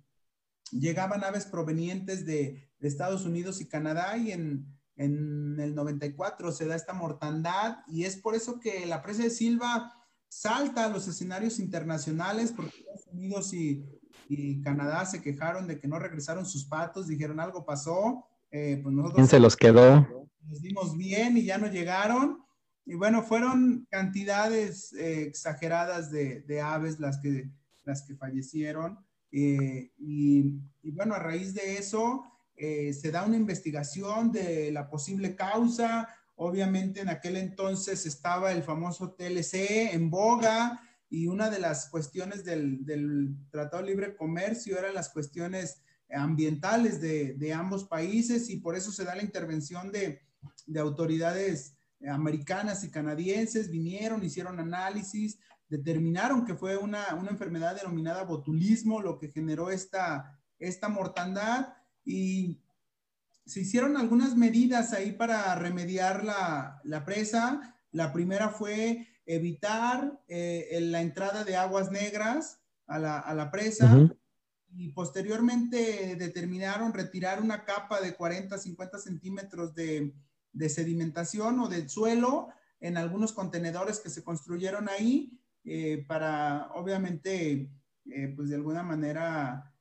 llegaban 0.71 1.23
aves 1.23 1.45
provenientes 1.45 2.25
de, 2.25 2.63
Estados 2.81 3.25
Unidos 3.25 3.61
y 3.61 3.67
Canadá 3.67 4.15
y 4.15 4.31
en, 4.31 4.74
el 4.97 5.75
94 5.75 6.51
se 6.51 6.65
da 6.65 6.75
esta 6.75 6.93
mortandad 6.93 7.79
y 7.87 8.05
es 8.05 8.15
por 8.15 8.35
eso 8.35 8.59
que 8.59 8.85
la 8.85 9.01
presa 9.01 9.23
de 9.23 9.29
Silva 9.29 9.93
salta 10.27 10.85
a 10.85 10.89
los 10.89 11.07
escenarios 11.07 11.59
internacionales 11.59 12.53
porque 12.55 12.77
Estados 12.79 13.07
Unidos 13.07 13.53
y, 13.53 13.85
y 14.29 14.61
Canadá 14.61 15.05
se 15.05 15.21
quejaron 15.21 15.67
de 15.67 15.79
que 15.79 15.87
no 15.87 15.99
regresaron 15.99 16.45
sus 16.45 16.65
patos, 16.65 17.07
dijeron 17.07 17.39
algo 17.39 17.65
pasó 17.65 18.25
eh, 18.57 18.79
pues 18.81 18.95
¿Quién 19.13 19.27
se 19.27 19.39
los 19.39 19.57
quedó? 19.57 20.29
Nos 20.47 20.61
dimos 20.61 20.95
bien 20.95 21.37
y 21.37 21.43
ya 21.43 21.57
no 21.57 21.67
llegaron. 21.67 22.41
Y 22.85 22.93
bueno, 22.95 23.21
fueron 23.21 23.85
cantidades 23.89 24.93
eh, 24.93 25.23
exageradas 25.23 26.09
de, 26.09 26.61
aves 26.61 27.01
las 27.01 27.17
que, 27.17 27.49
las 27.83 28.03
que 28.03 28.15
fallecieron. 28.15 28.97
Eh, 29.29 29.91
y, 29.97 30.61
bueno, 30.93 31.15
a 31.15 31.19
raíz 31.19 31.53
de 31.53 31.77
eso 31.77 32.23
se 32.57 33.11
da 33.11 33.25
una 33.25 33.35
investigación 33.35 34.31
de 34.31 34.71
la 34.71 34.89
posible 34.89 35.35
causa. 35.35 36.07
Obviamente 36.35 37.01
en 37.01 37.09
aquel 37.09 37.37
entonces 37.37 38.05
estaba 38.05 38.51
el 38.51 38.63
famoso 38.63 39.13
TLC 39.13 39.93
en 39.93 40.09
boga 40.09 40.81
y 41.09 41.27
una 41.27 41.49
de 41.49 41.59
las 41.59 41.89
cuestiones 41.89 42.43
del, 42.43 42.85
del 42.85 43.35
Tratado 43.49 43.83
de 43.83 43.89
Libre 43.89 44.15
Comercio 44.15 44.77
eran 44.77 44.93
las 44.93 45.09
cuestiones 45.09 45.81
ambientales 46.09 47.01
de, 47.01 47.53
ambos 47.53 47.85
países 47.85 48.49
y 48.49 48.57
por 48.57 48.75
eso 48.75 48.91
se 48.91 49.03
da 49.03 49.15
la 49.15 49.23
intervención 49.23 49.91
de, 49.91 50.21
autoridades 50.79 51.77
americanas 52.07 52.83
y 52.83 52.91
canadienses, 52.91 53.69
vinieron, 53.69 54.23
hicieron 54.23 54.59
análisis, 54.59 55.39
determinaron 55.67 56.45
que 56.45 56.53
fue 56.53 56.77
una, 56.77 57.07
enfermedad 57.29 57.75
denominada 57.75 58.23
botulismo 58.23 59.01
lo 59.01 59.17
que 59.17 59.29
generó 59.29 59.71
esta, 59.71 60.39
esta 60.59 60.89
mortandad 60.89 61.73
y 62.05 62.61
se 63.45 63.61
hicieron 63.61 63.97
algunas 63.97 64.35
medidas 64.35 64.93
ahí 64.93 65.11
para 65.11 65.53
remediar 65.55 66.23
la, 66.23 67.03
presa. 67.05 67.75
La 67.91 68.13
primera 68.13 68.49
fue 68.49 69.07
evitar 69.25 70.21
eh, 70.27 70.77
la 70.81 71.01
entrada 71.01 71.43
de 71.43 71.55
aguas 71.55 71.91
negras 71.91 72.61
a 72.87 72.99
la, 72.99 73.49
presa 73.51 74.07
y 74.77 74.89
posteriormente 74.89 76.15
determinaron 76.15 76.93
retirar 76.93 77.41
una 77.41 77.65
capa 77.65 78.01
de 78.01 78.15
40, 78.15 78.57
50 78.57 78.99
centímetros 78.99 79.73
de, 79.73 80.13
sedimentación 80.69 81.59
o 81.59 81.67
del 81.67 81.89
suelo 81.89 82.49
en 82.79 82.97
algunos 82.97 83.33
contenedores 83.33 83.99
que 83.99 84.09
se 84.09 84.23
construyeron 84.23 84.87
ahí 84.89 85.39
eh, 85.63 86.05
para, 86.07 86.69
obviamente, 86.73 87.69
eh, 88.05 88.33
pues 88.35 88.49
de 88.49 88.55
alguna 88.55 88.83
manera 88.83 89.73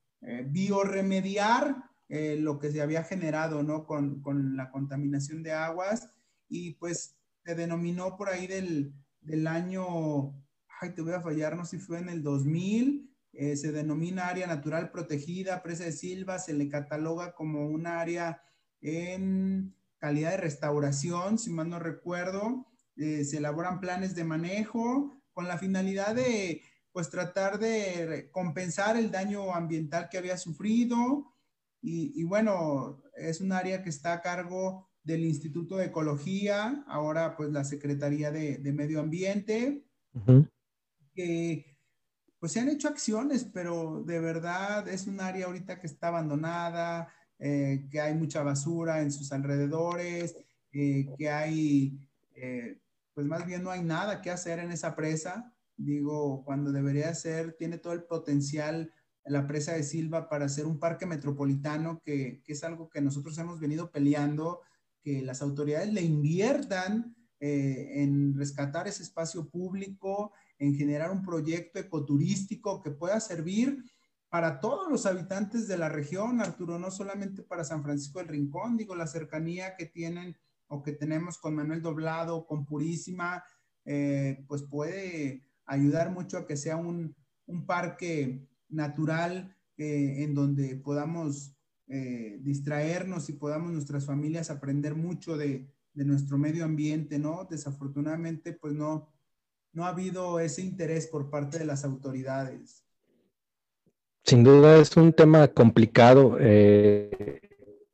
eh, 2.09 2.37
lo 2.39 2.59
que 2.59 2.71
se 2.71 2.83
había 2.83 3.05
generado, 3.05 3.63
¿no? 3.63 3.87
Con, 3.87 4.21
con, 4.21 4.57
la 4.57 4.71
contaminación 4.71 5.43
de 5.43 5.53
aguas 5.53 6.11
y 6.49 6.75
pues 6.75 7.17
se 7.45 7.55
denominó 7.55 8.17
por 8.17 8.29
ahí 8.29 8.47
del, 8.47 8.95
del 9.21 9.47
año, 9.47 10.35
ay, 10.81 10.95
te 10.95 11.03
voy 11.03 11.13
a 11.13 11.21
fallar, 11.21 11.57
no 11.57 11.65
sé 11.65 11.79
si 11.79 11.85
fue 11.85 11.99
en 11.99 12.09
el 12.09 12.23
2000 12.23 13.15
eh, 13.37 13.57
se 13.57 13.73
denomina 13.73 14.29
área 14.29 14.47
natural 14.47 14.93
protegida, 14.93 15.63
presa 15.63 15.85
de 15.85 15.93
Silva, 15.93 16.39
se 16.39 16.55
le 16.55 16.69
cataloga 16.69 17.35
como 17.35 17.67
un 17.67 17.87
área 17.87 18.41
en 18.81 19.75
calidad 19.99 20.31
de 20.33 20.37
restauración, 20.37 21.39
si 21.39 21.51
mal 21.51 21.69
no 21.69 21.81
recuerdo, 21.81 22.67
eh, 22.97 23.25
se 23.25 23.39
elaboran 23.39 23.81
planes 23.81 24.15
de 24.15 24.23
manejo 24.23 25.21
con 25.33 25.49
la 25.49 25.59
finalidad 25.59 26.15
de 26.15 26.63
pues 26.93 27.11
tratar 27.11 27.59
de 27.59 28.29
compensar 28.31 28.97
el 28.97 29.11
daño 29.11 29.53
ambiental 29.53 30.09
que 30.09 30.19
había 30.19 30.37
sufrido 30.37 31.34
y, 31.87 32.25
bueno, 32.25 33.03
es 33.15 33.43
un 33.43 33.53
área 33.53 33.83
que 33.83 33.91
está 33.91 34.15
a 34.15 34.23
cargo 34.23 34.89
del 35.03 35.23
Instituto 35.23 35.77
de 35.77 35.87
Ecología, 35.87 36.83
ahora 36.89 37.37
pues 37.37 37.53
la 37.53 37.63
Secretaría 37.63 38.31
de, 38.31 38.73
Medio 38.73 39.01
Ambiente, 39.01 39.85
que 41.15 41.77
pues 42.39 42.53
se 42.53 42.61
han 42.61 42.69
hecho 42.69 42.89
acciones, 42.89 43.45
pero 43.45 44.03
de 44.05 44.19
verdad 44.19 44.89
es 44.89 45.07
un 45.07 45.21
área 45.21 45.47
ahorita 45.47 45.79
que 45.79 45.87
está 45.87 46.09
abandonada, 46.09 47.09
eh, 47.39 47.87
que 47.91 48.01
hay 48.01 48.15
mucha 48.15 48.43
basura 48.43 49.03
en 49.03 49.13
sus 49.13 49.33
alrededores, 49.33 50.37
eh, 50.73 51.07
que 51.19 51.29
hay, 51.29 51.99
eh, 52.35 52.79
pues 53.13 53.27
más 53.27 53.45
bien 53.45 53.63
no 53.63 53.71
hay 53.71 53.83
nada 53.83 54.23
que 54.23 54.31
hacer 54.31 54.59
en 54.59 54.73
esa 54.73 54.97
presa. 54.97 55.55
Digo, 55.77 56.45
cuando 56.45 56.73
debería 56.73 57.13
ser, 57.15 57.55
tiene 57.55 57.79
todo 57.79 57.93
el 57.93 58.05
potencial 58.05 58.93
la 59.25 59.47
presa 59.47 59.73
de 59.73 59.83
Silva 59.83 60.29
para 60.29 60.49
ser 60.49 60.67
un 60.67 60.79
parque 60.79 61.07
metropolitano, 61.07 62.03
que, 62.05 62.43
que 62.45 62.53
es 62.53 62.65
algo 62.65 62.89
que 62.89 63.01
nosotros 63.01 63.37
hemos 63.39 63.61
venido 63.61 63.91
peleando, 63.91 64.61
que 65.03 65.23
las 65.23 65.43
autoridades 65.43 65.93
le 65.93 66.03
inviertan 66.03 67.17
en 67.41 68.35
rescatar 68.35 68.89
ese 68.89 69.03
espacio 69.03 69.51
público, 69.51 70.33
en 70.59 70.75
generar 70.75 71.11
un 71.11 71.23
proyecto 71.23 71.79
ecoturístico 71.79 72.81
que 72.81 72.91
pueda 72.91 73.21
servir 73.21 73.85
para 74.35 74.59
todos 74.59 74.91
los 74.91 75.07
habitantes 75.07 75.69
de 75.69 75.79
la 75.79 75.89
región, 75.89 76.41
Arturo, 76.41 76.77
no 76.77 76.91
solamente 76.91 77.45
para 77.45 77.63
San 77.63 77.85
Francisco 77.85 78.19
del 78.19 78.27
Rincón, 78.27 78.77
digo, 78.77 78.97
la 78.97 79.07
cercanía 79.07 79.77
que 79.77 79.87
tienen 79.87 80.37
o 80.67 80.83
que 80.83 80.91
tenemos 80.91 81.39
con 81.39 81.55
Manuel 81.55 81.83
Doblado, 81.83 82.45
con 82.45 82.67
Purísima, 82.67 83.45
eh, 83.85 84.45
pues 84.49 84.63
puede 84.63 85.45
ayudar 85.67 86.11
mucho 86.11 86.39
a 86.39 86.47
que 86.49 86.57
sea 86.57 86.77
un, 86.77 87.15
parque 87.65 88.49
natural 88.75 89.57
eh, 89.77 90.23
en 90.23 90.35
donde 90.35 90.77
podamos 90.77 91.55
eh, 91.89 92.39
distraernos 92.41 93.29
y 93.29 93.35
podamos 93.35 93.73
nuestras 93.73 94.07
familias 94.07 94.51
aprender 94.51 94.95
mucho 94.95 95.37
de, 95.37 95.69
nuestro 95.95 96.39
medio 96.39 96.65
ambiente, 96.65 97.21
¿no? 97.21 97.47
Desafortunadamente, 97.49 98.53
pues 98.53 98.75
no, 98.75 99.09
no 99.73 99.85
ha 99.85 99.91
habido 99.91 100.41
ese 100.41 100.63
interés 100.63 101.07
por 101.07 101.31
parte 101.31 101.59
de 101.59 101.65
las 101.65 101.85
autoridades. 101.85 102.85
Sin 104.25 104.43
duda 104.43 104.79
es 104.79 104.97
un 104.97 105.13
tema 105.13 105.47
complicado. 105.49 106.37
Eh, 106.41 107.41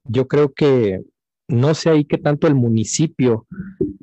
yo 0.04 0.28
creo 0.28 0.52
que 0.54 1.02
no 1.48 1.74
sé 1.74 1.90
ahí 1.90 2.04
qué 2.04 2.16
tanto 2.16 2.46
el 2.46 2.54
municipio 2.54 3.46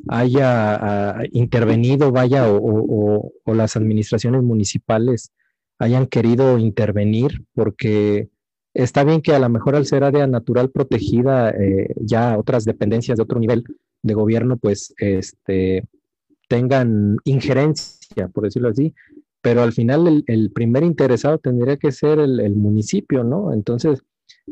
haya 0.10 0.76
ah, 0.76 1.24
intervenido, 1.32 2.12
vaya, 2.12 2.46
o, 2.50 3.32
las 3.46 3.76
administraciones 3.76 4.44
municipales 4.44 5.32
hayan 5.80 6.08
querido 6.08 6.58
intervenir, 6.58 7.44
porque 7.54 8.30
está 8.74 9.04
bien 9.04 9.22
que 9.22 9.34
a 9.34 9.40
lo 9.40 9.50
mejor 9.50 9.76
al 9.76 9.86
ser 9.86 10.04
área 10.04 10.28
natural 10.28 10.70
protegida, 10.70 11.50
eh, 11.52 11.94
ya 11.98 12.38
otras 12.38 12.66
dependencias 12.66 13.18
de 13.18 13.24
otro 13.24 13.40
nivel 13.40 13.64
de 14.04 14.14
gobierno, 14.14 14.58
pues, 14.58 14.94
este, 14.98 15.84
tengan 16.48 17.18
injerencia, 17.24 18.28
por 18.30 18.46
decirlo 18.46 18.70
así, 18.70 18.94
pero 19.42 19.62
al 19.62 19.74
final 19.74 20.24
el, 20.28 20.52
primer 20.52 20.84
interesado 20.84 21.38
tendría 21.38 21.78
que 21.78 21.92
ser 21.92 22.20
el, 22.20 22.56
municipio, 22.56 23.24
¿no? 23.24 23.54
Entonces, 23.54 24.04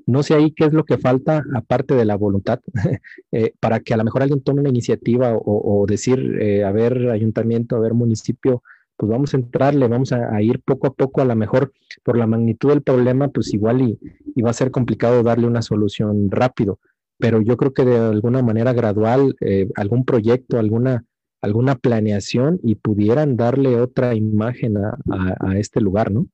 no 0.06 0.24
sé 0.24 0.36
ahí 0.36 0.52
qué 0.52 0.66
es 0.66 0.74
lo 0.74 0.86
que 0.86 0.98
falta, 0.98 1.44
aparte 1.54 1.96
de 1.96 2.06
la 2.06 2.16
voluntad, 2.16 2.60
eh, 3.32 3.54
para 3.60 3.80
que 3.80 3.94
a 3.94 3.98
lo 3.98 4.04
mejor 4.04 4.22
alguien 4.22 4.42
tome 4.42 4.62
una 4.62 4.70
iniciativa 4.70 5.34
o, 5.36 5.86
decir, 5.88 6.38
eh, 6.42 6.64
a 6.64 6.72
ver, 6.72 7.10
ayuntamiento, 7.10 7.76
a 7.76 7.80
ver, 7.80 7.94
municipio, 7.94 8.64
pues 8.98 9.10
vamos 9.10 9.34
a 9.34 9.38
entrarle, 9.38 9.88
vamos 9.88 10.12
a, 10.12 10.42
ir 10.42 10.62
poco 10.62 10.88
a 10.88 10.94
poco, 10.94 11.22
a 11.22 11.26
lo 11.26 11.36
mejor 11.36 11.74
por 12.04 12.18
la 12.18 12.28
magnitud 12.28 12.70
del 12.70 12.82
problema, 12.82 13.28
pues 13.30 13.54
igual 13.54 13.82
y, 13.82 14.00
va 14.42 14.50
a 14.50 14.54
ser 14.54 14.72
complicado 14.72 15.24
darle 15.24 15.48
una 15.48 15.62
solución 15.62 16.30
rápido, 16.30 16.80
pero 17.18 17.42
yo 17.42 17.58
creo 17.58 17.74
que 17.74 17.86
de 17.86 17.98
alguna 17.98 18.42
manera 18.42 18.74
gradual, 18.74 19.36
eh, 19.42 19.70
algún 19.76 20.06
proyecto, 20.06 20.60
alguna 20.60 21.06
alguna 21.46 21.76
planeación 21.76 22.60
y 22.64 22.76
pudieran 22.76 23.38
darle 23.38 23.80
otra 23.80 24.16
imagen 24.16 24.78
a, 24.78 24.98
este 25.58 25.80
lugar, 25.80 26.12
¿no? 26.12 26.28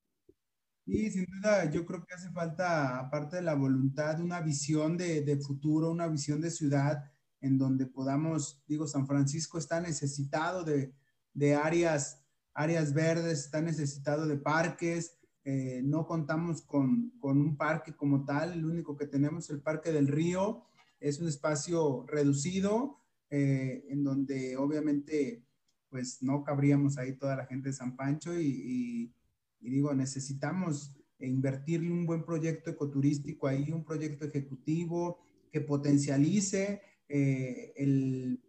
Sí, 0.85 1.11
sin 1.11 1.25
duda, 1.25 1.69
yo 1.69 1.85
creo 1.85 2.03
que 2.05 2.13
hace 2.13 2.29
falta, 2.31 2.97
aparte 2.97 3.35
de 3.37 3.41
la 3.43 3.53
voluntad, 3.53 4.19
una 4.19 4.41
visión 4.41 4.97
de, 4.97 5.39
futuro, 5.45 5.91
una 5.91 6.07
visión 6.07 6.41
de 6.41 6.49
ciudad 6.49 7.03
en 7.41 7.57
donde 7.57 7.85
podamos, 7.85 8.63
digo, 8.67 8.87
San 8.87 9.05
Francisco 9.05 9.57
está 9.57 9.81
necesitado 9.81 10.63
de, 10.63 11.55
áreas, 11.55 12.20
áreas 12.53 12.93
verdes, 12.93 13.45
está 13.45 13.61
necesitado 13.61 14.27
de 14.27 14.37
parques, 14.37 15.17
eh, 15.43 15.81
no 15.83 16.05
contamos 16.05 16.61
con, 16.61 17.11
con, 17.19 17.39
un 17.39 17.57
parque 17.57 17.95
como 17.95 18.25
tal, 18.25 18.53
el 18.53 18.65
único 18.65 18.95
que 18.95 19.07
tenemos 19.07 19.45
es 19.45 19.49
el 19.49 19.61
Parque 19.61 19.91
del 19.91 20.07
Río, 20.07 20.65
es 20.99 21.19
un 21.19 21.27
espacio 21.27 22.05
reducido, 22.07 22.99
eh, 23.29 23.85
en 23.89 24.03
donde 24.03 24.55
obviamente 24.57 25.43
pues 25.89 26.21
no 26.21 26.43
cabríamos 26.43 26.97
ahí 26.97 27.13
toda 27.13 27.35
la 27.35 27.45
gente 27.45 27.69
de 27.69 27.73
San 27.73 27.95
Pancho 27.95 28.39
y, 28.39 29.11
digo, 29.59 29.93
necesitamos 29.93 30.95
invertirle 31.19 31.91
un 31.91 32.05
buen 32.05 32.23
proyecto 32.23 32.69
ecoturístico 32.69 33.47
ahí, 33.47 33.71
un 33.71 33.83
proyecto 33.83 34.25
ejecutivo 34.25 35.19
que 35.51 35.61
potencialice 35.61 36.81
eh, 37.09 37.73
el, 37.75 38.41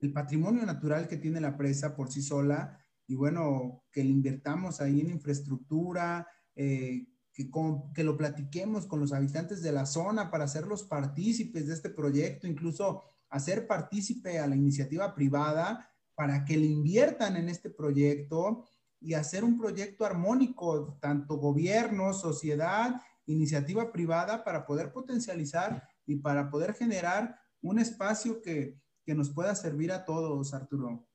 el, 0.00 0.12
patrimonio 0.12 0.66
natural 0.66 1.06
que 1.06 1.16
tiene 1.16 1.40
la 1.40 1.56
presa 1.56 1.94
por 1.94 2.10
sí 2.10 2.22
sola 2.22 2.84
y 3.08 3.16
bueno, 3.16 3.82
que 3.90 4.04
le 4.04 4.10
invertamos 4.10 4.80
ahí 4.80 5.00
en 5.00 5.10
infraestructura, 5.10 6.28
eh, 6.54 7.08
que, 7.32 7.50
que, 7.94 8.04
lo 8.04 8.16
platiquemos 8.16 8.86
con 8.86 9.00
los 9.00 9.12
habitantes 9.12 9.62
de 9.62 9.72
la 9.72 9.86
zona 9.86 10.30
para 10.30 10.44
hacerlos 10.44 10.84
partícipes 10.84 11.66
de 11.66 11.74
este 11.74 11.90
proyecto, 11.90 12.46
incluso 12.46 13.02
hacer 13.30 13.66
partícipe 13.66 14.38
a 14.38 14.46
la 14.46 14.56
iniciativa 14.56 15.14
privada 15.14 15.90
para 16.14 16.44
que 16.44 16.56
le 16.56 16.66
inviertan 16.66 17.36
en 17.36 17.48
este 17.48 17.70
proyecto 17.70 18.64
y 19.00 19.14
hacer 19.14 19.44
un 19.44 19.58
proyecto 19.58 20.04
armónico, 20.04 20.98
tanto 21.00 21.36
gobierno, 21.36 22.12
sociedad, 22.12 23.00
iniciativa 23.26 23.92
privada, 23.92 24.44
para 24.44 24.66
poder 24.66 24.92
potencializar 24.92 25.88
y 26.06 26.16
para 26.16 26.50
poder 26.50 26.74
generar 26.74 27.38
un 27.62 27.78
espacio 27.78 28.42
que, 28.42 28.76
nos 29.06 29.30
pueda 29.30 29.54
servir 29.54 29.90
a 29.90 30.04
todos, 30.04 30.52
Arturo. 30.52 31.07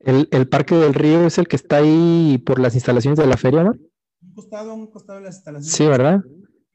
El, 0.00 0.48
Parque 0.48 0.74
del 0.74 0.94
Río 0.94 1.26
es 1.26 1.38
el 1.38 1.46
que 1.46 1.56
está 1.56 1.76
ahí 1.76 2.42
por 2.44 2.58
las 2.58 2.74
instalaciones 2.74 3.18
de 3.18 3.26
la 3.26 3.36
feria, 3.36 3.64
¿no? 3.64 3.72
Un 4.22 4.34
costado, 4.34 4.74
un 4.74 4.86
costado 4.86 5.18
de 5.18 5.26
las 5.26 5.36
instalaciones. 5.36 5.76
Sí, 5.76 5.86
¿verdad? 5.86 6.22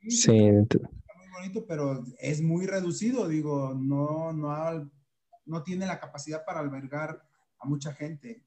Sí 0.07 0.32
pero 1.67 2.03
es 2.19 2.41
muy 2.41 2.65
reducido, 2.65 3.28
digo, 3.28 3.73
no, 3.76 4.34
no, 4.34 4.89
no 5.45 5.63
tiene 5.63 5.86
la 5.86 5.99
capacidad 5.99 6.43
para 6.45 6.59
albergar 6.59 7.21
a 7.59 7.67
mucha 7.67 7.93
gente. 7.93 8.43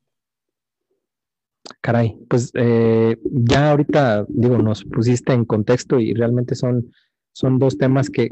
Caray, 1.81 2.19
pues 2.29 2.51
eh, 2.55 3.19
ya 3.25 3.71
ahorita, 3.71 4.27
digo, 4.29 4.59
nos 4.59 4.85
pusiste 4.85 5.33
en 5.33 5.45
contexto 5.45 6.01
y 6.01 6.15
realmente 6.15 6.55
son, 6.55 6.93
son 7.33 7.59
dos 7.59 7.79
temas 7.79 8.11
que, 8.11 8.29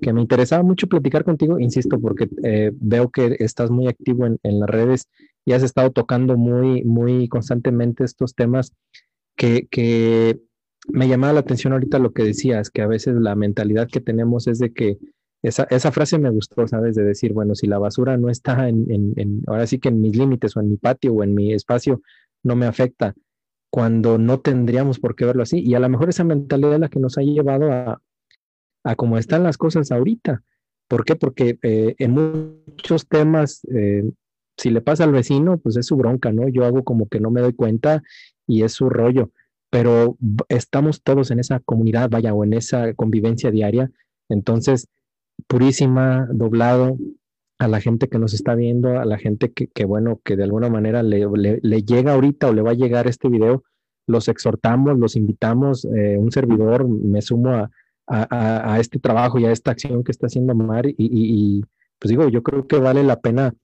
me 0.00 0.20
interesaba 0.20 0.62
mucho 0.62 0.86
platicar 0.86 1.24
contigo, 1.24 1.58
insisto, 1.58 2.00
porque 2.00 2.28
eh, 2.44 2.70
veo 2.74 3.10
que 3.10 3.36
estás 3.40 3.70
muy 3.70 3.88
activo 3.88 4.26
en, 4.26 4.38
en, 4.42 4.60
las 4.60 4.70
redes 4.70 5.08
y 5.44 5.52
has 5.52 5.62
estado 5.62 5.90
tocando 5.90 6.36
muy, 6.36 6.84
muy 6.84 7.28
constantemente 7.28 8.04
estos 8.04 8.34
temas 8.34 8.72
que, 9.36 9.66
que 9.70 10.38
me 10.88 11.08
llamaba 11.08 11.32
la 11.32 11.40
atención 11.40 11.72
ahorita 11.72 11.98
lo 11.98 12.12
que 12.12 12.24
decías, 12.24 12.70
que 12.70 12.82
a 12.82 12.86
veces 12.86 13.16
la 13.16 13.34
mentalidad 13.34 13.88
que 13.88 14.00
tenemos 14.00 14.46
es 14.46 14.58
de 14.58 14.72
que 14.72 14.98
esa, 15.42 15.64
esa 15.64 15.92
frase 15.92 16.18
me 16.18 16.30
gustó, 16.30 16.66
¿sabes? 16.66 16.94
De 16.94 17.04
decir, 17.04 17.32
bueno, 17.32 17.54
si 17.54 17.66
la 17.66 17.78
basura 17.78 18.16
no 18.16 18.30
está 18.30 18.68
en, 18.68 18.86
en, 19.16 19.42
ahora 19.46 19.66
sí 19.66 19.78
que 19.78 19.88
en 19.88 20.00
mis 20.00 20.16
límites 20.16 20.56
o 20.56 20.60
en 20.60 20.70
mi 20.70 20.76
patio 20.76 21.12
o 21.12 21.22
en 21.22 21.34
mi 21.34 21.52
espacio, 21.52 22.00
no 22.42 22.56
me 22.56 22.66
afecta, 22.66 23.14
cuando 23.70 24.18
no 24.18 24.40
tendríamos 24.40 25.00
por 25.00 25.16
qué 25.16 25.24
verlo 25.24 25.42
así. 25.42 25.60
Y 25.60 25.74
a 25.74 25.80
lo 25.80 25.88
mejor 25.88 26.08
esa 26.08 26.24
mentalidad 26.24 26.74
es 26.74 26.80
la 26.80 26.88
que 26.88 27.00
nos 27.00 27.18
ha 27.18 27.22
llevado 27.22 27.72
a, 27.72 28.00
a 28.84 28.94
cómo 28.94 29.18
están 29.18 29.42
las 29.42 29.58
cosas 29.58 29.90
ahorita. 29.90 30.42
¿Por 30.88 31.04
qué? 31.04 31.16
Porque 31.16 31.58
eh, 31.62 31.94
en 31.98 32.12
muchos 32.12 33.08
temas, 33.08 33.62
eh, 33.74 34.08
si 34.56 34.70
le 34.70 34.80
pasa 34.80 35.04
al 35.04 35.12
vecino, 35.12 35.58
pues 35.58 35.76
es 35.76 35.86
su 35.86 35.96
bronca, 35.96 36.30
¿no? 36.30 36.48
Yo 36.48 36.64
hago 36.64 36.84
como 36.84 37.08
que 37.08 37.20
no 37.20 37.30
me 37.30 37.40
doy 37.40 37.54
cuenta 37.54 38.02
y 38.46 38.62
es 38.62 38.72
su 38.72 38.88
rollo 38.88 39.30
pero 39.74 40.16
estamos 40.48 41.02
todos 41.02 41.32
en 41.32 41.40
esa 41.40 41.58
comunidad, 41.58 42.08
vaya, 42.08 42.32
o 42.32 42.44
en 42.44 42.52
esa 42.52 42.94
convivencia 42.94 43.50
diaria. 43.50 43.90
Entonces, 44.28 44.86
purísima, 45.48 46.28
doblado 46.30 46.96
a 47.58 47.66
la 47.66 47.80
gente 47.80 48.08
que 48.08 48.20
nos 48.20 48.34
está 48.34 48.54
viendo, 48.54 49.00
a 49.00 49.04
la 49.04 49.18
gente 49.18 49.50
que, 49.52 49.84
bueno, 49.84 50.20
que 50.24 50.36
de 50.36 50.44
alguna 50.44 50.70
manera 50.70 51.02
le, 51.02 51.18
llega 51.82 52.12
ahorita 52.12 52.50
o 52.50 52.52
le 52.52 52.62
va 52.62 52.70
a 52.70 52.74
llegar 52.74 53.08
este 53.08 53.28
video, 53.28 53.64
los 54.06 54.28
exhortamos, 54.28 54.96
los 54.96 55.16
invitamos, 55.16 55.84
eh, 55.86 56.18
un 56.20 56.30
servidor, 56.30 56.88
me 56.88 57.20
sumo 57.20 57.50
a, 57.50 57.70
este 58.78 58.98
trabajo 58.98 59.38
y 59.38 59.46
a 59.46 59.52
esta 59.52 59.70
acción 59.70 60.04
que 60.04 60.12
está 60.12 60.26
haciendo 60.26 60.54
Mar 60.54 60.84
y, 60.86 61.64
pues 61.98 62.10
digo, 62.10 62.28
yo 62.28 62.42
creo 62.42 62.66
que 62.66 62.78
vale 62.78 63.02
la 63.02 63.20
pena 63.20 63.54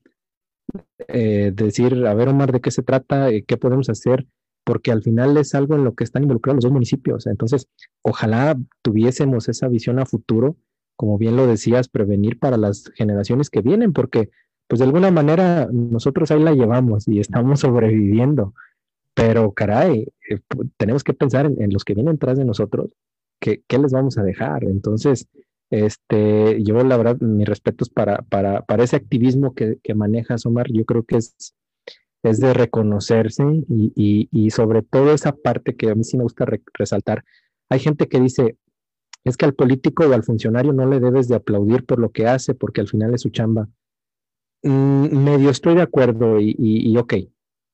eh, 1.08 1.52
decir, 1.54 2.06
a 2.06 2.14
ver 2.14 2.28
Omar, 2.28 2.52
¿de 2.52 2.60
qué 2.60 2.70
se 2.70 2.82
trata? 2.82 3.30
Eh, 3.30 3.44
¿Qué 3.44 3.56
podemos 3.56 3.90
hacer? 3.90 4.26
porque 4.64 4.92
al 4.92 5.02
final 5.02 5.36
es 5.36 5.54
algo 5.56 5.74
en 5.74 5.84
lo 5.84 5.94
que 5.94 6.04
están 6.04 6.22
involucrados 6.22 6.58
los 6.58 6.64
dos 6.64 6.72
municipios. 6.72 7.26
Entonces, 7.26 7.66
ojalá 8.02 8.56
tuviésemos 8.82 9.48
esa 9.48 9.66
visión 9.66 9.98
a 9.98 10.06
futuro, 10.06 10.56
como 10.96 11.18
bien 11.18 11.36
lo 11.36 11.46
decías, 11.46 11.88
prevenir 11.88 12.38
para 12.38 12.56
las 12.56 12.84
generaciones 12.94 13.50
que 13.50 13.62
vienen, 13.62 13.92
porque 13.92 14.30
pues 14.68 14.78
de 14.78 14.84
alguna 14.84 15.10
manera 15.10 15.68
nosotros 15.72 16.30
ahí 16.30 16.40
la 16.40 16.54
llevamos 16.54 17.08
y 17.08 17.18
estamos 17.18 17.60
sobreviviendo, 17.60 18.54
pero 19.14 19.52
caray, 19.52 20.06
eh, 20.30 20.38
tenemos 20.76 21.02
que 21.02 21.14
pensar 21.14 21.46
en, 21.46 21.72
los 21.72 21.84
que 21.84 21.94
vienen 21.94 22.18
tras 22.18 22.38
de 22.38 22.44
nosotros, 22.44 22.90
que, 23.40 23.62
¿qué 23.66 23.78
les 23.78 23.92
vamos 23.92 24.18
a 24.18 24.22
dejar? 24.22 24.64
Entonces, 24.64 25.26
este, 25.70 26.62
yo 26.62 26.82
la 26.84 26.96
verdad, 26.96 27.18
mis 27.20 27.48
respetos 27.48 27.88
para, 27.88 28.22
para, 28.22 28.62
para 28.62 28.84
ese 28.84 28.96
activismo 28.96 29.54
que, 29.54 29.78
que 29.82 29.94
manejas, 29.94 30.46
Omar, 30.46 30.66
yo 30.70 30.84
creo 30.84 31.04
que 31.04 31.16
es 31.16 31.54
es 32.22 32.40
de 32.40 32.52
reconocerse 32.52 33.44
y, 33.68 34.50
sobre 34.50 34.82
todo 34.82 35.12
esa 35.12 35.32
parte 35.32 35.74
que 35.76 35.90
a 35.90 35.94
mí 35.94 36.04
sí 36.04 36.16
me 36.16 36.24
gusta 36.24 36.46
resaltar. 36.74 37.24
Hay 37.70 37.80
gente 37.80 38.08
que 38.08 38.20
dice, 38.20 38.56
es 39.24 39.36
que 39.36 39.46
al 39.46 39.54
político 39.54 40.04
o 40.04 40.12
al 40.12 40.24
funcionario 40.24 40.72
no 40.72 40.86
le 40.86 41.00
debes 41.00 41.28
de 41.28 41.36
aplaudir 41.36 41.84
por 41.86 41.98
lo 41.98 42.10
que 42.10 42.26
hace 42.26 42.54
porque 42.54 42.80
al 42.80 42.88
final 42.88 43.14
es 43.14 43.22
su 43.22 43.30
chamba. 43.30 43.68
Mm, 44.62 45.24
medio 45.24 45.50
estoy 45.50 45.76
de 45.76 45.82
acuerdo 45.82 46.38
y, 46.40 46.54
y, 46.58 46.96
ok, 46.98 47.14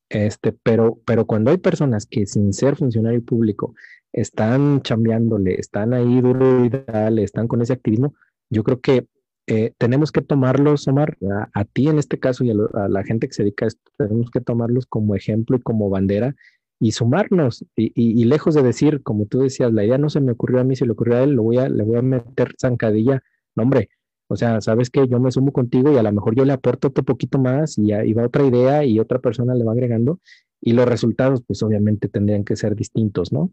este, 0.09 0.53
pero, 0.53 0.99
pero 1.05 1.27
cuando 1.27 1.51
hay 1.51 1.59
personas 1.59 2.07
que 2.07 2.27
sin 2.27 2.53
ser 2.53 2.77
funcionario 2.77 3.25
público 3.25 3.75
están 4.13 4.83
chambeándole, 4.83 5.55
están 5.55 5.93
ahí 5.95 6.21
duro 6.21 6.65
y 6.65 6.69
dale, 6.69 7.23
están 7.23 7.49
con 7.49 7.61
ese 7.63 7.73
activismo, 7.73 8.15
yo 8.51 8.65
creo 8.65 8.81
que 8.81 9.07
eh, 9.49 9.73
tenemos 9.79 10.11
que 10.11 10.23
tomarlos, 10.23 10.89
Omar, 10.89 11.17
a, 11.55 11.65
ti 11.65 11.89
en 11.89 11.99
este 11.99 12.19
caso 12.19 12.43
y 12.43 12.51
a, 12.51 12.89
la 12.89 13.05
gente 13.05 13.29
que 13.29 13.35
se 13.35 13.43
dedica 13.45 13.67
a 13.67 13.69
esto, 13.69 13.91
tenemos 13.97 14.31
que 14.31 14.41
tomarlos 14.41 14.87
como 14.87 15.15
ejemplo 15.15 15.57
y 15.57 15.61
como 15.61 15.89
bandera 15.89 16.35
y 16.81 16.93
sumarnos. 16.93 17.65
Y, 17.77 18.25
lejos 18.25 18.55
de 18.55 18.63
decir, 18.63 19.03
como 19.03 19.27
tú 19.27 19.41
decías, 19.41 19.73
la 19.73 19.85
idea 19.85 19.99
no 19.99 20.11
se 20.11 20.21
me 20.21 20.33
ocurrió 20.33 20.61
a 20.61 20.65
mí, 20.65 20.77
se 20.77 20.85
le 20.85 20.93
ocurrió 20.93 21.17
a 21.17 21.23
él, 21.23 21.33
lo 21.33 21.45
voy 21.45 21.59
a, 21.59 21.69
le 21.69 21.85
voy 21.85 21.97
a 21.97 22.03
meter 22.03 22.55
zancadilla. 22.61 23.23
No, 23.55 23.63
hombre, 23.63 23.89
o 24.29 24.37
sea, 24.37 24.61
sabes 24.61 24.91
que 24.91 25.07
yo 25.07 25.21
me 25.21 25.31
sumo 25.31 25.53
contigo 25.53 25.93
y 25.93 25.97
a 25.97 26.03
lo 26.03 26.13
mejor 26.13 26.35
yo 26.35 26.45
le 26.45 26.53
aporto 26.53 26.89
otro 26.89 27.05
poquito 27.05 27.39
más 27.39 27.79
y 27.79 27.93
ahí 27.93 28.13
va 28.13 28.27
otra 28.27 28.45
idea 28.45 28.85
y 28.85 28.99
otra 28.99 29.21
persona 29.21 29.55
le 29.55 29.65
va 29.65 29.73
agregando 29.73 30.21
y 30.61 30.73
los 30.73 30.87
resultados, 30.87 31.43
pues 31.47 31.63
obviamente 31.63 32.09
tendrían 32.09 32.45
que 32.45 32.57
ser 32.57 32.75
distintos, 32.75 33.33
¿no? 33.33 33.53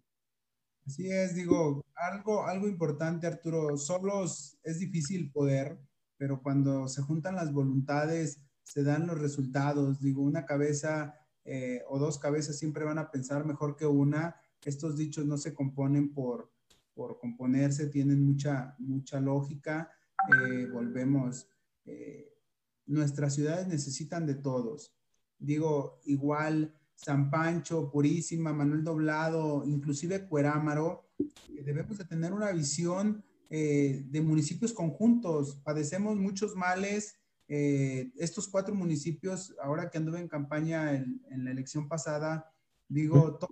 Así 0.86 1.10
es, 1.10 1.36
digo, 1.36 1.86
algo, 1.96 2.46
algo 2.46 2.68
importante, 2.68 3.28
Arturo, 3.28 3.78
solos 3.78 4.58
es 4.64 4.80
difícil 4.80 5.32
poder, 5.32 5.80
pero 6.18 6.42
cuando 6.42 6.88
se 6.88 7.02
juntan 7.02 7.36
las 7.36 7.54
voluntades, 7.54 8.42
se 8.64 8.84
dan 8.84 9.08
los 9.08 9.20
resultados. 9.20 10.02
Digo, 10.02 10.24
una 10.24 10.46
cabeza 10.46 11.14
eh, 11.46 11.84
o 11.88 12.00
dos 12.00 12.20
cabezas 12.20 12.58
siempre 12.58 12.86
van 12.86 12.98
a 12.98 13.12
pensar 13.12 13.46
mejor 13.46 13.76
que 13.76 13.86
una. 13.86 14.36
Estos 14.64 14.98
dichos 14.98 15.26
no 15.26 15.38
se 15.38 15.54
componen 15.54 16.14
por, 16.14 16.52
por 16.94 17.20
componerse, 17.20 17.88
tienen 17.88 18.24
mucha, 18.24 18.76
mucha 18.80 19.20
lógica. 19.20 19.90
Eh, 20.32 20.68
volvemos, 20.72 21.48
eh, 21.86 22.34
nuestras 22.86 23.36
ciudades 23.36 23.68
necesitan 23.68 24.26
de 24.26 24.36
todos. 24.36 24.96
Digo, 25.40 26.00
igual 26.06 26.74
San 26.96 27.30
Pancho, 27.30 27.92
Purísima, 27.92 28.54
Manuel 28.54 28.84
Doblado, 28.84 29.64
inclusive 29.66 30.28
Cuerámaro, 30.28 31.10
debemos 31.50 31.98
de 31.98 32.06
tener 32.06 32.34
una 32.34 32.52
visión 32.52 33.24
de 33.50 34.22
municipios 34.26 34.74
conjuntos. 34.74 35.58
Padecemos 35.64 36.16
muchos 36.16 36.56
males 36.56 37.20
eh, 37.48 38.12
estos 38.18 38.48
cuatro 38.48 38.74
municipios, 38.74 39.54
ahora 39.62 39.90
que 39.90 39.98
anduve 39.98 40.20
en 40.20 40.28
campaña 40.28 40.94
en, 40.96 41.22
la 41.44 41.52
elección 41.52 41.88
pasada, 41.88 42.52
digo, 42.88 43.38
todos 43.38 43.52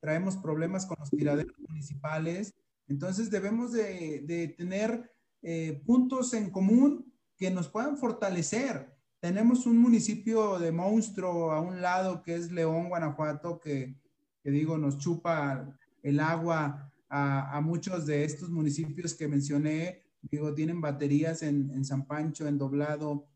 traemos 0.00 0.36
problemas 0.36 0.86
con 0.86 0.96
los 1.00 1.10
tiraderos 1.10 1.58
municipales, 1.68 2.54
entonces 2.86 3.30
debemos 3.30 3.72
de, 3.72 4.54
tener 4.56 5.10
eh, 5.42 5.82
puntos 5.84 6.34
en 6.34 6.50
común 6.50 7.12
que 7.36 7.50
nos 7.50 7.68
puedan 7.68 7.96
fortalecer. 7.96 8.94
Tenemos 9.20 9.66
un 9.66 9.78
municipio 9.78 10.58
de 10.58 10.72
monstruo 10.72 11.52
a 11.52 11.60
un 11.60 11.80
lado 11.80 12.22
que 12.22 12.34
es 12.34 12.50
León, 12.52 12.88
Guanajuato, 12.88 13.60
que, 13.60 13.96
digo, 14.44 14.78
nos 14.78 14.98
chupa 14.98 15.76
el 16.02 16.20
agua 16.20 16.92
a, 17.08 17.56
a, 17.56 17.60
muchos 17.60 18.06
de 18.06 18.24
estos 18.24 18.50
municipios 18.50 19.14
que 19.14 19.28
mencioné, 19.28 20.06
digo, 20.30 20.54
tienen 20.54 20.80
baterías 20.80 21.42
en, 21.42 21.84
San 21.84 22.06
Pancho, 22.06 22.46
en 22.46 22.58
Doblado, 22.58 23.28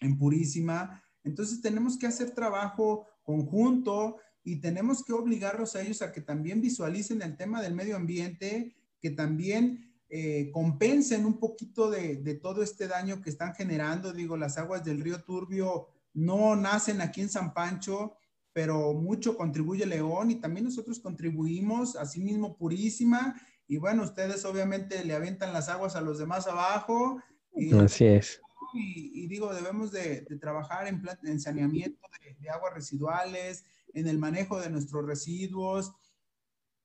en 0.00 0.18
Purísima. 0.18 1.02
Entonces 1.24 1.60
tenemos 1.60 1.98
que 1.98 2.06
hacer 2.06 2.32
trabajo 2.32 3.06
conjunto 3.22 4.16
y 4.44 4.56
tenemos 4.56 5.04
que 5.04 5.12
obligarlos 5.12 5.76
a 5.76 5.82
ellos 5.82 6.02
a 6.02 6.12
que 6.12 6.20
también 6.20 6.60
visualicen 6.60 7.22
el 7.22 7.36
tema 7.36 7.62
del 7.62 7.74
medio 7.74 7.96
ambiente, 7.96 8.74
que 9.00 9.10
también 9.10 9.91
eh, 10.14 10.50
compensen 10.52 11.24
un 11.24 11.38
poquito 11.38 11.90
de, 11.90 12.16
de, 12.16 12.34
todo 12.34 12.62
este 12.62 12.86
daño 12.86 13.22
que 13.22 13.30
están 13.30 13.54
generando. 13.54 14.12
Digo, 14.12 14.36
las 14.36 14.58
aguas 14.58 14.84
del 14.84 15.00
río 15.00 15.24
Turbio 15.24 15.88
no 16.12 16.54
nacen 16.54 17.00
aquí 17.00 17.22
en 17.22 17.30
San 17.30 17.54
Pancho, 17.54 18.12
pero 18.52 18.92
mucho 18.92 19.38
contribuye 19.38 19.86
León 19.86 20.30
y 20.30 20.34
también 20.34 20.66
nosotros 20.66 21.00
contribuimos, 21.00 21.96
asimismo 21.96 22.58
Purísima, 22.58 23.34
y 23.66 23.78
bueno, 23.78 24.02
ustedes 24.02 24.44
obviamente 24.44 25.02
le 25.02 25.14
avientan 25.14 25.54
las 25.54 25.70
aguas 25.70 25.96
a 25.96 26.02
los 26.02 26.18
demás 26.18 26.46
abajo. 26.46 27.18
Y, 27.54 27.74
Así 27.74 28.04
es. 28.04 28.38
Y, 28.74 29.26
digo, 29.28 29.54
debemos 29.54 29.92
de, 29.92 30.26
trabajar 30.38 30.88
en, 30.88 31.02
en 31.24 31.40
saneamiento 31.40 32.06
de, 32.38 32.50
aguas 32.50 32.74
residuales, 32.74 33.64
en 33.94 34.08
el 34.08 34.18
manejo 34.18 34.60
de 34.60 34.68
nuestros 34.68 35.06
residuos. 35.06 35.94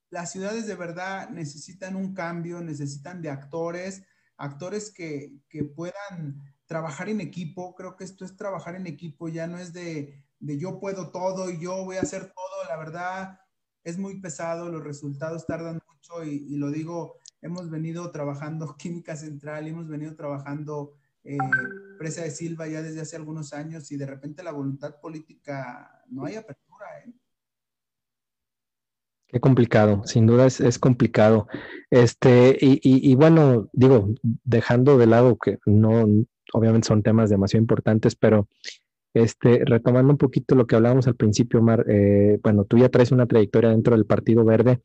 Las 0.10 0.32
ciudades 0.32 0.68
de 0.68 0.76
verdad 0.76 1.30
necesitan 1.30 1.96
un 1.96 2.14
cambio, 2.14 2.62
necesitan 2.62 3.22
de 3.22 3.30
actores, 3.30 4.04
actores 4.38 4.92
que, 4.92 5.34
que 5.50 5.64
puedan 5.64 6.42
trabajar 6.66 7.10
en 7.10 7.22
equipo. 7.22 7.76
Creo 7.76 7.96
que 7.96 8.04
esto 8.04 8.26
es 8.26 8.36
trabajar 8.36 8.76
en 8.76 8.88
equipo, 8.88 9.30
ya 9.30 9.48
no 9.48 9.58
es 9.58 9.74
de, 9.74 10.24
de 10.40 10.58
yo 10.58 10.80
puedo 10.80 11.12
todo 11.12 11.50
y 11.50 11.60
yo 11.60 11.84
voy 11.84 11.98
a 11.98 12.02
hacer 12.02 12.32
todo. 12.34 12.70
La 12.70 12.78
verdad, 12.78 13.40
es 13.88 13.98
muy 13.98 14.20
pesado, 14.20 14.70
los 14.70 14.84
resultados 14.84 15.46
tardan 15.46 15.80
mucho 15.88 16.26
y, 16.26 16.58
lo 16.58 16.70
digo, 16.70 17.16
hemos 17.42 17.70
venido 17.70 18.12
trabajando 18.12 18.76
Química 18.78 19.16
Central, 19.16 19.66
hemos 19.66 19.88
venido 19.88 20.14
trabajando 20.14 20.94
eh, 21.24 21.38
Presa 21.98 22.24
de 22.24 22.32
Silva 22.32 22.68
ya 22.68 22.82
desde 22.82 23.00
hace 23.00 23.16
algunos 23.16 23.54
años 23.54 23.90
y 23.94 23.98
de 23.98 24.06
repente 24.06 24.44
la 24.44 24.52
voluntad 24.52 25.00
política 25.00 26.04
no 26.10 26.26
hay 26.26 26.36
apertura. 26.36 26.86
¿eh? 27.06 27.14
Qué 29.28 29.40
complicado, 29.42 30.04
sin 30.06 30.26
duda 30.26 30.46
es, 30.46 30.80
complicado. 30.80 31.48
Este, 31.90 32.58
y, 32.62 32.80
y, 32.82 33.16
bueno, 33.16 33.70
digo, 33.74 34.10
dejando 34.44 34.98
de 34.98 35.08
lado 35.08 35.38
que 35.38 35.58
no, 35.66 36.06
obviamente 36.54 36.88
son 36.88 37.04
temas 37.04 37.30
demasiado 37.30 37.62
importantes, 37.62 38.16
pero 38.16 38.48
este, 39.14 39.64
retomando 39.66 40.12
un 40.12 40.18
poquito 40.18 40.56
lo 40.56 40.68
que 40.68 40.76
hablábamos 40.76 41.08
al 41.08 41.16
principio, 41.16 41.62
Mar, 41.62 41.86
eh, 41.90 42.40
bueno, 42.44 42.66
tú 42.66 42.78
ya 42.78 42.90
traes 42.90 43.12
una 43.12 43.26
trayectoria 43.26 43.72
dentro 43.72 43.96
del 43.96 44.06
Partido 44.06 44.46
Verde. 44.46 44.82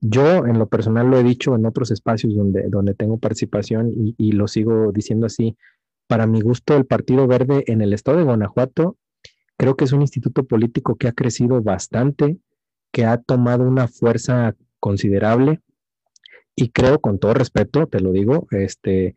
Yo, 0.00 0.46
en 0.46 0.58
lo 0.58 0.68
personal, 0.68 1.08
lo 1.08 1.18
he 1.18 1.22
dicho 1.22 1.54
en 1.54 1.66
otros 1.66 1.90
espacios 1.90 2.34
donde, 2.34 2.68
donde 2.68 2.94
tengo 2.94 3.18
participación 3.18 3.90
y, 3.94 4.32
lo 4.32 4.46
sigo 4.48 4.92
diciendo 4.92 5.26
así. 5.26 5.56
Para 6.06 6.26
mi 6.26 6.40
gusto, 6.40 6.76
el 6.76 6.86
Partido 6.86 7.26
Verde 7.26 7.64
en 7.66 7.80
el 7.80 7.92
estado 7.92 8.18
de 8.18 8.24
Guanajuato 8.24 8.96
creo 9.56 9.76
que 9.76 9.84
es 9.84 9.92
un 9.92 10.02
instituto 10.02 10.44
político 10.44 10.96
que 10.96 11.08
ha 11.08 11.12
crecido 11.12 11.60
bastante, 11.62 12.38
que 12.92 13.04
ha 13.04 13.18
tomado 13.18 13.64
una 13.64 13.88
fuerza 13.88 14.56
considerable 14.80 15.60
y 16.54 16.70
creo, 16.70 17.00
con 17.00 17.18
todo 17.18 17.34
respeto, 17.34 17.86
te 17.86 18.00
lo 18.00 18.10
digo, 18.10 18.48
este, 18.50 19.14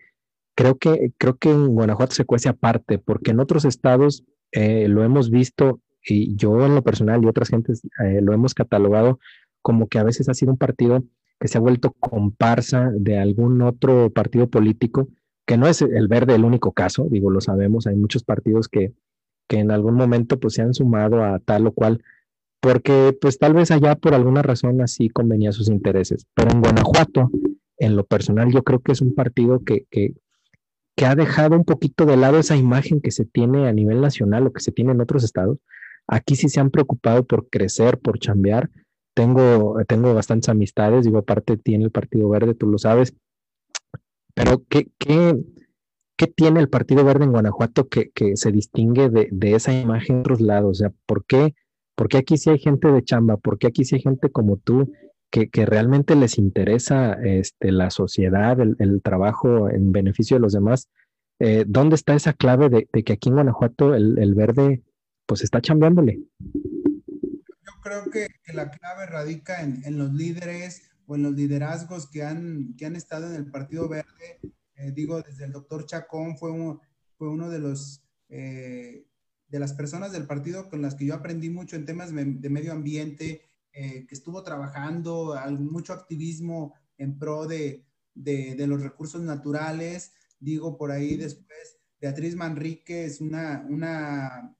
creo 0.55 0.77
que, 0.77 1.11
creo 1.17 1.37
que 1.37 1.49
en 1.49 1.69
Guanajuato 1.69 2.13
se 2.13 2.25
cuece 2.25 2.49
aparte, 2.49 2.99
porque 2.99 3.31
en 3.31 3.39
otros 3.39 3.65
estados 3.65 4.23
eh, 4.51 4.87
lo 4.87 5.03
hemos 5.03 5.31
visto 5.31 5.81
y 6.03 6.35
yo 6.35 6.65
en 6.65 6.75
lo 6.75 6.83
personal 6.83 7.23
y 7.23 7.27
otras 7.27 7.49
gentes 7.49 7.81
eh, 8.03 8.21
lo 8.21 8.33
hemos 8.33 8.53
catalogado 8.53 9.19
como 9.61 9.87
que 9.87 9.99
a 9.99 10.03
veces 10.03 10.29
ha 10.29 10.33
sido 10.33 10.51
un 10.51 10.57
partido 10.57 11.03
que 11.39 11.47
se 11.47 11.57
ha 11.57 11.61
vuelto 11.61 11.93
comparsa 11.93 12.91
de 12.93 13.17
algún 13.17 13.61
otro 13.63 14.11
partido 14.11 14.47
político, 14.47 15.07
que 15.47 15.57
no 15.57 15.67
es 15.67 15.81
el 15.81 16.07
verde 16.07 16.35
el 16.35 16.45
único 16.45 16.71
caso, 16.71 17.07
digo, 17.09 17.31
lo 17.31 17.41
sabemos, 17.41 17.87
hay 17.87 17.95
muchos 17.95 18.23
partidos 18.23 18.67
que, 18.67 18.93
que 19.47 19.57
en 19.57 19.71
algún 19.71 19.95
momento 19.95 20.39
pues 20.39 20.53
se 20.53 20.61
han 20.61 20.75
sumado 20.75 21.23
a 21.23 21.39
tal 21.39 21.65
o 21.65 21.71
cual, 21.71 22.03
porque 22.61 23.17
pues 23.19 23.39
tal 23.39 23.53
vez 23.53 23.71
allá 23.71 23.95
por 23.95 24.13
alguna 24.13 24.43
razón 24.43 24.81
así 24.81 25.09
convenía 25.09 25.51
sus 25.51 25.67
intereses, 25.67 26.27
pero 26.35 26.51
en 26.51 26.61
Guanajuato, 26.61 27.31
en 27.77 27.95
lo 27.95 28.05
personal, 28.05 28.51
yo 28.53 28.63
creo 28.63 28.79
que 28.79 28.91
es 28.91 29.01
un 29.01 29.15
partido 29.15 29.63
que, 29.65 29.85
que, 29.89 30.13
ha 31.03 31.15
dejado 31.15 31.55
un 31.55 31.65
poquito 31.65 32.05
de 32.05 32.15
lado 32.15 32.37
esa 32.37 32.55
imagen 32.55 33.01
que 33.01 33.09
se 33.09 33.25
tiene 33.25 33.67
a 33.67 33.73
nivel 33.73 34.01
nacional 34.01 34.45
o 34.45 34.53
que 34.53 34.61
se 34.61 34.71
tiene 34.71 34.91
en 34.91 35.01
otros 35.01 35.23
estados. 35.23 35.57
Aquí 36.05 36.35
sí 36.35 36.47
se 36.47 36.59
han 36.59 36.69
preocupado 36.69 37.25
por 37.25 37.49
crecer, 37.49 37.97
por 37.97 38.19
chambear. 38.19 38.69
Tengo, 39.15 39.77
tengo 39.87 40.13
bastantes 40.13 40.49
amistades, 40.49 41.05
digo, 41.05 41.17
aparte 41.17 41.57
tiene 41.57 41.85
el 41.85 41.91
Partido 41.91 42.29
Verde, 42.29 42.53
tú 42.53 42.67
lo 42.67 42.77
sabes. 42.77 43.15
Pero, 44.35 44.63
¿qué, 44.69 44.91
qué, 44.99 45.41
qué 46.17 46.27
tiene 46.27 46.59
el 46.59 46.69
Partido 46.69 47.03
Verde 47.03 47.25
en 47.25 47.31
Guanajuato 47.31 47.87
que, 47.87 48.11
que 48.11 48.37
se 48.37 48.51
distingue 48.51 49.09
de, 49.09 49.27
de, 49.31 49.55
esa 49.55 49.73
imagen 49.73 50.17
en 50.17 50.21
otros 50.21 50.39
lados? 50.39 50.69
O 50.69 50.79
sea, 50.81 50.93
¿por 51.07 51.25
qué, 51.25 51.55
¿por 52.01 52.09
qué 52.09 52.17
aquí 52.17 52.35
sí 52.35 52.49
hay 52.49 52.57
gente 52.57 52.91
de 52.91 53.03
chamba? 53.03 53.37
¿Por 53.37 53.59
qué 53.59 53.67
aquí 53.67 53.85
sí 53.85 53.93
hay 53.93 54.01
gente 54.01 54.31
como 54.31 54.57
tú 54.57 54.91
que, 55.29 55.47
realmente 55.67 56.15
les 56.15 56.39
interesa 56.39 57.13
este, 57.13 57.71
la 57.71 57.91
sociedad, 57.91 58.59
el, 58.59 59.01
trabajo 59.03 59.69
en 59.69 59.91
beneficio 59.91 60.35
de 60.35 60.41
los 60.41 60.51
demás, 60.51 60.89
eh, 61.37 61.63
¿dónde 61.67 61.93
está 61.93 62.15
esa 62.15 62.33
clave 62.33 62.69
de, 62.69 63.03
que 63.03 63.13
aquí 63.13 63.29
en 63.29 63.35
Guanajuato 63.35 63.93
el, 63.93 64.33
verde 64.33 64.81
pues 65.27 65.43
está 65.43 65.61
chambeándole? 65.61 66.23
Yo 66.39 67.71
creo 67.83 68.09
que, 68.09 68.29
la 68.51 68.71
clave 68.71 69.05
radica 69.05 69.61
en, 69.61 69.99
los 69.99 70.11
líderes 70.11 70.89
o 71.05 71.15
en 71.15 71.21
los 71.21 71.33
liderazgos 71.33 72.09
que 72.09 72.23
han, 72.23 72.73
que 72.79 72.87
han 72.87 72.95
estado 72.95 73.27
en 73.27 73.35
el 73.35 73.45
Partido 73.51 73.87
Verde. 73.87 74.39
Eh, 74.73 74.91
digo, 74.91 75.21
desde 75.21 75.45
el 75.45 75.51
doctor 75.51 75.85
Chacón 75.85 76.35
fue, 76.35 76.49
fue 77.19 77.29
uno 77.29 77.51
de 77.51 77.59
los... 77.59 78.03
Eh, 78.29 79.05
de 79.51 79.59
las 79.59 79.73
personas 79.73 80.13
del 80.13 80.25
partido 80.25 80.69
con 80.69 80.81
las 80.81 80.95
que 80.95 81.05
yo 81.05 81.13
aprendí 81.13 81.49
mucho 81.49 81.75
en 81.75 81.85
temas 81.85 82.11
de 82.15 82.49
medio 82.49 82.71
ambiente, 82.71 83.41
eh, 83.73 84.05
que 84.07 84.15
estuvo 84.15 84.41
trabajando, 84.43 85.37
mucho 85.59 85.93
activismo 85.93 86.73
en 86.97 87.19
pro 87.19 87.45
de, 87.47 87.85
de, 88.15 88.65
los 88.65 88.81
recursos 88.81 89.21
naturales. 89.21 90.13
Digo 90.39 90.77
por 90.77 90.91
ahí 90.91 91.17
después, 91.17 91.77
Beatriz 91.99 92.35
Manrique 92.35 93.05
es 93.05 93.19
una, 93.19 93.65
una 93.69 94.55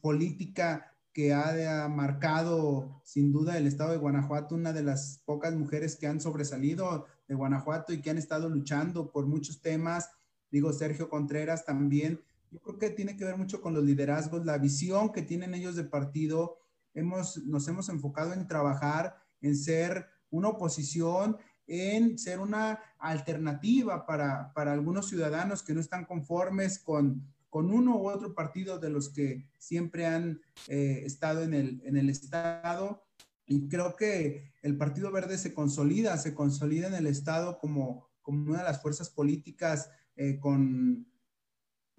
política 0.00 0.92
que 1.12 1.32
ha 1.32 1.88
marcado 1.88 3.02
sin 3.04 3.32
duda 3.32 3.58
el 3.58 3.66
estado 3.66 3.90
de 3.90 3.98
Guanajuato, 3.98 4.54
una 4.54 4.72
de 4.72 4.82
las 4.82 5.22
pocas 5.24 5.54
mujeres 5.56 5.96
que 5.96 6.06
han 6.06 6.20
sobresalido 6.20 7.06
de 7.26 7.34
Guanajuato 7.34 7.92
y 7.92 8.00
que 8.00 8.10
han 8.10 8.18
estado 8.18 8.48
luchando 8.48 9.10
por 9.10 9.26
muchos 9.26 9.60
temas. 9.60 10.10
Digo, 10.50 10.72
Sergio 10.72 11.08
Contreras 11.08 11.64
también. 11.64 12.20
Yo 12.56 12.62
creo 12.62 12.78
que 12.78 12.88
tiene 12.88 13.18
que 13.18 13.24
ver 13.26 13.36
mucho 13.36 13.60
con 13.60 13.74
los 13.74 13.84
liderazgos, 13.84 14.46
la 14.46 14.56
visión 14.56 15.12
que 15.12 15.20
tienen 15.20 15.52
ellos 15.52 15.76
de 15.76 15.84
partido, 15.84 16.56
nos 16.94 17.68
hemos 17.68 17.90
enfocado 17.90 18.32
en 18.32 18.46
trabajar, 18.46 19.14
en 19.42 19.54
ser 19.54 20.06
una 20.30 20.48
oposición, 20.48 21.36
en 21.66 22.18
ser 22.18 22.40
una 22.40 22.80
alternativa 22.98 24.06
para, 24.06 24.54
algunos 24.56 25.06
ciudadanos 25.06 25.62
que 25.62 25.74
no 25.74 25.80
están 25.80 26.06
conformes 26.06 26.78
con, 26.78 27.30
con 27.50 27.70
uno 27.70 27.98
u 27.98 28.08
otro 28.08 28.34
partido 28.34 28.78
de 28.78 28.88
los 28.88 29.10
que 29.10 29.46
siempre 29.58 30.06
han 30.06 30.40
eh, 30.68 31.02
estado 31.04 31.42
en 31.42 31.52
el, 31.52 31.82
en 31.84 31.98
el 31.98 32.08
Estado. 32.08 33.04
Y 33.44 33.68
creo 33.68 33.96
que 33.96 34.54
el 34.62 34.78
Partido 34.78 35.12
Verde 35.12 35.36
se 35.36 35.52
consolida, 35.52 36.16
se 36.16 36.34
consolida 36.34 36.88
en 36.88 36.94
el 36.94 37.06
Estado 37.06 37.58
como, 37.58 38.08
como 38.22 38.48
una 38.48 38.60
de 38.60 38.64
las 38.64 38.80
fuerzas 38.80 39.10
políticas 39.10 39.90
eh, 40.16 40.38
con, 40.40 41.06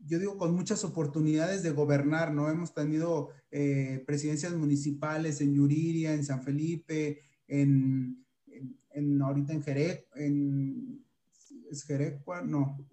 yo 0.06 0.20
digo, 0.20 0.38
con 0.38 0.56
muchas 0.56 0.84
oportunidades 0.84 1.64
de 1.64 1.72
gobernar, 1.72 2.34
¿no? 2.34 2.50
Hemos 2.50 2.74
tenido 2.74 3.30
eh, 3.52 4.04
presidencias 4.06 4.54
municipales 4.54 5.42
en 5.42 5.54
Yuriria, 5.54 6.14
en 6.14 6.24
San 6.24 6.44
Felipe, 6.44 7.22
en, 7.48 8.26
ahorita 9.22 9.54
en 9.54 9.64
Jerez, 9.64 10.06
en, 10.16 11.06
¿es 11.70 11.84
Jerecuaro? 11.84 12.46
No, 12.46 12.88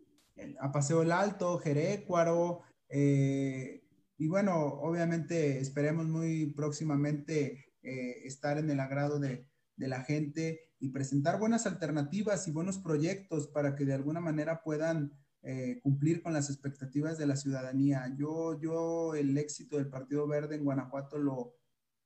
a 0.60 0.72
Paseo 0.72 1.02
el 1.02 1.12
Alto, 1.12 1.58
Jerecuaro, 1.58 2.60
eh, 2.88 3.84
y 4.16 4.28
bueno, 4.28 4.54
obviamente 4.56 5.58
esperemos 5.58 6.06
muy 6.06 6.46
próximamente 6.46 7.72
eh, 7.82 8.22
estar 8.24 8.58
en 8.58 8.70
el 8.70 8.80
agrado 8.80 9.18
de, 9.18 9.46
de 9.76 9.88
la 9.88 10.02
gente 10.02 10.60
y 10.78 10.90
presentar 10.90 11.38
buenas 11.38 11.66
alternativas 11.66 12.46
y 12.46 12.52
buenos 12.52 12.78
proyectos 12.78 13.48
para 13.48 13.74
que 13.74 13.84
de 13.84 13.94
alguna 13.94 14.20
manera 14.20 14.62
puedan 14.62 15.12
eh, 15.46 15.78
cumplir 15.82 16.22
con 16.22 16.32
las 16.32 16.48
expectativas 16.48 17.18
de 17.18 17.26
la 17.26 17.36
ciudadanía. 17.36 18.14
Yo, 18.16 18.58
yo 18.58 19.14
el 19.14 19.36
éxito 19.36 19.76
del 19.76 19.88
Partido 19.88 20.26
Verde 20.26 20.56
en 20.56 20.64
Guanajuato 20.64 21.18
lo, 21.18 21.54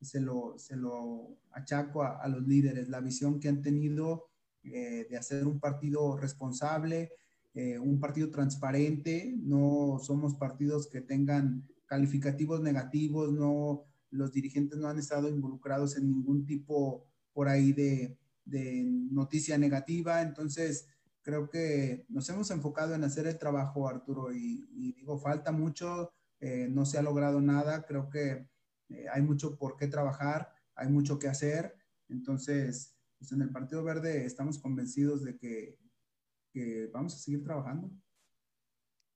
se, 0.01 0.21
lo, 0.21 0.59
se 0.59 0.75
lo 0.75 1.39
achaco 1.53 2.03
a, 2.03 2.27
los 2.27 2.45
líderes, 2.49 2.89
la 2.89 3.01
visión 3.01 3.39
que 3.39 3.49
han 3.49 3.63
tenido 3.63 4.27
eh, 4.65 5.07
de 5.09 5.17
hacer 5.17 5.47
un 5.47 5.61
partido 5.61 6.17
responsable, 6.17 7.13
eh, 7.55 7.79
un 7.79 8.01
partido 8.01 8.29
transparente, 8.29 9.33
no 9.39 10.01
somos 10.03 10.35
partidos 10.35 10.89
que 10.89 11.01
tengan 11.01 11.65
calificativos 11.87 12.61
negativos, 12.61 13.33
no, 13.33 13.85
los 14.11 14.33
dirigentes 14.33 14.81
no 14.81 14.89
han 14.89 14.99
estado 14.99 15.29
involucrados 15.29 15.97
en 15.97 16.09
ningún 16.09 16.45
tipo 16.45 17.07
por 17.33 17.49
ahí 17.49 17.73
de, 17.73 18.19
de 18.45 18.83
noticia 18.85 19.59
negativa, 19.59 20.23
entonces 20.23 20.89
creo 21.29 21.51
que 21.51 22.07
nos 22.09 22.27
hemos 22.31 22.51
enfocado 22.51 22.95
en 22.95 23.05
hacer 23.05 23.27
el 23.27 23.37
trabajo, 23.37 23.87
Arturo, 23.87 24.33
y, 24.33 24.95
digo, 24.97 25.19
falta 25.19 25.53
mucho, 25.53 26.15
eh, 26.41 26.69
no 26.71 26.87
se 26.87 26.97
ha 26.97 27.03
logrado 27.03 27.43
nada, 27.43 27.85
creo 27.85 28.09
que 28.09 28.49
eh, 28.89 29.05
hay 29.13 29.21
mucho 29.21 29.59
por 29.59 29.77
qué 29.77 29.89
trabajar, 29.89 30.49
hay 30.75 30.89
mucho 30.89 31.19
que 31.19 31.29
hacer, 31.29 31.75
entonces, 32.09 32.97
pues 33.19 33.31
en 33.33 33.43
el 33.43 33.51
Partido 33.51 33.85
Verde 33.85 34.25
estamos 34.25 34.59
convencidos 34.59 35.23
de 35.23 35.37
que, 35.37 35.77
vamos 36.95 37.15
a 37.15 37.19
seguir 37.19 37.45
trabajando. 37.45 37.91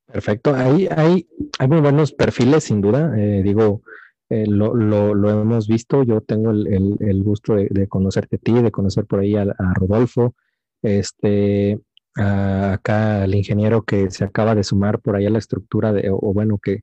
Perfecto, 0.04 0.54
ahí 0.54 0.86
hay, 0.94 1.26
hay 1.58 1.66
muy 1.66 1.80
buenos 1.80 2.12
perfiles, 2.12 2.64
sin 2.64 2.82
duda, 2.82 3.18
eh, 3.18 3.42
digo, 3.42 3.80
lo, 4.28 4.74
lo, 4.74 5.30
hemos 5.30 5.66
visto, 5.66 6.02
yo 6.02 6.20
tengo 6.20 6.50
el, 6.50 6.98
el, 7.00 7.22
gusto 7.22 7.54
de, 7.54 7.88
conocerte 7.88 8.36
a 8.36 8.38
ti, 8.38 8.52
de 8.52 8.70
conocer 8.70 9.06
por 9.06 9.20
ahí 9.20 9.34
a, 9.34 9.44
a 9.44 9.74
Rodolfo, 9.74 10.34
este, 10.82 11.80
acá 12.14 13.24
el 13.24 13.34
ingeniero 13.34 13.82
que 13.82 14.10
se 14.10 14.24
acaba 14.24 14.54
de 14.54 14.64
sumar 14.64 15.00
por 15.00 15.16
ahí 15.16 15.26
a 15.26 15.30
la 15.30 15.38
estructura 15.38 15.92
de, 15.92 16.10
o, 16.10 16.32
bueno, 16.32 16.58
que, 16.58 16.80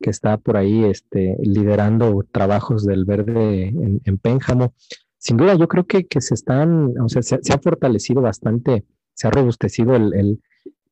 que, 0.00 0.10
está 0.10 0.38
por 0.38 0.56
ahí 0.56 0.84
este, 0.84 1.36
liderando 1.42 2.24
trabajos 2.32 2.84
del 2.84 3.04
verde 3.04 3.68
en, 3.68 4.00
en 4.04 4.18
Pénjamo. 4.18 4.74
Sin 5.18 5.36
duda, 5.36 5.54
yo 5.54 5.68
creo 5.68 5.86
que, 5.86 6.06
que 6.06 6.20
se 6.20 6.34
están, 6.34 6.98
o 7.00 7.08
sea, 7.08 7.22
se, 7.22 7.36
ha 7.36 7.58
fortalecido 7.58 8.22
bastante, 8.22 8.84
se 9.14 9.28
ha 9.28 9.30
robustecido 9.30 9.94
el, 9.94 10.12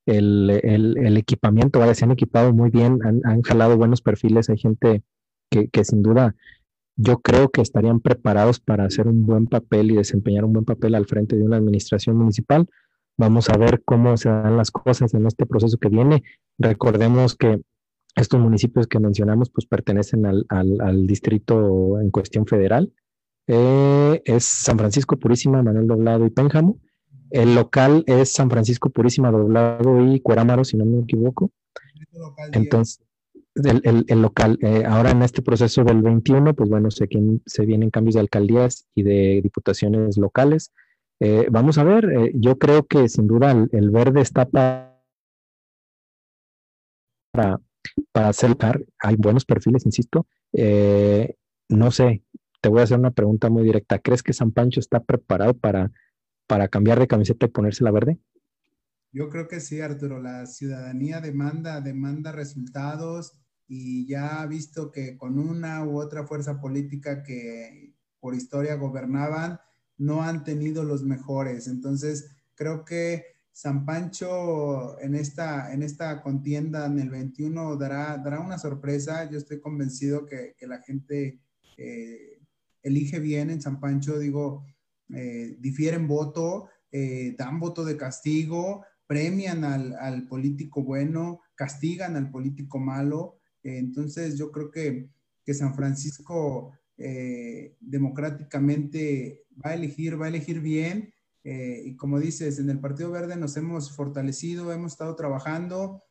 el, 0.06 0.50
el, 0.62 0.96
el 0.98 1.16
equipamiento, 1.16 1.80
¿vale? 1.80 1.94
se 1.94 2.04
han 2.04 2.12
equipado 2.12 2.52
muy 2.52 2.70
bien, 2.70 3.00
han, 3.04 3.20
han 3.24 3.42
jalado 3.42 3.76
buenos 3.76 4.02
perfiles, 4.02 4.48
hay 4.48 4.58
gente 4.58 5.02
que, 5.50 5.68
que 5.68 5.84
sin 5.84 6.02
duda 6.02 6.36
yo 7.02 7.20
creo 7.20 7.50
que 7.50 7.62
estarían 7.62 8.00
preparados 8.00 8.60
para 8.60 8.84
hacer 8.84 9.08
un 9.08 9.24
buen 9.24 9.46
papel 9.46 9.90
y 9.90 9.96
desempeñar 9.96 10.44
un 10.44 10.52
buen 10.52 10.64
papel 10.64 10.94
al 10.94 11.06
frente 11.06 11.36
de 11.36 11.42
una 11.42 11.56
administración 11.56 12.16
municipal. 12.16 12.68
Vamos 13.16 13.48
a 13.50 13.56
ver 13.56 13.82
cómo 13.84 14.16
se 14.16 14.28
dan 14.28 14.56
las 14.56 14.70
cosas 14.70 15.12
en 15.14 15.26
este 15.26 15.46
proceso 15.46 15.78
que 15.78 15.88
viene. 15.88 16.22
Recordemos 16.58 17.36
que 17.36 17.60
estos 18.16 18.40
municipios 18.40 18.86
que 18.86 18.98
mencionamos 18.98 19.50
pues 19.50 19.66
pertenecen 19.66 20.26
al, 20.26 21.06
distrito 21.06 22.00
en 22.00 22.10
cuestión 22.10 22.46
federal. 22.46 22.92
Eh, 23.46 24.22
es 24.24 24.44
San 24.44 24.78
Francisco 24.78 25.16
Purísima, 25.18 25.62
Manuel 25.62 25.86
Doblado 25.86 26.26
y 26.26 26.30
Pénjamo. 26.30 26.78
El 27.30 27.54
local 27.54 28.04
es 28.06 28.32
San 28.32 28.50
Francisco 28.50 28.90
Purísima, 28.90 29.30
Doblado 29.30 30.04
y 30.04 30.20
Cuerámaro, 30.20 30.64
si 30.64 30.76
no 30.76 30.84
me 30.84 31.00
equivoco. 31.00 31.50
Entonces, 32.52 33.00
el, 33.54 34.22
local, 34.22 34.58
eh, 34.62 34.84
ahora 34.86 35.10
en 35.10 35.22
este 35.22 35.42
proceso 35.42 35.84
del 35.84 36.02
21, 36.02 36.54
pues 36.54 36.68
bueno, 36.68 36.90
se, 36.90 37.08
se 37.46 37.66
vienen 37.66 37.90
cambios 37.90 38.14
de 38.14 38.20
alcaldías 38.20 38.86
y 38.94 39.02
de 39.02 39.40
diputaciones 39.42 40.16
locales. 40.18 40.72
Eh, 41.20 41.48
vamos 41.50 41.76
a 41.76 41.84
ver, 41.84 42.04
eh, 42.06 42.32
yo 42.34 42.58
creo 42.58 42.86
que 42.86 43.08
sin 43.08 43.26
duda 43.26 43.52
el, 43.52 43.90
verde 43.90 44.22
está 44.22 44.48
para, 44.48 44.98
para 47.32 48.28
acercar, 48.28 48.84
hay 48.98 49.16
buenos 49.16 49.44
perfiles, 49.44 49.84
insisto. 49.84 50.26
Eh, 50.52 51.36
no 51.68 51.90
sé, 51.90 52.24
te 52.62 52.70
voy 52.70 52.80
a 52.80 52.84
hacer 52.84 52.98
una 52.98 53.10
pregunta 53.10 53.50
muy 53.50 53.64
directa. 53.64 53.98
¿Crees 53.98 54.22
que 54.22 54.32
San 54.32 54.50
Pancho 54.50 54.80
está 54.80 55.00
preparado 55.04 55.54
para, 55.54 55.92
para 56.46 56.68
cambiar 56.68 56.98
de 56.98 57.06
camiseta 57.06 57.46
y 57.46 57.50
ponerse 57.50 57.84
la 57.84 57.90
verde? 57.90 58.18
Yo 59.12 59.28
creo 59.28 59.46
que 59.46 59.60
sí, 59.60 59.80
Arturo. 59.80 60.20
La 60.22 60.46
ciudadanía 60.46 61.20
demanda, 61.20 61.80
demanda 61.80 62.32
resultados 62.32 63.32
y 63.66 64.06
ya 64.06 64.40
ha 64.40 64.46
visto 64.46 64.90
que 64.90 65.16
con 65.16 65.38
una 65.38 65.84
u 65.84 66.00
otra 66.00 66.26
fuerza 66.26 66.60
política 66.60 67.22
que 67.22 67.94
por 68.20 68.34
historia 68.34 68.74
gobernaban, 68.74 69.60
no 70.00 70.22
han 70.22 70.44
tenido 70.44 70.82
los 70.82 71.04
mejores. 71.04 71.68
Entonces, 71.68 72.30
creo 72.54 72.84
que 72.84 73.24
San 73.52 73.84
Pancho 73.84 74.98
en 75.00 75.14
esta, 75.14 75.74
en 75.74 75.82
esta 75.82 76.22
contienda 76.22 76.86
en 76.86 76.98
el 76.98 77.10
21 77.10 77.76
dará, 77.76 78.16
dará 78.16 78.40
una 78.40 78.58
sorpresa. 78.58 79.28
Yo 79.30 79.36
estoy 79.36 79.60
convencido 79.60 80.24
que, 80.24 80.54
la 80.62 80.80
gente 80.80 81.38
eh, 81.76 82.40
elige 82.82 83.18
bien 83.18 83.50
en 83.50 83.60
San 83.60 83.78
Pancho, 83.78 84.18
digo, 84.18 84.64
eh, 85.10 85.56
difieren 85.60 86.08
voto, 86.08 86.70
eh, 86.90 87.34
dan 87.36 87.60
voto 87.60 87.84
de 87.84 87.98
castigo, 87.98 88.82
premian 89.06 89.64
al, 89.64 90.26
político 90.26 90.82
bueno, 90.82 91.42
castigan 91.54 92.16
al 92.16 92.30
político 92.30 92.78
malo. 92.78 93.36
entonces, 93.62 94.38
yo 94.38 94.50
creo 94.50 94.70
que, 94.70 95.10
que 95.44 95.52
San 95.52 95.74
Francisco 95.74 96.72
democráticamente 97.80 99.44
va 99.64 99.70
a 99.70 99.74
elegir, 99.74 100.20
va 100.20 100.26
a 100.26 100.28
elegir 100.28 100.60
bien. 100.60 101.12
Eh, 101.42 101.82
y 101.86 101.96
como 101.96 102.18
dices, 102.18 102.58
en 102.58 102.68
el 102.70 102.80
Partido 102.80 103.10
Verde 103.10 103.36
nos 103.36 103.56
hemos 103.56 103.94
fortalecido, 103.94 104.72
hemos 104.72 104.92
estado 104.92 105.16
trabajando 105.16 106.04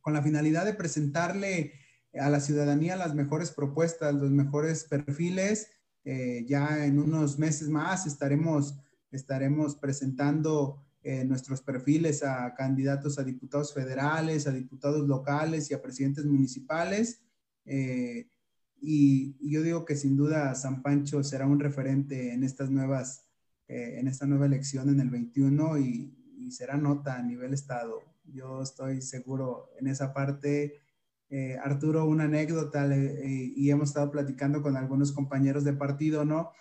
con 0.00 0.14
la 0.14 0.22
finalidad 0.22 0.64
de 0.64 0.74
presentarle 0.74 1.72
a 2.14 2.28
la 2.30 2.40
ciudadanía 2.40 2.96
las 2.96 3.14
mejores 3.14 3.50
propuestas, 3.50 4.14
los 4.14 4.30
mejores 4.30 4.84
perfiles. 4.84 5.68
Eh, 6.04 6.44
ya 6.48 6.86
en 6.86 6.98
unos 6.98 7.38
meses 7.38 7.68
más 7.68 8.06
estaremos, 8.06 8.78
estaremos 9.10 9.76
presentando 9.76 10.84
eh, 11.02 11.24
nuestros 11.24 11.62
perfiles 11.62 12.24
a 12.24 12.54
candidatos 12.54 13.18
a 13.18 13.24
diputados 13.24 13.72
federales, 13.72 14.46
a 14.46 14.52
diputados 14.52 15.06
locales 15.06 15.70
y 15.70 15.74
a 15.74 15.82
presidentes 15.82 16.24
municipales. 16.24 17.20
Y, 18.80 19.36
yo 19.50 19.62
digo 19.62 19.84
que 19.84 19.96
sin 19.96 20.16
duda 20.16 20.54
San 20.54 20.82
Pancho 20.82 21.22
será 21.22 21.46
un 21.46 21.60
referente 21.60 22.32
en 22.32 22.44
estas 22.44 22.70
nuevas, 22.70 23.26
eh, 23.66 23.96
en 23.98 24.08
esta 24.08 24.26
nueva 24.26 24.46
elección 24.46 24.88
en 24.88 25.00
el 25.00 25.10
21 25.10 25.78
y, 25.78 26.14
será 26.50 26.78
nota 26.78 27.16
a 27.16 27.22
nivel 27.22 27.52
estado. 27.52 28.00
Yo 28.24 28.62
estoy 28.62 29.02
seguro 29.02 29.68
en 29.78 29.86
esa 29.86 30.14
parte. 30.14 30.80
Eh, 31.28 31.58
Arturo, 31.62 32.06
una 32.06 32.24
anécdota 32.24 32.86
eh, 32.86 33.52
y 33.54 33.70
hemos 33.70 33.90
estado 33.90 34.10
platicando 34.10 34.62
con 34.62 34.74
algunos 34.74 35.12
compañeros 35.12 35.64
de 35.64 35.74
partido, 35.74 36.24
¿no? 36.24 36.52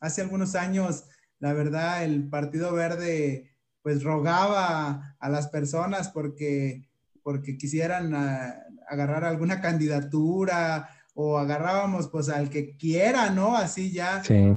Hace 0.00 0.22
algunos 0.22 0.56
años, 0.56 1.04
la 1.38 1.52
verdad, 1.52 2.04
el 2.04 2.28
Partido 2.28 2.72
Verde 2.72 3.56
pues 3.82 4.02
rogaba 4.02 5.16
a 5.20 5.28
las 5.28 5.46
personas 5.46 6.08
porque, 6.08 6.88
porque 7.22 7.56
quisieran 7.56 8.14
ah, 8.16 8.64
agarrar 8.88 9.24
alguna 9.24 9.60
candidatura 9.60 10.88
o 11.18 11.38
agarrábamos 11.38 12.08
pues 12.08 12.28
al 12.28 12.50
que 12.50 12.76
quiera, 12.76 13.30
¿no? 13.30 13.56
Así 13.56 13.90
ya. 13.90 14.22
Sí. 14.22 14.54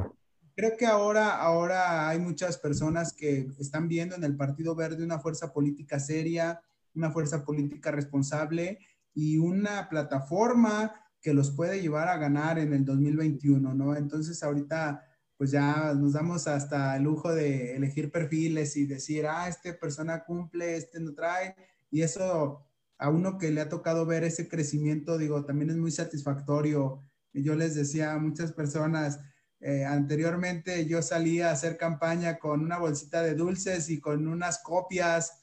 Creo 0.55 0.75
que 0.77 0.85
ahora, 0.85 1.37
ahora 1.37 2.09
hay 2.09 2.19
muchas 2.19 2.57
personas 2.57 3.13
que 3.13 3.47
están 3.59 3.87
viendo 3.87 4.15
en 4.17 4.25
el 4.25 4.35
Partido 4.35 4.75
Verde 4.75 5.05
una 5.05 5.19
fuerza 5.19 5.53
política 5.53 6.01
seria, 6.01 6.61
una 6.93 7.11
fuerza 7.11 7.45
política 7.45 7.91
responsable 7.91 8.77
y 9.13 9.37
una 9.37 9.87
plataforma 9.87 10.93
que 11.21 11.33
los 11.33 11.51
puede 11.51 11.81
llevar 11.81 12.09
a 12.09 12.17
ganar 12.17 12.59
en 12.59 12.73
el 12.73 12.83
2021, 12.83 13.73
¿no? 13.73 13.95
Entonces 13.95 14.43
ahorita 14.43 15.01
pues 15.37 15.51
ya 15.51 15.93
nos 15.93 16.11
damos 16.11 16.45
hasta 16.47 16.97
el 16.97 17.03
lujo 17.03 17.33
de 17.33 17.77
elegir 17.77 18.11
perfiles 18.11 18.75
y 18.75 18.85
decir, 18.85 19.25
ah, 19.27 19.47
este 19.47 19.71
persona 19.73 20.25
cumple, 20.25 20.75
este 20.75 20.99
no 20.99 21.13
trae, 21.13 21.55
y 21.89 22.01
eso 22.01 22.68
a 22.99 23.09
uno 23.09 23.37
que 23.37 23.49
le 23.51 23.61
ha 23.61 23.69
tocado 23.69 24.05
ver 24.05 24.23
ese 24.23 24.47
crecimiento, 24.47 25.17
digo, 25.17 25.45
también 25.45 25.71
es 25.71 25.77
muy 25.77 25.91
satisfactorio. 25.91 27.01
Yo 27.33 27.55
les 27.55 27.73
decía 27.73 28.13
a 28.13 28.19
muchas 28.19 28.51
personas, 28.53 29.19
eh, 29.61 29.85
anteriormente 29.85 30.85
yo 30.85 31.01
salía 31.01 31.49
a 31.49 31.53
hacer 31.53 31.77
campaña 31.77 32.39
con 32.39 32.61
una 32.61 32.77
bolsita 32.77 33.21
de 33.23 33.35
dulces 33.35 33.89
y 33.89 33.99
con 33.99 34.27
unas 34.27 34.59
copias 34.63 35.35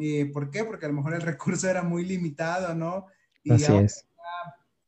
Eh, 0.00 0.26
¿Por 0.32 0.50
qué? 0.50 0.64
Porque 0.64 0.86
a 0.86 0.88
lo 0.90 0.94
mejor 0.94 1.14
el 1.14 1.22
recurso 1.32 1.68
era 1.68 1.82
muy 1.82 2.04
limitado, 2.04 2.74
¿no? 2.74 3.06
Y 3.42 3.52
Así 3.52 3.74
es. 3.74 4.04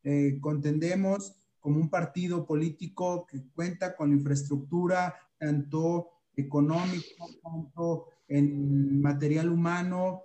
Eh, 0.03 0.39
contendemos 0.41 1.35
como 1.59 1.79
un 1.81 1.91
partido 1.91 2.47
político 2.47 3.27
que 3.27 3.43
cuenta 3.55 3.97
con 3.97 4.13
infraestructura, 4.13 5.15
tanto 5.39 6.11
económico, 6.37 7.27
tanto 7.43 8.07
en 8.29 9.01
material 9.03 9.51
humano, 9.51 10.23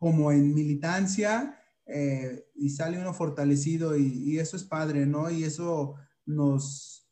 como 0.00 0.32
en 0.32 0.54
militancia, 0.54 1.60
eh, 1.84 2.46
y 2.54 2.70
sale 2.70 2.98
uno 2.98 3.12
fortalecido 3.12 3.96
y, 3.96 4.38
eso 4.38 4.56
es 4.56 4.64
padre, 4.64 5.04
¿no? 5.04 5.30
Y 5.30 5.44
eso 5.44 5.94
nos, 6.24 7.06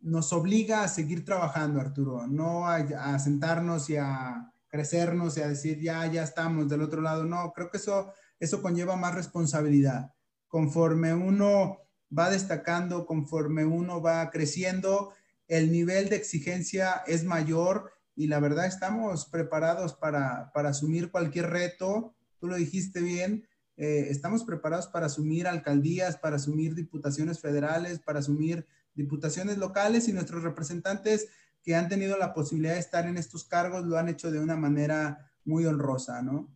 nos 0.00 0.32
obliga 0.32 0.84
a 0.84 0.88
seguir 0.88 1.24
trabajando, 1.24 1.80
Arturo, 1.80 2.28
no 2.28 2.68
a, 2.68 3.18
sentarnos 3.18 3.90
y 3.90 3.96
a 3.96 4.52
crecernos 4.68 5.36
y 5.36 5.40
a 5.40 5.48
decir, 5.48 5.80
ya, 5.80 6.06
ya 6.06 6.22
estamos 6.22 6.68
del 6.68 6.82
otro 6.82 7.02
lado. 7.02 7.24
No, 7.24 7.52
creo 7.52 7.70
que 7.70 7.78
eso, 7.78 8.12
eso 8.38 8.62
conlleva 8.62 8.94
más 8.94 9.16
responsabilidad. 9.16 10.14
Conforme 10.46 11.14
uno 11.14 11.78
va 12.16 12.30
destacando, 12.30 13.04
conforme 13.04 13.64
uno 13.64 14.00
va 14.00 14.30
creciendo, 14.30 15.12
el 15.48 15.72
nivel 15.72 16.08
de 16.08 16.16
exigencia 16.16 17.02
es 17.06 17.24
mayor 17.24 17.91
y 18.14 18.26
la 18.26 18.40
verdad 18.40 18.66
estamos 18.66 19.26
preparados 19.26 19.94
para, 19.94 20.50
asumir 20.54 21.10
cualquier 21.10 21.50
reto. 21.50 22.14
Tú 22.38 22.48
lo 22.48 22.56
dijiste 22.56 23.00
bien, 23.00 23.46
eh, 23.76 24.06
estamos 24.10 24.44
preparados 24.44 24.86
para 24.86 25.06
asumir 25.06 25.46
alcaldías, 25.46 26.16
para 26.16 26.36
asumir 26.36 26.74
diputaciones 26.74 27.40
federales, 27.40 28.00
para 28.00 28.18
asumir 28.18 28.66
diputaciones 28.94 29.58
locales 29.58 30.08
y 30.08 30.12
nuestros 30.12 30.42
representantes 30.42 31.28
que 31.62 31.74
han 31.76 31.88
tenido 31.88 32.18
la 32.18 32.34
posibilidad 32.34 32.74
de 32.74 32.80
estar 32.80 33.06
en 33.06 33.16
estos 33.16 33.44
cargos 33.44 33.84
lo 33.84 33.96
han 33.96 34.08
hecho 34.08 34.30
de 34.30 34.40
una 34.40 34.56
manera 34.56 35.30
muy 35.44 35.64
honrosa, 35.64 36.20
¿no? 36.22 36.48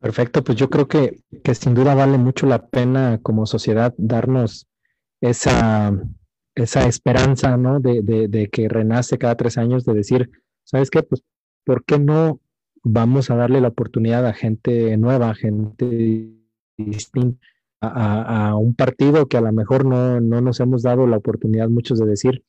Perfecto, 0.00 0.44
pues 0.44 0.56
yo 0.56 0.70
creo 0.70 0.86
que, 0.86 1.24
que 1.42 1.54
sin 1.56 1.74
duda 1.74 1.94
vale 1.94 2.18
mucho 2.18 2.46
la 2.46 2.68
pena 2.68 3.18
como 3.20 3.46
sociedad 3.46 3.92
darnos 3.98 4.68
esa, 5.20 5.92
esa 6.58 6.86
esperanza, 6.86 7.56
¿no? 7.56 7.80
De, 7.80 8.48
que 8.52 8.68
renace 8.68 9.18
cada 9.18 9.36
tres 9.36 9.58
años, 9.58 9.84
de 9.84 9.94
decir, 9.94 10.30
¿sabes 10.64 10.90
qué? 10.90 11.02
Pues, 11.02 11.22
¿por 11.64 11.84
qué 11.84 11.98
no 11.98 12.40
vamos 12.82 13.30
a 13.30 13.36
darle 13.36 13.60
la 13.60 13.68
oportunidad 13.68 14.26
a 14.26 14.32
gente 14.32 14.96
nueva, 14.96 15.30
a 15.30 15.34
gente 15.34 16.32
distinta, 16.76 17.38
a, 17.80 18.56
un 18.56 18.74
partido 18.74 19.26
que 19.26 19.36
a 19.36 19.40
lo 19.40 19.52
mejor 19.52 19.84
no, 19.84 20.20
no, 20.20 20.40
nos 20.40 20.58
hemos 20.60 20.82
dado 20.82 21.06
la 21.06 21.18
oportunidad 21.18 21.68
muchos 21.68 21.98
de 21.98 22.06
decir, 22.06 22.44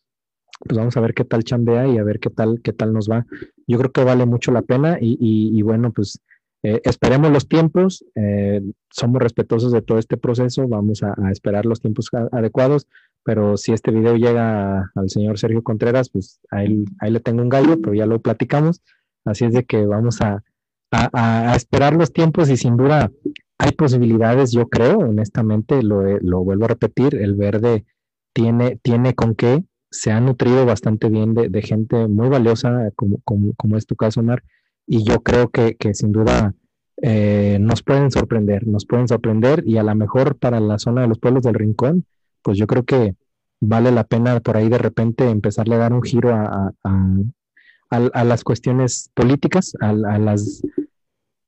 pues 0.59 0.77
vamos 0.77 0.97
a 0.97 1.01
ver 1.01 1.13
qué 1.13 1.23
tal 1.23 1.43
chambea 1.43 1.87
y 1.87 1.97
a 1.97 2.03
ver 2.03 2.19
qué 2.19 2.29
tal, 2.29 2.61
qué 2.63 2.73
tal 2.73 2.93
nos 2.93 3.09
va. 3.09 3.25
Yo 3.67 3.77
creo 3.77 3.91
que 3.91 4.03
vale 4.03 4.25
mucho 4.25 4.51
la 4.51 4.63
pena 4.63 4.97
y, 4.99 5.61
bueno, 5.61 5.91
pues 5.91 6.19
eh, 6.63 6.81
esperemos 6.83 7.31
los 7.31 7.47
tiempos, 7.47 8.03
eh, 8.15 8.61
somos 8.89 9.21
respetuosos 9.21 9.71
de 9.71 9.81
todo 9.81 9.99
este 9.99 10.17
proceso, 10.17 10.67
vamos 10.67 11.03
a 11.03 11.31
esperar 11.31 11.65
los 11.65 11.79
tiempos 11.79 12.09
adecuados 12.31 12.87
pero 13.23 13.57
si 13.57 13.73
este 13.73 13.91
video 13.91 14.15
llega 14.15 14.91
al 14.95 15.09
señor 15.09 15.37
Sergio 15.37 15.63
Contreras, 15.63 16.09
pues 16.09 16.39
ahí, 16.49 16.85
ahí 16.99 17.11
le 17.11 17.19
tengo 17.19 17.41
un 17.41 17.49
gallo, 17.49 17.79
pero 17.81 17.93
ya 17.93 18.05
lo 18.05 18.19
platicamos. 18.21 18.81
Así 19.25 19.45
es 19.45 19.53
de 19.53 19.65
que 19.65 19.85
vamos 19.85 20.21
a, 20.21 20.43
a, 20.91 21.55
esperar 21.55 21.93
los 21.93 22.13
tiempos 22.13 22.49
y 22.49 22.57
sin 22.57 22.77
duda 22.77 23.11
hay 23.57 23.71
posibilidades, 23.73 24.51
yo 24.51 24.69
creo, 24.69 24.99
honestamente, 24.99 25.83
lo, 25.83 26.01
lo 26.19 26.43
vuelvo 26.43 26.65
a 26.65 26.69
repetir, 26.69 27.15
el 27.15 27.35
verde 27.35 27.85
tiene, 28.33 28.79
tiene 28.81 29.15
con 29.15 29.35
qué, 29.35 29.63
se 29.91 30.11
ha 30.11 30.19
nutrido 30.21 30.65
bastante 30.65 31.09
bien 31.09 31.33
de, 31.33 31.61
gente 31.61 32.07
muy 32.07 32.29
valiosa, 32.29 32.91
como, 32.95 33.17
como, 33.23 33.53
como, 33.55 33.75
es 33.77 33.85
tu 33.85 33.95
caso, 33.95 34.21
Omar, 34.21 34.43
y 34.87 35.03
yo 35.03 35.21
creo 35.21 35.49
que, 35.49 35.75
que 35.75 35.93
sin 35.93 36.11
duda 36.11 36.53
eh, 37.01 37.57
nos 37.59 37.83
pueden 37.83 38.11
sorprender, 38.11 38.67
nos 38.67 38.85
pueden 38.85 39.07
sorprender 39.07 39.63
y 39.65 39.77
a 39.77 39.83
lo 39.83 39.95
mejor 39.95 40.37
para 40.37 40.59
la 40.59 40.79
zona 40.79 41.01
de 41.01 41.07
los 41.07 41.19
pueblos 41.19 41.43
del 41.43 41.55
Rincón, 41.55 42.05
pues 42.41 42.57
yo 42.57 42.67
creo 42.67 42.83
que 42.83 43.15
vale 43.61 43.91
la 43.91 44.03
pena 44.03 44.39
por 44.39 44.57
ahí 44.57 44.69
de 44.69 44.77
repente 44.77 45.29
empezarle 45.29 45.75
a 45.75 45.79
dar 45.79 45.93
un 45.93 46.01
giro 46.01 46.31
a, 46.31 48.23
las 48.23 48.43
cuestiones 48.43 49.11
políticas, 49.13 49.73
a, 49.81 49.89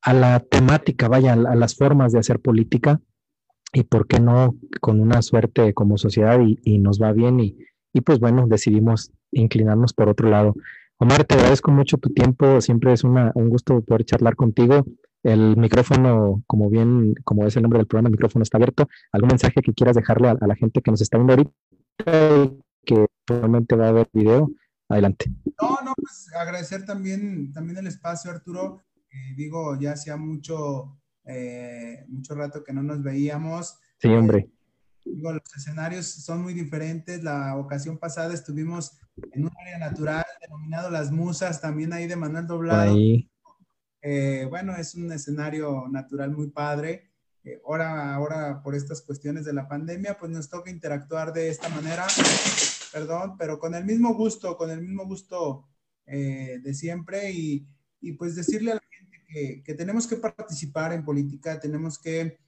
a 0.02 0.14
la 0.14 0.40
temática, 0.40 1.08
vaya, 1.08 1.34
a, 1.34 1.56
las 1.56 1.76
formas 1.76 2.12
de 2.12 2.20
hacer 2.20 2.40
política 2.40 3.00
y 3.74 3.84
por 3.84 4.08
qué 4.08 4.20
no 4.20 4.56
con 4.82 5.00
una 5.00 5.22
suerte 5.22 5.74
como 5.74 5.98
sociedad 5.98 6.40
y, 6.42 6.80
nos 6.80 7.02
va 7.02 7.14
bien 7.14 7.40
y, 7.40 7.58
y, 7.94 8.02
pues 8.02 8.20
bueno, 8.20 8.48
decidimos 8.48 9.12
inclinarnos 9.32 9.94
por 9.94 10.10
otro 10.10 10.30
lado. 10.30 10.56
Omar, 10.98 11.24
te 11.24 11.36
agradezco 11.36 11.72
mucho 11.72 11.98
tu 11.98 12.10
tiempo, 12.10 12.62
siempre 12.62 12.94
es 12.94 13.04
una, 13.04 13.32
un 13.36 13.50
gusto 13.50 13.82
poder 13.82 14.06
charlar 14.06 14.36
contigo. 14.36 14.86
El 15.24 15.56
micrófono, 15.56 16.44
como 16.48 16.70
bien, 16.70 17.14
como 17.24 17.46
es 17.46 17.56
el 17.56 17.62
nombre 17.62 17.78
del 17.78 17.88
programa, 17.88 18.08
el 18.08 18.14
micrófono 18.14 18.44
está 18.44 18.58
abierto. 18.58 18.88
¿Algún 19.12 19.30
mensaje 19.30 19.62
que 19.62 19.74
quieras 19.74 19.96
dejarle 19.96 20.30
a, 20.30 20.48
la 20.48 20.56
gente 20.56 20.82
que 20.82 20.90
nos 20.90 21.02
está 21.02 21.18
viendo 21.18 21.34
ahorita 21.34 21.54
y 22.44 22.60
que 22.84 23.06
probablemente 23.26 23.76
va 23.76 23.90
a 23.90 23.92
ver 23.92 24.10
video? 24.14 24.52
Adelante. 24.90 25.32
No, 25.62 25.80
no, 25.86 25.94
pues 25.96 26.28
agradecer 26.36 26.86
también, 26.86 27.54
también 27.54 27.78
el 27.78 27.88
espacio, 27.88 28.32
Arturo. 28.32 28.82
digo, 29.38 29.80
ya 29.80 29.94
hacía 29.94 30.18
mucho, 30.18 31.00
eh, 31.26 32.04
mucho 32.10 32.36
rato 32.36 32.64
que 32.64 32.74
no 32.74 32.82
nos 32.82 33.04
veíamos. 33.04 33.78
Sí, 34.00 34.10
hombre. 34.10 34.50
digo, 35.06 35.32
los 35.34 35.56
escenarios 35.56 36.08
son 36.08 36.42
muy 36.42 36.54
diferentes. 36.54 37.24
La 37.24 37.56
ocasión 37.58 38.00
pasada 38.00 38.34
estuvimos 38.34 38.98
en 39.34 39.44
un 39.44 39.52
área 39.62 39.78
natural 39.78 40.26
denominado 40.42 40.90
Las 40.90 41.12
Musas, 41.12 41.62
también 41.62 41.94
ahí 41.94 42.08
de 42.08 42.16
Manuel 42.16 42.48
Doblado. 42.48 42.94
Ahí. 42.94 43.31
Eh, 44.02 44.48
bueno, 44.50 44.76
es 44.76 44.96
un 44.96 45.12
escenario 45.12 45.88
natural 45.90 46.32
muy 46.32 46.50
padre. 46.50 47.12
Eh, 47.44 47.62
ahora, 47.66 48.16
ahora, 48.16 48.62
por 48.64 48.76
estas 48.76 49.02
cuestiones 49.02 49.46
de 49.46 49.54
la 49.54 49.68
pandemia, 49.68 50.18
pues 50.18 50.32
nos 50.32 50.50
toca 50.50 50.72
interactuar 50.72 51.34
de 51.34 51.50
esta 51.50 51.70
manera, 51.70 52.06
perdón, 52.92 53.36
pero 53.38 53.60
con 53.60 53.76
el 53.76 53.86
mismo 53.86 54.14
gusto, 54.14 54.58
con 54.58 54.72
el 54.72 54.82
mismo 54.82 55.06
gusto 55.06 55.68
eh, 56.06 56.60
de 56.64 56.74
siempre 56.74 57.32
y, 57.32 57.68
y, 58.00 58.14
pues 58.14 58.36
decirle 58.36 58.72
a 58.72 58.76
la 58.76 58.84
gente 58.90 59.24
que, 59.28 59.64
que, 59.64 59.74
tenemos 59.76 60.08
que 60.08 60.18
participar 60.18 60.94
en 60.94 61.06
política, 61.06 61.60
tenemos 61.60 62.00
que 62.00 62.40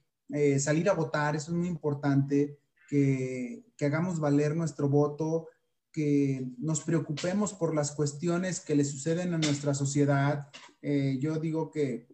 salir 0.58 0.88
a 0.88 0.94
votar, 0.94 1.36
eso 1.36 1.52
es 1.52 1.56
muy 1.56 1.68
importante, 1.68 2.58
que, 2.88 3.64
que 3.76 3.86
hagamos 3.86 4.18
valer 4.18 4.56
nuestro 4.56 4.88
voto, 4.88 5.48
que 5.94 6.50
nos 6.58 6.80
preocupemos 6.80 7.54
por 7.54 7.72
las 7.72 7.92
cuestiones 7.92 8.58
que 8.58 8.74
le 8.74 8.84
suceden 8.84 9.32
a 9.32 9.38
nuestra 9.38 9.74
sociedad. 9.74 10.48
Eh, 10.82 11.18
yo 11.20 11.38
digo 11.38 11.70
que 11.70 12.08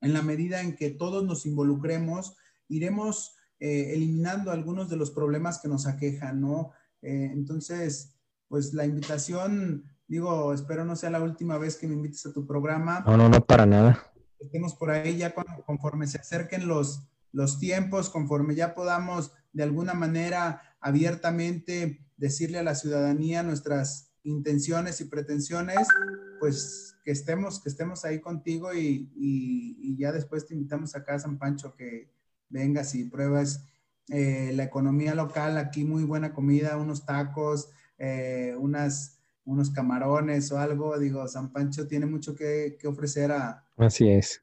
en 0.00 0.12
la 0.12 0.22
medida 0.22 0.60
en 0.60 0.74
que 0.74 0.90
todos 0.90 1.24
nos 1.24 1.46
involucremos, 1.46 2.36
iremos 2.66 3.36
eh, 3.60 3.92
eliminando 3.94 4.50
algunos 4.50 4.90
de 4.90 4.96
los 4.96 5.12
problemas 5.12 5.60
que 5.60 5.68
nos 5.68 5.86
aquejan, 5.86 6.40
¿no? 6.40 6.72
Eh, 7.02 7.30
entonces, 7.32 8.16
pues 8.48 8.74
la 8.74 8.84
invitación, 8.84 9.84
digo, 10.08 10.52
espero 10.52 10.84
no 10.84 10.96
sea 10.96 11.10
la 11.10 11.22
última 11.22 11.56
vez 11.56 11.76
que 11.76 11.86
me 11.86 11.94
invites 11.94 12.26
a 12.26 12.32
tu 12.32 12.44
programa. 12.44 13.04
No, 13.06 13.16
no, 13.16 13.28
no, 13.28 13.46
para 13.46 13.64
nada. 13.64 14.12
Estemos 14.40 14.74
por 14.74 14.90
ahí 14.90 15.18
ya 15.18 15.32
conforme 15.64 16.08
se 16.08 16.18
acerquen 16.18 16.66
los, 16.66 17.06
los 17.30 17.60
tiempos, 17.60 18.10
conforme 18.10 18.56
ya 18.56 18.74
podamos 18.74 19.30
de 19.52 19.62
alguna 19.62 19.94
manera 19.94 20.60
abiertamente 20.84 22.04
decirle 22.18 22.58
a 22.58 22.62
la 22.62 22.74
ciudadanía 22.74 23.42
nuestras 23.42 24.12
intenciones 24.22 25.00
y 25.00 25.06
pretensiones, 25.06 25.88
pues 26.38 26.94
que 27.02 27.10
estemos, 27.10 27.62
que 27.62 27.70
estemos 27.70 28.04
ahí 28.04 28.20
contigo 28.20 28.74
y, 28.74 29.10
y, 29.16 29.96
ya 29.96 30.12
después 30.12 30.46
te 30.46 30.52
invitamos 30.52 30.94
acá 30.94 31.14
a 31.14 31.18
San 31.18 31.38
Pancho 31.38 31.74
que 31.74 32.10
vengas 32.50 32.94
y 32.94 33.04
pruebas 33.04 33.64
eh, 34.10 34.52
la 34.54 34.64
economía 34.64 35.14
local, 35.14 35.56
aquí 35.56 35.84
muy 35.84 36.04
buena 36.04 36.34
comida, 36.34 36.76
unos 36.76 37.06
tacos, 37.06 37.70
eh, 37.96 38.54
unas, 38.58 39.22
unos 39.46 39.70
camarones 39.70 40.52
o 40.52 40.58
algo. 40.58 40.98
Digo, 40.98 41.26
San 41.28 41.50
Pancho 41.50 41.86
tiene 41.86 42.04
mucho 42.04 42.34
que, 42.34 42.76
que 42.78 42.86
ofrecer 42.88 43.32
a... 43.32 43.66
Así 43.78 44.06
es. 44.10 44.42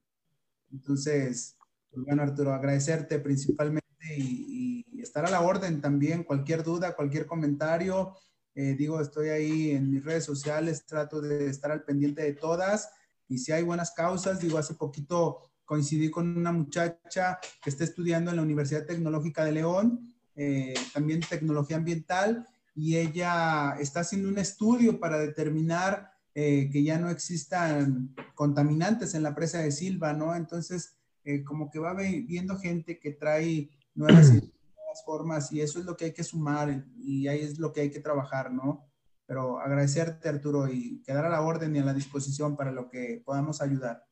Entonces, 0.72 1.56
pues 1.92 2.04
bueno, 2.04 2.24
Arturo, 2.24 2.52
agradecerte 2.52 3.20
principalmente 3.20 3.86
y, 4.18 4.71
estar 5.02 5.26
a 5.26 5.30
la 5.30 5.42
orden 5.42 5.82
también. 5.82 6.24
Cualquier 6.24 6.64
duda, 6.64 6.96
cualquier 6.96 7.26
comentario, 7.26 8.16
eh, 8.54 8.76
digo, 8.78 9.00
estoy 9.00 9.30
ahí 9.30 9.72
en 9.72 9.92
mis 9.92 10.04
redes 10.04 10.26
sociales, 10.26 10.86
trato 10.86 11.22
de 11.22 11.48
estar 11.50 11.72
al 11.72 11.84
pendiente 11.84 12.22
de 12.22 12.34
todas. 12.34 12.90
Y 13.28 13.38
si 13.38 13.52
hay 13.52 13.64
buenas 13.64 13.92
causas, 13.92 14.40
digo, 14.40 14.58
hace 14.58 14.74
poquito 14.74 15.52
coincidí 15.64 16.12
con 16.12 16.38
una 16.38 16.52
muchacha 16.52 17.40
que 17.64 17.70
está 17.70 17.86
estudiando 17.86 18.30
en 18.30 18.38
la 18.38 18.44
Universidad 18.44 18.86
Tecnológica 18.86 19.46
de 19.46 19.54
León, 19.54 20.14
eh, 20.36 20.74
también 20.94 21.22
tecnología 21.22 21.78
ambiental, 21.78 22.46
y 22.76 22.98
ella 22.98 23.78
está 23.80 24.02
haciendo 24.02 24.28
un 24.28 24.38
estudio 24.38 25.00
para 25.00 25.18
determinar 25.18 26.12
eh, 26.34 26.70
que 26.72 26.84
ya 26.84 26.98
no 26.98 27.10
existan 27.10 28.14
contaminantes 28.36 29.14
en 29.16 29.24
la 29.24 29.36
presa 29.36 29.60
de 29.60 29.72
Silva, 29.72 30.14
¿no? 30.14 30.36
Entonces, 30.36 30.98
como 31.46 31.70
que 31.70 31.78
va 31.78 31.94
viendo 31.94 32.58
gente 32.58 33.00
que 33.00 33.12
trae 33.12 33.70
nuevas, 33.94 34.32
formas 35.06 35.52
y 35.52 35.62
eso 35.62 35.80
es 35.80 35.86
lo 35.86 35.96
que 35.96 36.06
hay 36.06 36.14
que 36.14 36.24
sumar 36.24 36.84
y 36.98 37.28
ahí 37.28 37.40
es 37.40 37.60
lo 37.60 37.72
que 37.72 37.82
hay 37.82 37.92
que 37.92 38.00
trabajar, 38.00 38.52
¿no? 38.52 38.88
Pero 39.26 39.60
agradecerte, 39.60 40.28
Arturo, 40.28 40.68
y 40.68 41.02
quedar 41.04 41.26
a 41.26 41.30
la 41.30 41.42
orden 41.42 41.76
y 41.76 41.80
a 41.80 41.86
la 41.86 41.94
disposición 41.94 42.58
para 42.58 42.72
lo 42.72 42.90
que 42.90 43.22
podamos 43.26 43.62
ayudar. 43.62 44.04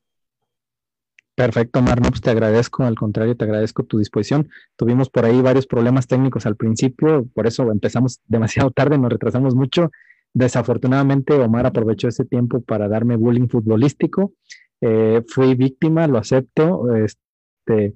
Perfecto, 1.34 1.78
Omar. 1.78 2.00
No, 2.00 2.08
pues 2.08 2.20
te 2.20 2.30
agradezco, 2.30 2.84
al 2.84 2.96
contrario, 2.96 3.36
te 3.36 3.44
agradezco 3.44 3.82
tu 3.84 3.98
disposición. 3.98 4.50
Tuvimos 4.76 5.08
por 5.08 5.24
ahí 5.24 5.40
varios 5.40 5.66
problemas 5.66 6.06
técnicos 6.06 6.46
al 6.46 6.56
principio, 6.56 7.26
por 7.34 7.46
eso 7.46 7.70
empezamos 7.70 8.20
demasiado 8.26 8.70
tarde, 8.70 8.98
nos 8.98 9.10
retrasamos 9.10 9.54
mucho. 9.54 9.90
Desafortunadamente, 10.32 11.34
Omar 11.34 11.66
aprovechó 11.66 12.08
ese 12.08 12.24
tiempo 12.24 12.60
para 12.60 12.88
darme 12.88 13.16
bullying 13.16 13.48
futbolístico. 13.48 14.32
Eh, 14.80 15.22
fui 15.28 15.54
víctima, 15.54 16.06
lo 16.06 16.18
acepto. 16.18 16.94
Este, 16.94 17.94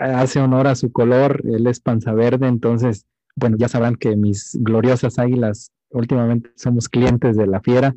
hace 0.00 0.40
honor 0.40 0.66
a 0.66 0.74
su 0.74 0.92
color, 0.92 1.42
él 1.44 1.66
es 1.66 1.80
panza 1.80 2.12
verde, 2.12 2.46
entonces, 2.46 3.06
bueno, 3.36 3.56
ya 3.58 3.68
sabrán 3.68 3.96
que 3.96 4.16
mis 4.16 4.58
gloriosas 4.60 5.18
águilas 5.18 5.72
últimamente 5.90 6.50
somos 6.56 6.88
clientes 6.88 7.36
de 7.36 7.46
la 7.46 7.60
fiera. 7.60 7.94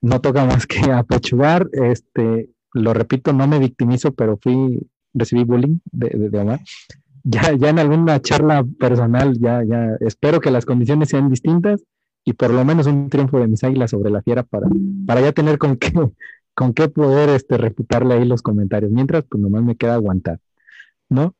No 0.00 0.20
toca 0.20 0.44
más 0.44 0.66
que 0.66 0.78
apechugar. 0.92 1.68
Este, 1.72 2.50
lo 2.72 2.94
repito, 2.94 3.32
no 3.32 3.46
me 3.46 3.58
victimizo, 3.58 4.12
pero 4.12 4.38
fui, 4.40 4.86
recibí 5.14 5.44
bullying 5.44 5.78
de, 5.92 6.08
de, 6.30 6.38
Omar. 6.38 6.60
Ya, 7.24 7.52
ya 7.54 7.70
en 7.70 7.78
alguna 7.78 8.20
charla 8.20 8.64
personal, 8.78 9.38
ya, 9.38 9.62
ya 9.64 9.96
espero 10.00 10.40
que 10.40 10.50
las 10.50 10.64
condiciones 10.64 11.08
sean 11.10 11.28
distintas 11.28 11.82
y 12.24 12.32
por 12.32 12.52
lo 12.52 12.64
menos 12.64 12.86
un 12.86 13.08
triunfo 13.08 13.38
de 13.38 13.48
mis 13.48 13.64
águilas 13.64 13.90
sobre 13.90 14.10
la 14.10 14.22
fiera 14.22 14.42
para, 14.42 14.68
para 15.06 15.20
ya 15.20 15.32
tener 15.32 15.58
con 15.58 15.76
qué, 15.76 15.92
con 16.54 16.72
qué 16.74 16.88
poder 16.88 17.30
este, 17.30 17.56
refutarle 17.56 18.14
ahí 18.14 18.24
los 18.24 18.42
comentarios. 18.42 18.92
Mientras, 18.92 19.24
pues 19.24 19.42
nomás 19.42 19.62
me 19.62 19.76
queda 19.76 19.94
aguantar, 19.94 20.40
¿no? 21.08 21.34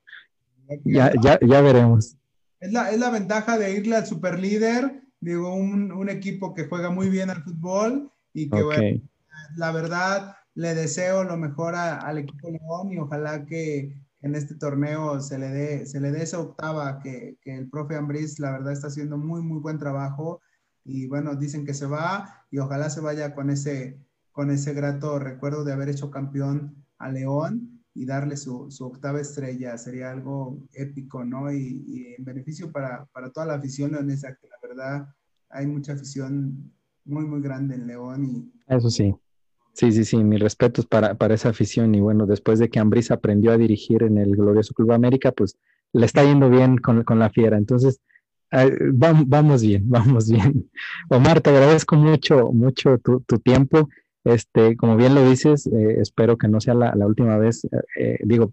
Ya, 0.85 1.13
ya, 1.23 1.39
ya 1.41 1.61
veremos. 1.61 2.17
Es 2.61 2.73
la, 2.73 2.91
es 2.91 2.99
la 2.99 3.11
ventaja 3.11 3.59
de 3.59 3.73
irle 3.73 3.97
al 3.97 4.07
superlíder, 4.07 5.03
digo, 5.21 5.55
un, 5.55 5.93
un 5.93 6.09
equipo 6.09 6.55
que 6.55 6.67
juega 6.67 6.91
muy 6.91 7.09
bien 7.09 7.31
al 7.31 7.43
fútbol 7.43 8.11
y 8.33 8.51
que, 8.51 8.63
bueno, 8.63 9.01
la 9.57 9.73
verdad, 9.73 10.37
le 10.55 10.75
deseo 10.75 11.25
lo 11.25 11.37
mejor 11.37 11.75
al 11.77 12.19
equipo 12.19 12.51
León 12.51 12.93
y 12.93 12.99
ojalá 12.99 13.47
que 13.47 13.97
en 14.23 14.35
este 14.35 14.57
torneo 14.57 15.21
se 15.21 15.39
le 15.39 15.49
dé, 15.49 15.87
se 15.87 16.01
le 16.01 16.11
dé 16.11 16.25
esa 16.25 16.41
octava 16.41 16.99
que, 16.99 17.39
que 17.41 17.57
el 17.57 17.71
profe 17.71 17.97
Ambris 17.97 18.41
la 18.41 18.51
verdad 18.51 18.73
está 18.73 18.89
haciendo 18.89 19.17
muy, 19.17 19.43
muy 19.43 19.61
buen 19.61 19.79
trabajo 19.79 20.41
y 20.85 21.07
bueno, 21.07 21.37
dicen 21.37 21.65
que 21.65 21.75
se 21.75 21.87
va 21.87 22.45
y 22.51 22.59
ojalá 22.59 22.91
se 22.91 23.01
vaya 23.01 23.35
con 23.35 23.51
ese, 23.51 24.01
con 24.33 24.51
ese 24.51 24.75
grato 24.75 25.19
recuerdo 25.19 25.63
de 25.63 25.73
haber 25.73 25.91
hecho 25.91 26.11
campeón 26.11 26.85
a 26.99 27.11
León 27.11 27.78
y 27.99 28.07
darle 28.07 28.37
su, 28.37 28.71
su 28.71 28.87
octava 28.87 29.21
estrella. 29.21 29.77
Sería 29.77 30.13
algo 30.13 30.59
épico, 30.73 31.25
¿no? 31.25 31.53
Y, 31.53 31.83
y 31.87 32.15
en 32.17 32.25
beneficio 32.25 32.71
para, 32.71 33.07
para, 33.13 33.31
toda 33.31 33.47
la 33.47 33.55
afición 33.55 33.91
leonesa, 33.91 34.37
que 34.41 34.47
la 34.47 34.57
verdad 34.63 35.09
hay 35.51 35.67
mucha 35.67 35.95
afición 35.95 36.73
muy, 37.05 37.27
muy 37.27 37.41
grande 37.43 37.75
en 37.75 37.89
León. 37.89 38.25
Y, 38.25 38.53
Eso 38.69 38.89
sí. 38.89 39.15
Sí, 39.73 39.91
sí, 39.93 40.05
sí, 40.05 40.17
mis 40.17 40.41
respetos 40.41 40.87
para, 40.87 41.15
para 41.15 41.35
esa 41.35 41.49
afición. 41.49 41.93
Y 41.95 42.01
bueno, 42.01 42.27
después 42.27 42.61
de 42.61 42.69
que 42.69 42.79
Ambris 42.79 43.11
aprendió 43.11 43.51
a 43.51 43.59
dirigir 43.59 44.05
en 44.05 44.19
el 44.19 44.37
glorioso 44.37 44.75
Club 44.75 44.93
América, 44.93 45.33
pues 45.33 45.57
le 45.93 46.07
está 46.07 46.23
yendo 46.23 46.49
bien 46.51 46.79
con, 46.79 47.03
con 47.03 47.19
la 47.19 47.31
fiera. 47.31 47.59
Entonces, 47.59 48.01
vamos, 48.93 49.29
vamos 49.29 49.63
bien, 49.63 49.83
vamos 49.91 50.31
bien. 50.31 50.71
Omar, 51.09 51.41
te 51.41 51.51
agradezco 51.51 51.97
mucho, 51.97 52.53
mucho 52.53 52.99
tu, 52.99 53.21
tu 53.21 53.39
tiempo. 53.39 53.89
Este, 54.29 54.77
como 54.77 54.97
bien 54.97 55.15
lo 55.15 55.29
dices, 55.29 55.67
eh, 55.67 55.99
espero 56.01 56.39
que 56.39 56.49
no 56.49 56.61
sea 56.61 56.75
la, 56.75 56.95
la 56.95 57.07
última 57.07 57.37
vez. 57.39 57.65
Eh, 57.65 57.69
eh, 57.99 58.19
digo, 58.25 58.53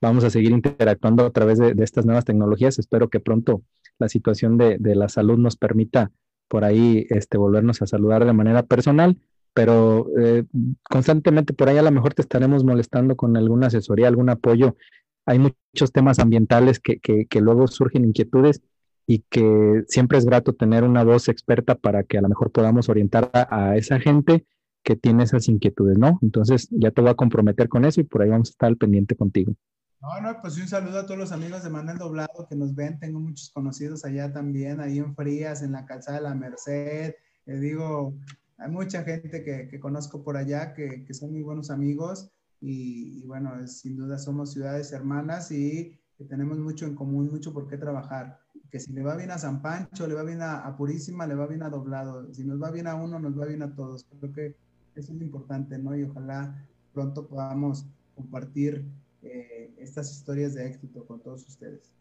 vamos 0.00 0.24
a 0.24 0.30
seguir 0.30 0.52
interactuando 0.52 1.26
a 1.26 1.30
través 1.30 1.58
de, 1.58 1.74
de, 1.74 1.84
estas 1.84 2.06
nuevas 2.06 2.24
tecnologías. 2.24 2.78
Espero 2.78 3.08
que 3.08 3.20
pronto 3.20 3.62
la 3.98 4.08
situación 4.08 4.58
de, 4.58 4.78
de 4.78 4.94
la 4.94 5.08
salud 5.08 5.38
nos 5.38 5.56
permita 5.56 6.10
por 6.48 6.64
ahí 6.64 7.06
este, 7.10 7.38
volvernos 7.38 7.82
a 7.82 7.86
saludar 7.86 8.24
de 8.24 8.32
manera 8.32 8.62
personal 8.62 9.18
pero 9.56 10.06
eh, 10.18 10.44
constantemente 10.82 11.54
por 11.54 11.70
ahí 11.70 11.78
a 11.78 11.82
lo 11.82 11.90
mejor 11.90 12.12
te 12.12 12.20
estaremos 12.20 12.62
molestando 12.62 13.16
con 13.16 13.38
alguna 13.38 13.68
asesoría, 13.68 14.06
algún 14.06 14.28
apoyo. 14.28 14.76
Hay 15.24 15.38
muchos 15.38 15.92
temas 15.92 16.18
ambientales 16.18 16.78
que, 16.78 16.98
que, 16.98 17.24
que, 17.24 17.40
luego 17.40 17.66
surgen 17.66 18.04
inquietudes 18.04 18.60
y 19.06 19.20
que 19.30 19.82
siempre 19.88 20.18
es 20.18 20.26
grato 20.26 20.52
tener 20.52 20.84
una 20.84 21.04
voz 21.04 21.30
experta 21.30 21.74
para 21.74 22.02
que 22.02 22.18
a 22.18 22.20
lo 22.20 22.28
mejor 22.28 22.50
podamos 22.50 22.90
orientar 22.90 23.30
a, 23.32 23.70
a 23.70 23.76
esa 23.78 23.98
gente 23.98 24.44
que 24.86 24.94
tiene 24.94 25.24
esas 25.24 25.48
inquietudes, 25.48 25.98
¿no? 25.98 26.16
Entonces 26.22 26.68
ya 26.70 26.92
te 26.92 27.00
voy 27.00 27.10
a 27.10 27.14
comprometer 27.14 27.68
con 27.68 27.84
eso 27.84 28.00
y 28.00 28.04
por 28.04 28.22
ahí 28.22 28.30
vamos 28.30 28.50
a 28.50 28.52
estar 28.52 28.68
al 28.68 28.76
pendiente 28.76 29.16
contigo. 29.16 29.52
No, 30.00 30.20
no, 30.20 30.40
pues 30.40 30.56
un 30.58 30.68
saludo 30.68 31.00
a 31.00 31.06
todos 31.06 31.18
los 31.18 31.32
amigos 31.32 31.64
de 31.64 31.70
Manuel 31.70 31.98
Doblado 31.98 32.46
que 32.48 32.54
nos 32.54 32.72
ven. 32.72 33.00
Tengo 33.00 33.18
muchos 33.18 33.50
conocidos 33.50 34.04
allá 34.04 34.32
también, 34.32 34.80
ahí 34.80 34.98
en 34.98 35.16
Frías, 35.16 35.62
en 35.62 35.72
la 35.72 35.84
calzada 35.86 36.18
de 36.18 36.22
la 36.22 36.34
Merced. 36.36 37.16
Le 37.46 37.58
digo, 37.58 38.14
hay 38.58 38.70
mucha 38.70 39.02
gente 39.02 39.42
que, 39.42 39.66
que 39.66 39.80
conozco 39.80 40.22
por 40.22 40.36
allá 40.36 40.72
que, 40.72 41.04
que, 41.04 41.14
son 41.14 41.32
muy 41.32 41.42
buenos 41.42 41.70
amigos 41.72 42.30
y, 42.60 43.18
y 43.18 43.26
bueno, 43.26 43.58
es, 43.58 43.80
sin 43.80 43.96
duda 43.96 44.18
somos 44.18 44.52
ciudades 44.52 44.92
hermanas 44.92 45.50
y 45.50 45.98
que 46.16 46.24
tenemos 46.26 46.58
mucho 46.58 46.86
en 46.86 46.94
común, 46.94 47.28
mucho 47.28 47.52
por 47.52 47.66
qué 47.66 47.76
trabajar. 47.76 48.38
Que 48.70 48.78
si 48.78 48.92
le 48.92 49.02
va 49.02 49.16
bien 49.16 49.32
a 49.32 49.38
San 49.38 49.62
Pancho, 49.62 50.06
le 50.06 50.14
va 50.14 50.22
bien 50.22 50.42
a, 50.42 50.60
a, 50.60 50.76
Purísima, 50.76 51.26
le 51.26 51.34
va 51.34 51.48
bien 51.48 51.64
a 51.64 51.70
Doblado. 51.70 52.32
Si 52.32 52.44
nos 52.44 52.62
va 52.62 52.70
bien 52.70 52.86
a 52.86 52.94
uno, 52.94 53.18
nos 53.18 53.36
va 53.36 53.46
bien 53.46 53.62
a 53.62 53.74
todos. 53.74 54.06
Creo 54.20 54.32
que 54.32 54.65
eso 54.96 55.12
es 55.12 55.18
lo 55.18 55.24
importante, 55.24 55.78
¿no? 55.78 55.96
Y 55.96 56.04
ojalá 56.04 56.66
pronto 56.92 57.26
podamos 57.26 57.84
compartir 58.14 58.84
eh, 59.22 59.74
estas 59.78 60.10
historias 60.10 60.54
de 60.54 60.66
éxito 60.66 61.04
con 61.04 61.20
todos 61.20 61.46
ustedes. 61.46 61.92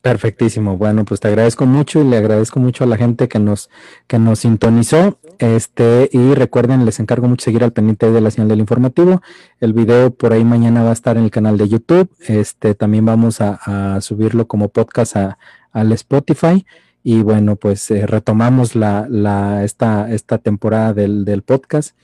Perfectísimo. 0.00 0.78
Bueno, 0.78 1.04
pues 1.04 1.20
te 1.20 1.28
agradezco 1.28 1.66
mucho 1.66 2.00
y 2.00 2.04
le 2.04 2.16
agradezco 2.16 2.60
mucho 2.60 2.84
a 2.84 2.86
la 2.86 2.96
gente 2.96 3.28
que 3.28 3.40
nos, 3.40 3.68
que 4.06 4.18
nos 4.18 4.38
sintonizó. 4.38 5.18
Este, 5.38 6.08
y 6.12 6.34
recuerden, 6.34 6.84
les 6.84 7.00
encargo 7.00 7.28
mucho 7.28 7.44
seguir 7.44 7.64
al 7.64 7.72
pendiente 7.72 8.10
de 8.10 8.20
la 8.20 8.30
señal 8.30 8.48
del 8.48 8.60
informativo. 8.60 9.20
El 9.60 9.72
video 9.72 10.10
por 10.10 10.32
ahí 10.32 10.44
mañana 10.44 10.84
va 10.84 10.90
a 10.90 10.92
estar 10.92 11.16
en 11.16 11.24
el 11.24 11.30
canal 11.30 11.58
de 11.58 11.68
YouTube. 11.68 12.08
Este, 12.20 12.74
también 12.74 13.04
vamos 13.04 13.40
a, 13.40 13.96
a 13.96 14.00
subirlo 14.00 14.46
como 14.46 14.68
podcast 14.68 15.16
a, 15.16 15.38
al 15.72 15.92
Spotify. 15.92 16.64
Y 17.02 17.22
bueno, 17.22 17.56
pues 17.56 17.90
eh, 17.90 18.06
retomamos 18.06 18.74
la, 18.74 19.06
la, 19.08 19.64
esta, 19.64 20.12
esta 20.12 20.38
temporada 20.38 20.92
del, 20.92 21.24
del 21.24 21.42
podcast 21.42 21.96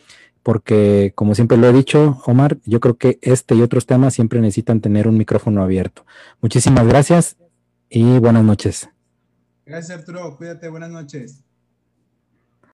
porque 0.44 1.12
como 1.14 1.34
siempre 1.34 1.56
lo 1.56 1.66
he 1.66 1.72
dicho, 1.72 2.20
Omar, 2.26 2.58
yo 2.66 2.78
creo 2.78 2.98
que 2.98 3.18
este 3.22 3.54
y 3.54 3.62
otros 3.62 3.86
temas 3.86 4.12
siempre 4.12 4.40
necesitan 4.40 4.80
tener 4.80 5.08
un 5.08 5.16
micrófono 5.16 5.62
abierto. 5.62 6.04
Muchísimas 6.42 6.86
gracias 6.86 7.38
y 7.88 8.18
buenas 8.18 8.44
noches. 8.44 8.90
Gracias 9.64 9.98
Arturo, 9.98 10.36
cuídate, 10.36 10.68
buenas 10.68 10.90
noches. 10.90 11.43